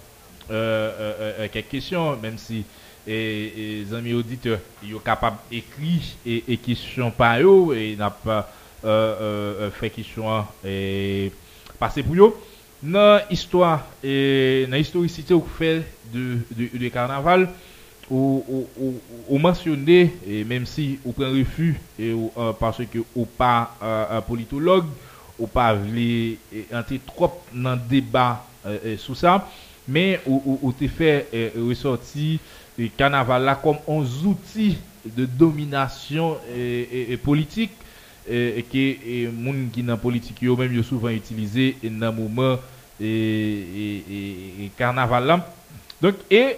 [1.52, 2.66] quelques questions, même si
[3.08, 4.60] les amis auditeurs,
[4.90, 8.52] sont capables d'écrire et, et questions par eux, et n'a pas
[9.72, 11.32] fait question et
[11.80, 12.36] passer pour eux.
[12.82, 15.84] Dans l'histoire, et dans l'historicité au fait
[16.92, 17.50] carnaval,
[18.12, 20.00] ou mensyonè,
[20.50, 24.90] mèm si ou pren refu, euh, parce ke ou pa euh, politolog,
[25.40, 26.38] ou pa vle
[26.76, 29.40] ante trop nan deba euh, sou sa,
[29.88, 32.38] mè ou, ou te fè euh, ressorti
[33.00, 34.74] kanavala kom an zouti
[35.04, 36.38] de dominasyon
[37.24, 37.74] politik,
[38.24, 38.84] ke
[39.36, 42.56] moun ki nan politik yo mèm yo souvan itilize nan mouman
[44.80, 45.44] karnavalan.
[46.04, 46.56] Donk, e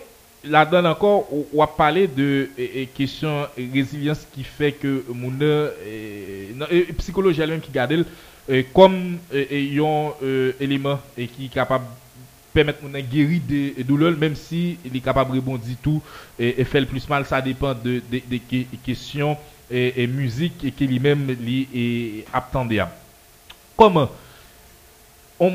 [0.47, 2.49] là-dedans encore, on a parlé de
[2.95, 6.49] question résilience qui fait que mon euh,
[6.97, 8.05] psychologie elle-même qui garde elle,
[8.49, 11.85] euh, comme euh, et, et, euh, élément et qui est capable
[12.53, 16.01] permettre mon guérir des douleurs même si il est capable de rebondir tout
[16.39, 18.41] et, et faire le plus mal ça dépend de des
[18.85, 19.35] questions
[19.69, 22.91] et, et musique et qui lui-même lui est attendable.
[23.76, 24.09] Comment
[25.39, 25.51] on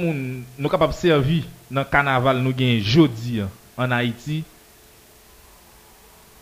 [0.59, 3.41] nous capable servir dans carnaval nous gagne jeudi
[3.79, 4.43] en Haïti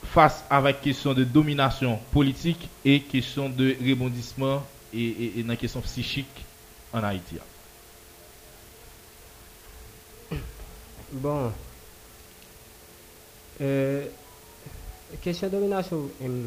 [0.05, 4.63] face avec question de domination politique et question de rebondissement
[4.93, 6.45] et, et, question psychique
[6.93, 7.37] en Haïti
[11.11, 11.51] Bon.
[13.61, 14.05] Euh,
[15.23, 16.45] question domination, euh,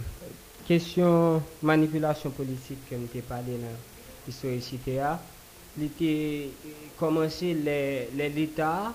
[0.68, 3.68] question manipulation politique que je parlé dans
[4.28, 4.99] l'historicité.
[4.99, 5.19] a.
[5.80, 6.07] li te
[6.99, 8.91] komanse le le l'Etat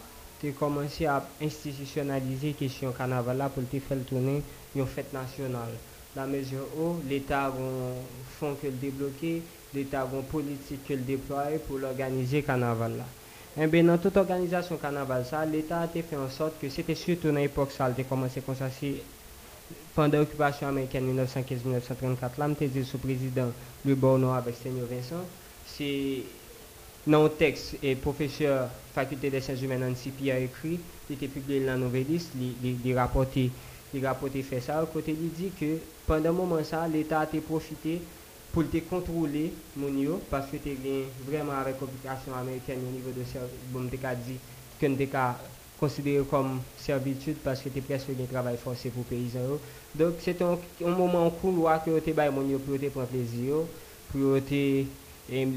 [0.47, 4.39] te komanse a institusyonalize kesyon kanaval la pou te fel tourne
[4.79, 5.75] yon fèt nasyonal.
[6.15, 7.99] La mezyon ou, l'Etat gon
[8.39, 9.41] fon ke l debloke,
[9.75, 13.09] l'Etat gon politik ke l deploye pou l'organize kanaval la.
[13.57, 16.95] En ben nan tout organizasyon kanaval sa, l'Etat te fè an sort ke se te
[16.95, 18.95] surtout nan epok sa, te komanse konsasi
[19.97, 23.51] pandan okupasyon Ameriken 1915-1934 la, mte di sou prezident
[23.83, 25.25] Louis Bourneau avek Seigneur Vincent,
[25.67, 25.91] se
[27.07, 30.77] nan o tekst e profeseur fakulte de sens humen an CPI a ekri,
[31.07, 33.47] li te publie lan novelist, li, li, li rapote
[33.93, 35.77] li rapote fè sa, kote li di ke
[36.09, 38.01] pandan mouman sa, l'Etat te profite
[38.53, 43.27] pou te kontrole moun yo, paske te gen vreman avek okupasyon Ameriken yo nivou de
[43.31, 44.39] servi, bon te ka di,
[44.81, 45.29] ken te ka
[45.77, 49.61] konsidere kom servitude paske te preske gen travay forse pou peyizan yo.
[49.97, 52.91] Donk, se ton mouman kou lwa ke yo te bay moun yo pou yo te
[52.93, 53.67] pran plezi yo,
[54.11, 54.63] pou yo te
[55.31, 55.55] em,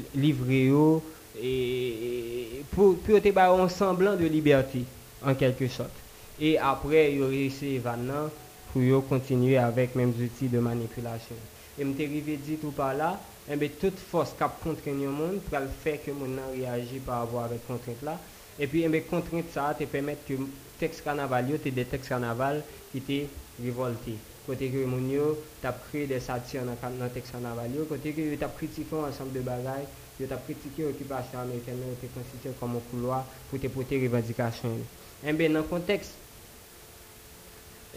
[1.34, 4.84] livre yo, e, pou, pou yo te bay an semblan de liberté,
[5.22, 5.92] en kelke sot.
[6.40, 8.30] E apre, yo rese van nan,
[8.70, 11.40] pou yo kontinuye avèk mèm zouti de manipulasyon.
[11.76, 13.12] E mte rive di tout par la,
[13.50, 17.42] enbe tout fos kap kontren yon moun, pral fè ke moun nan reagi pa avò
[17.44, 18.16] avèk kontrent la,
[18.56, 20.38] e pi enbe kontrent sa te pèmèt ke
[20.80, 22.62] tekst kanaval yo, te de tekst kanaval
[22.92, 23.22] ki te
[23.60, 24.16] rivolte.
[24.46, 28.30] Kote ke moun yo tap kre de satir nan, nan tekst kanaval yo, kote ke
[28.32, 29.84] yo tap kritikon ansanm de bagay,
[30.20, 34.88] yo tap kritike okupasyon Ameriken yo te konstituye komon kouloa pou te pote revendikasyon yo.
[35.30, 36.16] Enbe nan kontekst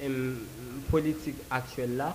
[0.03, 0.15] em,
[0.89, 2.09] politik aktuel la,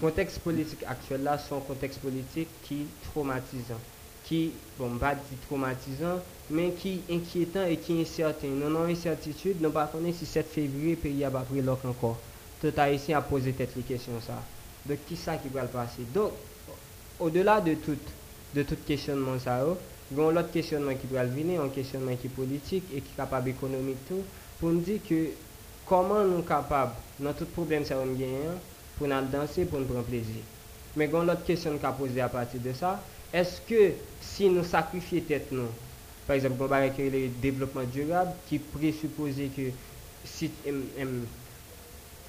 [0.00, 3.82] kontekst politik aktuel la son kontekst politik ki traumatizan.
[4.28, 6.20] Ki, bon, ba di traumatizan,
[6.52, 8.58] men ki inkietan e ki incertain.
[8.60, 12.18] Non an incertitude, non pa konen si 7 fevriye peyi a bapri lok ankor.
[12.60, 14.36] Tot a esi a pose tet li kesyon sa.
[14.88, 16.04] Dok ki sa ki pral pase.
[16.14, 16.34] Dok,
[17.22, 18.12] o delà de tout,
[18.54, 19.76] de tout kesyonman sa yo,
[20.14, 24.24] gon lot kesyonman ki pral vini, an kesyonman ki politik, e ki kapab ekonomik tou,
[24.60, 25.24] pou m di ke,
[25.88, 28.56] koman nou kapab, nan tout problem sa yon genyen,
[28.98, 30.44] pou nan danse, pou nou pran plezi.
[30.98, 32.96] Men gon lot kesyon ka pose a pati de sa,
[33.36, 33.92] eske
[34.24, 35.68] si nou sakrifye tet nou,
[36.26, 39.70] par exemple, ba rekere le devlopman durab, ki presupose ke
[40.28, 40.50] si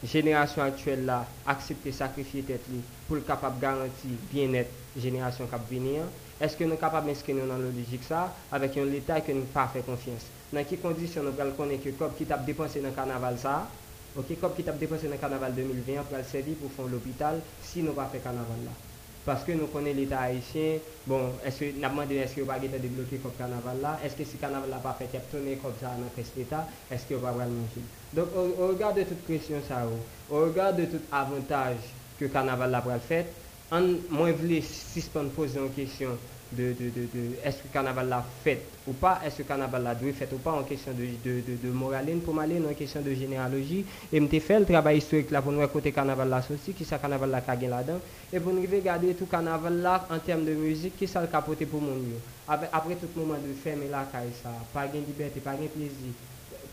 [0.03, 1.19] jenerasyon aktuel la
[1.51, 6.67] aksepte sakrifye tet li pou l kapab garanti bien net jenerasyon kap vini an, eske
[6.67, 10.29] nou kapab menske nou nan logik sa, avek yon l'Etat ke nou pa fe konfians.
[10.55, 13.61] Nan ki kondisyon nou pral konen ke kop ki tap depanse nan karnaval sa,
[14.15, 17.97] ok, kop ki tap depanse nan karnaval 2020 pral servi pou fon l'hopital si nou
[17.97, 18.69] pa fe karnaval
[19.19, 19.25] la.
[19.25, 20.79] Paske nou konen l'Etat haisyen,
[21.09, 24.71] bon, eske nabman de eske yo pa gete debloke kop karnaval la, eske si karnaval
[24.71, 27.85] la pa fet yap tonen kop sa nan kres l'Etat, eske yo pa pral menjil.
[28.15, 29.99] Donk, ou regard de tout presyon sa ou,
[30.31, 31.77] ou regard de tout avantaj
[32.17, 33.35] ke karnaval la pral fet,
[33.75, 36.17] an mwen vle sispan pose yon
[36.51, 40.31] de, de, de, de, eske karnaval la fet ou pa, eske karnaval la dwe fet
[40.33, 43.83] ou pa, an kesyon de, de, de, de moraline pou malen, an kesyon de genealogi,
[44.09, 47.29] e mte fel trabay historik la pou nou ekote karnaval la sosi, ki sa karnaval
[47.35, 48.01] la kagen la dan,
[48.31, 51.29] e pou nou rive gade tout karnaval la an term de muzik, ki sa l
[51.29, 52.23] kapote pou moun yo.
[52.49, 56.15] Apre, apre tout mouman de ferme la kay sa, pa gen liberté, pa gen plezi,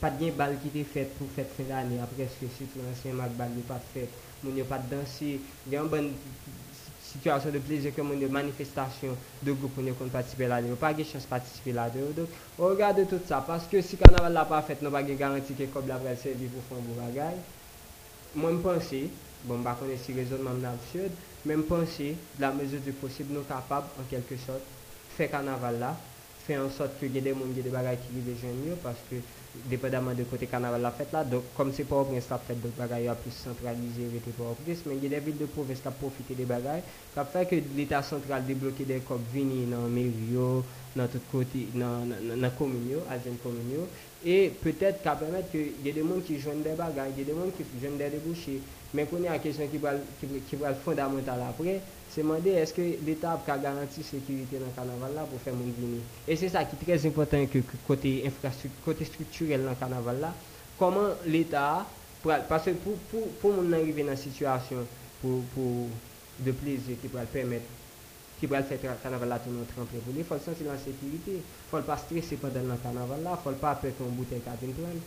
[0.01, 3.37] pa gen bal ki te fet pou fet fin d'année, apre se sit lansyen mak
[3.37, 5.37] bal yo pat fet, moun yo pat dansi,
[5.69, 6.09] gen bon
[7.17, 10.79] situasyon de pleze kemoun de manifestasyon de goup moun yo kon patisipe la de yo,
[10.81, 12.11] pa ge chans patisipe la de yo.
[12.17, 15.57] Dok, ou gade tout sa, paske si kanaval la pa fet, nou pa ge garanti
[15.59, 17.39] ke kob la prel servi pou fon bou bagay.
[18.37, 19.07] Mwen mpense,
[19.47, 21.17] bon ba kone si rezonman mnen absyod,
[21.47, 22.13] mwen mpense,
[22.43, 24.75] la mezou di posib nou kapab, an kelke sot,
[25.17, 25.95] fe kanaval la,
[26.45, 29.23] fe an sot ke gede moun gede bagay ki li de jen yo, paske
[29.71, 32.61] depèdaman de kote kanaval la fèt la, donc kom se pa ou prens la fèt,
[32.63, 35.49] donc bagay yo a plus sentralize rete pa ou prens, men gen de vil de
[35.55, 36.85] proves ka profite de bagay,
[37.15, 40.63] ka fè ke l'Etat central debloke de kop vini nan meryo,
[40.97, 43.89] nan tout kote, nan, nan, nan, nan kominyo, azen kominyo,
[44.23, 47.53] e petèt ka pèmèt ke gen de moun ki joun de bagay, gen de moun
[47.57, 48.61] ki joun de debouché,
[48.97, 49.83] men konè a kesyon ki
[50.61, 51.81] bral fondamental apre,
[52.17, 56.01] se mande eske l'Etat ap ka garanti sekurite nan karnaval la pou fè moun vini.
[56.25, 58.13] E se sa ki trez important ke kote
[58.87, 60.33] kote strukturel nan karnaval la,
[60.81, 61.85] koman l'Etat,
[62.49, 64.89] parce pou moun nan rive nan situasyon
[65.21, 65.91] pou
[66.41, 67.69] de pleze ki pral permet,
[68.41, 71.85] ki pral fè karnaval la tou nou tremple pou li, fol sensi lan sekurite, fol
[71.85, 75.03] pa stresse padan nan karnaval la, fol pa apè kon bouten katin plan,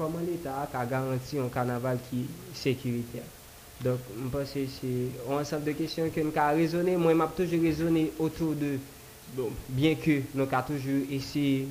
[0.00, 2.26] koman l'Etat ka garanti yon karnaval ki
[3.80, 3.84] sekurite.
[3.84, 4.90] Donk, mpase se,
[5.26, 8.74] ou ansap de kesyon ke nou ka rezone, mwen map toujou rezone otou de,
[9.68, 11.68] bien ke nou ka toujou esi,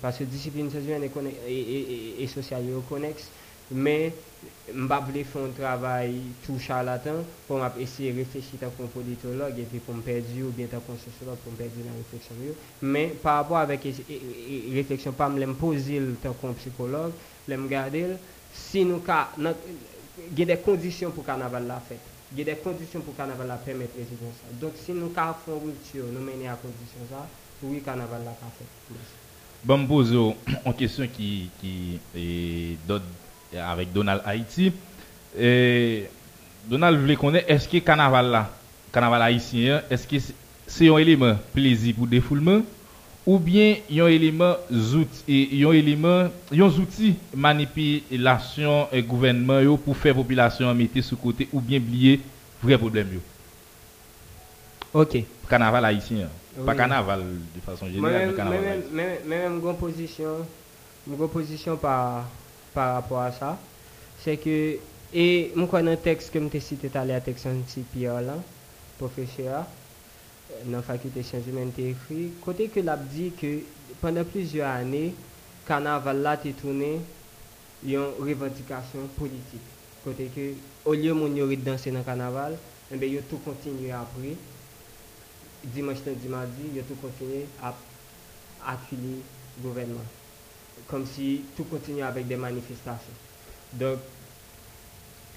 [0.00, 3.28] parce disipline sezwen e, e, e, e sosyal yo koneks,
[3.70, 4.12] mais
[4.72, 9.78] m'pa vle faire un travail tout charlatan pour essayer de réfléchir qu'un politologue et puis
[9.80, 12.34] pour me perdre ou bien tant qu'un sociologue pour me perdre la réflexion
[12.80, 13.78] mais par rapport et-
[14.08, 17.12] et- et- réflexion pas me poser qu'un psychologue
[17.46, 18.06] l'aime garder
[18.52, 19.02] si nous
[20.36, 21.98] y a des conditions pour carnaval la fête
[22.32, 24.46] il y a des conditions pour carnaval la permettre président ça.
[24.60, 27.26] Donc si nous font rupture nous mener à condition ça
[27.62, 30.34] oui carnaval la pose oh,
[30.66, 32.76] une question qui, qui est
[33.58, 34.72] avec Donald Haïti.
[35.38, 36.06] Et
[36.68, 38.50] Donald voulait connaître, est-ce que carnaval là,
[38.92, 40.16] carnaval haïtien, est-ce que
[40.66, 42.62] c'est un élément plaisir pour défoulement?
[43.30, 50.16] Ou bien un élément outil et un élément outil manipulation et gouvernement yo pour faire
[50.16, 52.18] population mettre sous côté ou bien oublier
[52.60, 53.20] vrai problème yo.
[54.92, 55.22] OK.
[55.48, 56.28] Carnaval haïtien,
[56.66, 56.76] pas Oui.
[56.76, 57.20] carnaval
[57.54, 60.38] de façon générale, mais carnaval grande position,
[61.08, 62.24] une position par,
[62.74, 63.56] par rapport à ça,
[64.24, 64.74] c'est que,
[65.14, 68.22] et moi, quand un texte que je t'ai cité tout à l'heure, texte de Pierre
[68.22, 68.34] là,
[68.98, 69.62] professeur, euh,
[70.66, 73.60] dans la faculté de sciences humaines, écrit, côté que l'a dit que
[74.00, 75.14] pendant plusieurs années,
[75.66, 77.00] carnaval là, t'es tourné,
[77.84, 79.60] une revendication politique.
[80.04, 80.52] Côté que,
[80.88, 82.56] au lieu de danser dans le carnaval,
[82.92, 84.34] eh bien, ils tout continué après
[85.64, 87.74] dimanche, lundi, mardi, il a tout continué à
[88.66, 89.22] acculer
[89.58, 90.00] le gouvernement.
[90.88, 93.12] Comme si tout continuait avec des manifestations.
[93.74, 93.98] Donc,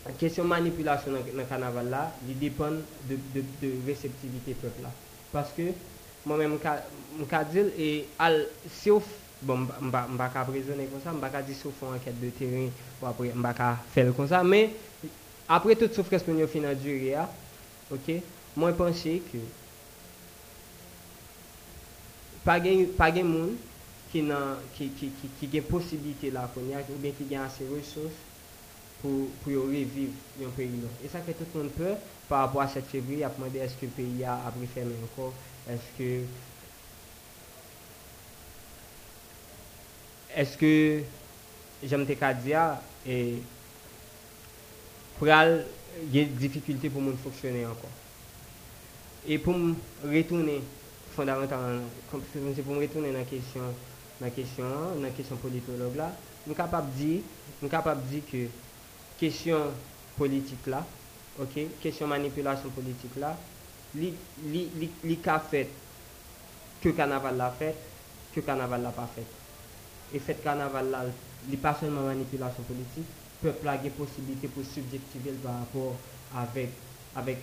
[0.06, 4.54] la question de manipulation dans dans le carnaval là, il dépend de, de, de réceptivité
[4.54, 4.90] peuple là.
[5.34, 5.72] Paske,
[6.28, 6.54] mwen men
[7.24, 7.90] mka dil, e
[8.22, 9.02] al, si ou,
[9.44, 12.70] bon, mba, mba ka prezone kon sa, mba ka di sou fon anket de teren,
[13.02, 14.72] ou apre mba ka fel kon sa, men,
[15.52, 17.26] apre tout sou fres mwen yo finan dure ya,
[17.94, 18.16] ok,
[18.62, 19.42] mwen panse ki,
[22.46, 23.58] pa gen, pa gen moun,
[24.14, 27.66] ki, nan, ki, ki, ki gen posibilite la kon ya, ou ben ki gen ase
[27.74, 28.22] resous,
[29.04, 30.92] pou, pou yo reviv yon peri nou.
[31.02, 31.98] E sa ke tout moun peur,
[32.30, 35.34] par rapport à cette février, à demander est-ce que le pays a abri fermé encore,
[35.70, 36.22] est-ce que
[40.36, 41.04] est-ce que
[41.84, 43.36] j'aime dire et
[45.22, 47.90] il y a des difficultés pour moun fonctionner encore.
[49.28, 50.62] Et pour me retourner
[51.16, 53.62] fondamentalement, pour me retourner dans la question,
[54.20, 54.66] dans la question,
[55.02, 56.12] dans question politologue là,
[56.46, 57.22] suis capable de dire,
[57.60, 58.48] suis capable dire que
[59.18, 59.60] question
[60.18, 60.86] politique là,
[61.40, 63.40] ok, question manipulation politique là,
[63.94, 65.70] li li fait
[66.82, 67.76] que carnaval l'a fait,
[68.32, 69.28] que carnaval l'a pas fait.
[70.12, 71.06] Et fait carnaval là,
[71.48, 73.08] li pas seulement manipulation politique,
[73.42, 76.00] peuple a des possibilités pour subjectiver par rapport
[76.36, 76.70] avec
[77.16, 77.38] avec,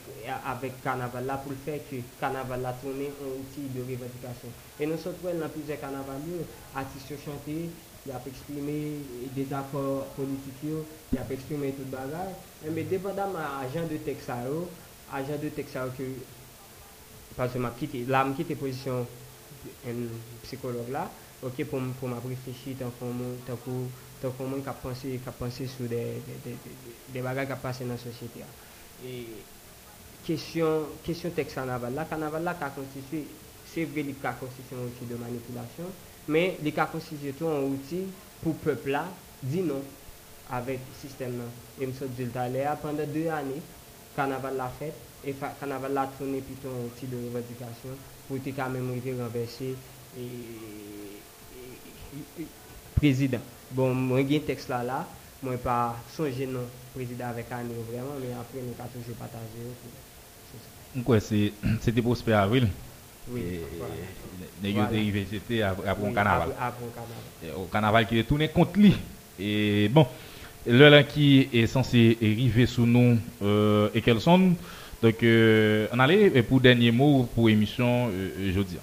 [0.44, 4.48] avec Carnaval là pour le faire que Carnaval là tourné un outil de revendication.
[4.78, 7.70] Et nous sommes dans plusieurs carnavals, artistes chantés,
[8.06, 8.98] il a exprimé
[9.34, 12.34] des accords politiques, il a exprimé tout le bagage.
[12.74, 13.38] Mais dépendamment
[13.74, 14.68] de ça, yo,
[15.12, 16.04] agent de ça, que
[17.36, 19.06] parce que quitté, là, m'a quitté position
[19.86, 19.92] un
[20.42, 20.92] psychologue
[21.40, 24.72] pour, pour réfléchir tant qu'on qui a
[25.32, 26.20] pensé, sur des,
[27.08, 28.40] des, bagages qui a passé dans la société.
[29.06, 29.26] Et
[30.24, 30.86] question,
[31.34, 33.24] texte carnaval là, carnaval là, qui a constitué,
[33.66, 35.84] c'est vrai, il a constitué un outil de manipulation,
[36.28, 39.84] mais il a constitué tout un outil pour le peuple là, dit non
[40.46, 41.42] avec le système.
[41.78, 42.06] Et me suis
[42.82, 43.62] pendant deux années,
[44.14, 47.90] carnaval l'a fait, et fa- carnaval l'a tourné plutôt un outil de revendication
[48.26, 49.76] pour te quand même arriver renverser
[50.16, 51.22] et,
[52.94, 53.40] président.
[53.70, 55.08] Bon, moi j'ai un texte là là,
[55.42, 59.58] moi pas songer non président avec Annie vraiment, mais après nous avons toujours partagé.
[61.80, 62.68] c'était Prosper Avril.
[63.32, 63.60] Oui, Et-
[64.72, 64.86] voilà.
[64.86, 66.48] arrivé, c'était après après Oui, un carnaval.
[66.50, 67.24] après- après un carnaval.
[67.44, 68.94] Et Au carnaval qui est tourné contre lui.
[69.38, 70.06] Et bon,
[70.66, 74.52] le là qui est censé arriver sous nous euh, et quels sont.
[75.02, 78.76] Donc, euh, on allait pour dernier mot pour l'émission euh, jeudi.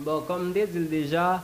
[0.00, 1.42] Bon, comme je dit déjà,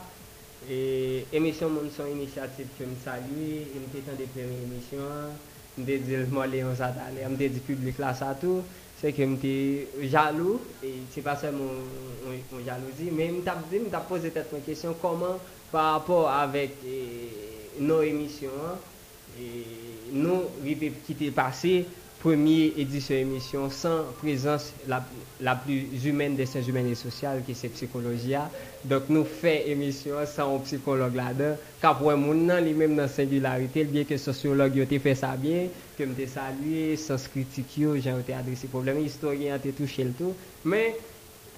[0.71, 4.97] et émission son initiative que je salue, et je suis des premières émissions,
[5.77, 8.63] je dit moi Léon Zadane, je dit public là ça tout,
[9.01, 11.65] c'est que je suis jaloux, et c'est pas seulement
[12.25, 15.39] mon, jalousie, mais je me posé cette question, comment
[15.71, 18.49] par rapport avec eh, nos émissions,
[19.39, 19.65] et
[20.13, 21.85] nous, arriver quitter le passé,
[22.25, 25.05] première édition émission sans présence la,
[25.39, 28.33] la plus humaine des sciences humaines et sociales qui c'est psychologie.
[28.83, 31.55] Donc nous fait émission sans un psychologue là-dedans.
[31.79, 35.67] Car pour un lui-même dans singularité, bien que sociologue a fait ça bien,
[35.99, 40.33] que me salué, sans critique, j'ai été adressé problème, historien a touché le tout.
[40.63, 40.95] Mais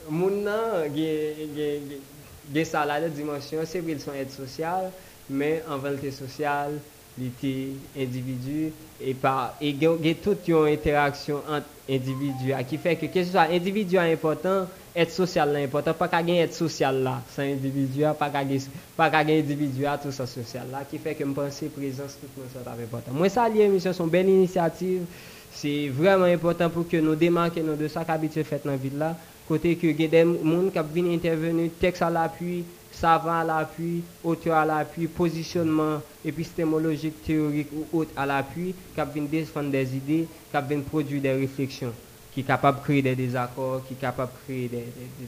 [0.10, 4.92] moun nan gen sa la de dimensyon, se vil son aide sociale
[5.30, 6.78] mais en valte sociale
[7.18, 7.54] li te
[7.98, 8.72] individu,
[9.02, 12.52] e, par, e gen, gen tout yon interaksyon ant individu.
[12.54, 14.68] A, ki fè ke ke se sa individu a important,
[14.98, 18.42] et sosyal la important, pa ka gen et sosyal la, sa individu a, pa ka
[18.48, 18.64] gen,
[18.98, 22.38] pa ka gen individu a, tout sa sosyal la, ki fè ke mpense prezans tout
[22.38, 23.14] moun sa ta important.
[23.18, 25.06] Mwen sa li emisyon son bel inisiativ,
[25.54, 29.16] c'est vraiment important pou ke nou demanke nou de sa kabite fèt nan vil la,
[29.48, 32.62] kote ke gen den moun kap vin intervenu, teks al apuy,
[33.00, 39.28] savant à l'appui auteur à l'appui positionnement épistémologique théorique ou autre à l'appui qui viennent
[39.28, 41.94] défendre des idées qui viennent produire des réflexions
[42.34, 44.70] qui sont capables de créer des désaccords qui sont capables de créer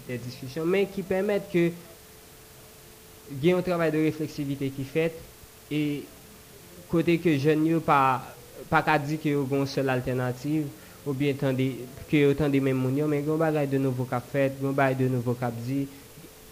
[0.07, 1.71] des, discussions mais qui permettent que
[3.31, 5.13] il y a un travail de réflexivité qui est fait.
[5.71, 6.03] Et
[6.89, 8.23] côté que jeunes yo pas
[8.69, 10.65] pas qu'à dire que yo gon seule alternative
[11.05, 11.75] ou bien tant des
[12.09, 15.09] que autant des mêmes moun yo, mais gon bagay de nouveau cap fait bagay de
[15.09, 15.87] nouveau cap dit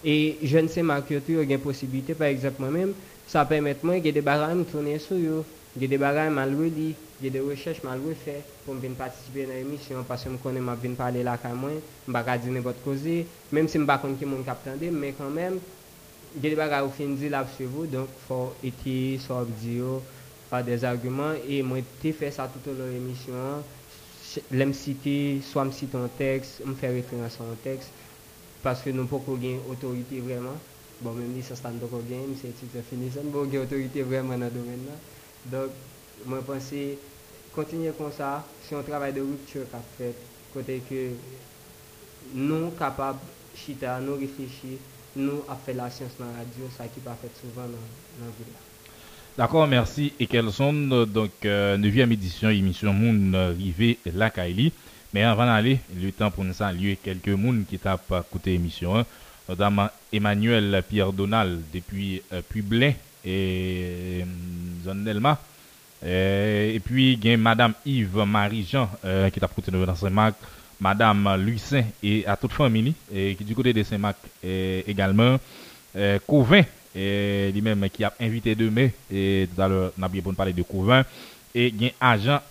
[0.03, 2.91] E jen seman kyotou yo gen posibilite, par exemple mwen men,
[3.27, 5.39] sa pèmèt mwen gen de baray m tounen sou yo,
[5.77, 6.89] gen de baray m alwe li,
[7.21, 10.61] gen de rechèche m alwe fè, pou m vin patisipe nan emisyon, pasè m konen
[10.61, 13.87] m ap vin pale la ka mwen, m baka di nebot koze, mèm se m
[13.89, 15.57] bakon ki moun kap tande, mè kan mèm,
[16.37, 19.97] gen de baray ou fin di lap chevou, donk fò eti, sò ap di yo,
[20.51, 23.65] pa des argumant, e mwen te fè sa toutou lor emisyon,
[24.53, 27.89] lèm siti, swa m siti an teks, m fè referans an teks,
[28.59, 30.57] à parce que nous pas gagner autorité vraiment
[31.01, 34.38] bon même si ça stand pas gagner c'est titre fini ça nous pas autorité vraiment
[34.38, 35.71] dans le domaine là donc
[36.27, 36.73] je pense
[37.53, 40.13] continuer comme ça c'est un travail de rupture qu'a fait
[40.53, 41.09] côté que
[42.34, 43.19] nous capables
[43.55, 44.77] chita nous réfléchir
[45.15, 48.31] nous a fait la science dans la radio ça qui pas fait souvent dans la
[48.38, 48.53] ville.
[49.38, 50.13] D'accord, merci.
[50.19, 52.93] Et quelles sont euh, donc euh, 9e édition émission
[53.35, 54.71] euh, Rivé la Kaili.
[55.13, 58.97] Mais avant d'aller, le temps pour nous saluer quelques moun qui tapent à côté émission
[58.97, 59.05] 1,
[59.49, 62.91] notamment Emmanuel Pierre Donald depuis euh, Publin
[63.23, 64.25] et euh,
[64.84, 65.35] Zone.
[66.03, 68.89] Euh, et puis, il y a Madame Yves Marie-Jean
[69.34, 70.35] qui t'a côté de Saint-Marc,
[70.79, 75.39] Madame Lucin et à toute famille et qui du côté de Saint-Marc également.
[76.27, 76.61] Covin,
[76.93, 81.03] lui-même qui a invité demain, et tout à l'heure, on a bien parler de Covin,
[81.55, 82.41] et il y a agent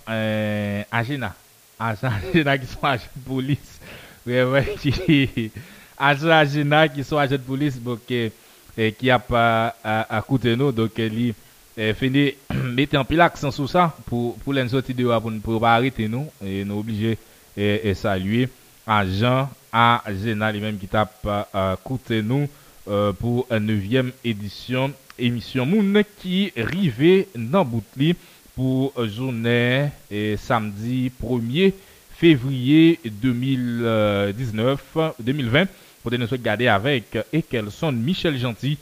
[0.91, 1.33] Agena,
[1.79, 3.81] agent Agena qui sont agents de police,
[4.27, 5.51] ouais, ouais, qui,
[5.99, 8.31] Agena qui sont agents de police, donc, euh,
[8.79, 10.23] euh, qui a pas à,
[10.57, 11.35] nous, donc, euh, lui,
[11.79, 15.61] euh, fini mettre en pile l'accent sur ça pour pour les sortir dehors pour pour
[15.61, 17.19] pas arrêter nous et nous obliger
[17.55, 18.49] et, et saluer
[18.87, 22.49] agent à Géna lui-même qui tape à côté nous
[22.89, 28.17] euh, pour une neuvième édition émission Moun qui rivé dans Boutli
[28.57, 31.75] pour euh, journée et samedi 1er
[32.11, 35.67] février 2019 2020
[36.03, 38.79] pour nous regarder avec et quels sont Michel Gentil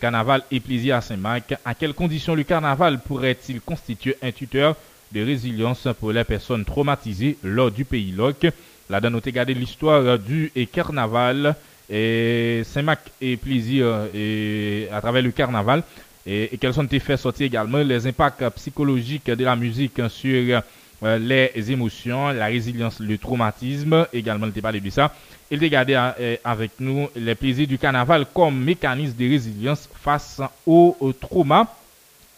[0.00, 1.54] carnaval et plaisir à Saint-Marc.
[1.64, 4.76] À quelles conditions le carnaval pourrait-il constituer un tuteur
[5.12, 8.46] de résilience pour les personnes traumatisées lors du pays loc?
[8.90, 11.54] Là-dedans, nous avons regardé l'histoire du et carnaval
[11.88, 15.82] et Saint-Marc et plaisir et à travers le carnaval
[16.26, 17.78] et, et quels sont les faits sortis également?
[17.78, 20.62] Les impacts psychologiques de la musique sur
[21.04, 25.12] euh, les émotions, la résilience, le traumatisme, également il parlé de ça.
[25.50, 30.96] Il regardé euh, avec nous les plaisirs du carnaval comme mécanisme de résilience face au,
[31.00, 31.66] au trauma.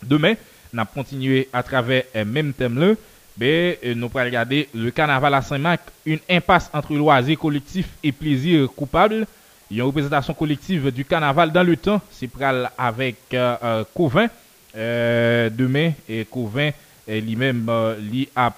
[0.03, 0.35] Demain,
[0.73, 2.95] nous allons continuer à travers le même thème là.
[3.37, 8.13] Ben, euh, nous allons regarder le carnaval à Saint-Marc, une impasse entre loisirs collectifs et
[8.13, 9.27] plaisir coupable.
[9.71, 12.01] Il y a une représentation collective du carnaval dans le temps.
[12.11, 14.29] C'est pral avec euh, euh, Covin.
[14.77, 16.71] Euh, demain et Covin
[17.07, 17.71] lui-même
[18.11, 18.53] lui a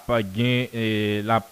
[1.23, 1.43] l'a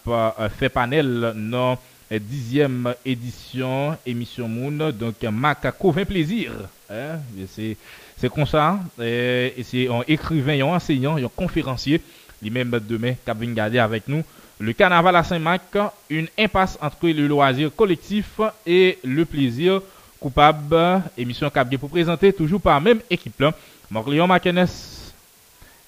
[0.50, 1.78] fait panel dans
[2.12, 4.92] euh, dixième édition émission Moon.
[4.92, 6.52] Donc Mac Covin plaisir.
[6.90, 7.20] Hein?
[7.48, 8.80] C'est comme ça.
[9.02, 12.02] Et c'est un écrivain un enseignant un conférencier.
[12.42, 14.24] Lui-même demain qui avec nous
[14.58, 15.78] Le carnaval à Saint-Marc,
[16.10, 19.82] une impasse entre le loisir collectif et le plaisir
[20.18, 21.02] coupable.
[21.18, 23.38] Émission Cap pour présenter toujours par même équipe.
[23.42, 23.54] là
[23.92, 24.68] Morléon Makenes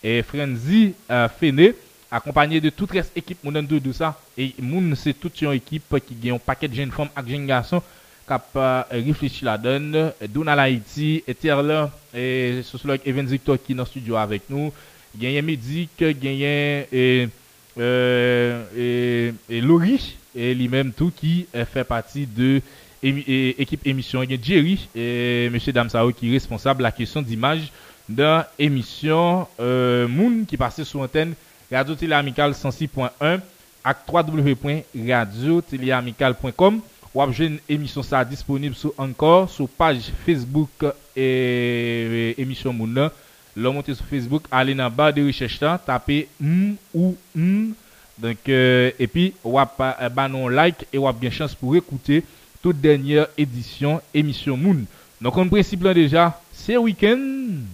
[0.04, 1.74] et Frenzy euh, Fene,
[2.12, 4.20] accompagné de toute reste équipe Mounen Doudou ça.
[4.38, 7.48] Et Moun, c'est toute une équipe qui gagne un paquet de jeunes femmes et jeunes
[7.48, 7.82] garçons
[8.28, 10.12] qui euh, réfléchi la donne.
[10.28, 14.74] Donald Haïti, Eterla et sociologue Evan Victor qui est dans le studio avec nous.
[15.16, 17.30] Gagné Médic, gagné...
[17.78, 22.62] et euh, et, et Laurie et lui-même tout qui euh, fait partie de
[23.04, 24.24] émi- et- équipe émission.
[24.24, 27.72] Il y a Jerry et monsieur Damsao qui est responsable de la question d'image
[28.10, 31.34] dans émission euh, Moon qui passait sur antenne
[31.72, 33.40] Radio Télé Amicale 106.1
[33.84, 36.80] avec www.radiotéléamicale.com
[37.14, 40.70] ou une émission ça disponible sur encore sur page Facebook
[41.16, 43.10] et, et émission Moon
[43.58, 47.74] Lò monte sou Facebook, ale nan ba de richech tan, tape m ou m.
[48.18, 52.22] Donc, euh, epi wap euh, banon like e wap gen chans pou rekoute
[52.62, 54.84] tout denyer edisyon emisyon moun.
[55.22, 57.66] Non kon prinsip lan deja, se week-end,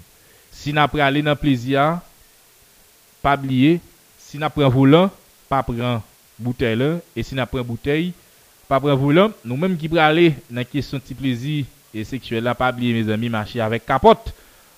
[0.56, 1.98] si nan pre ale nan plezia,
[3.24, 3.82] pa bliye,
[4.20, 5.10] si nan pre volan,
[5.52, 6.00] pa pren
[6.40, 8.14] bouteille lan, e si nan pre bouteille,
[8.72, 9.36] pa pren volan.
[9.44, 13.12] Nou menm ki pre ale nan kesyon ti plezi e seksuel la, pa bliye, mes
[13.12, 14.32] ami, mache avèk kapote.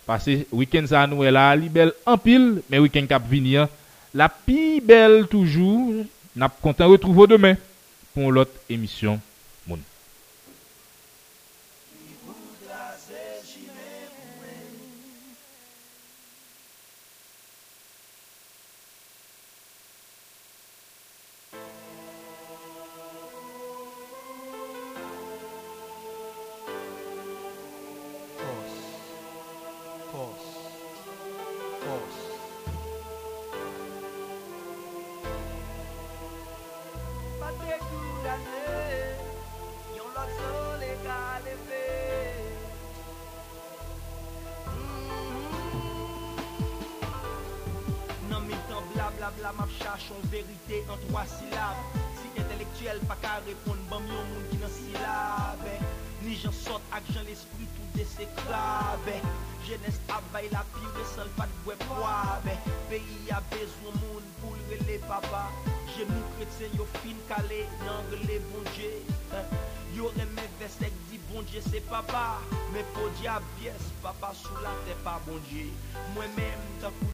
[0.05, 3.71] Pase wikend sa nou e la li bel anpil, men wikend kap vini an,
[4.13, 6.05] la pi bel toujou,
[6.37, 7.57] nap kontan retrouvo demen
[8.13, 9.17] pou lot emisyon.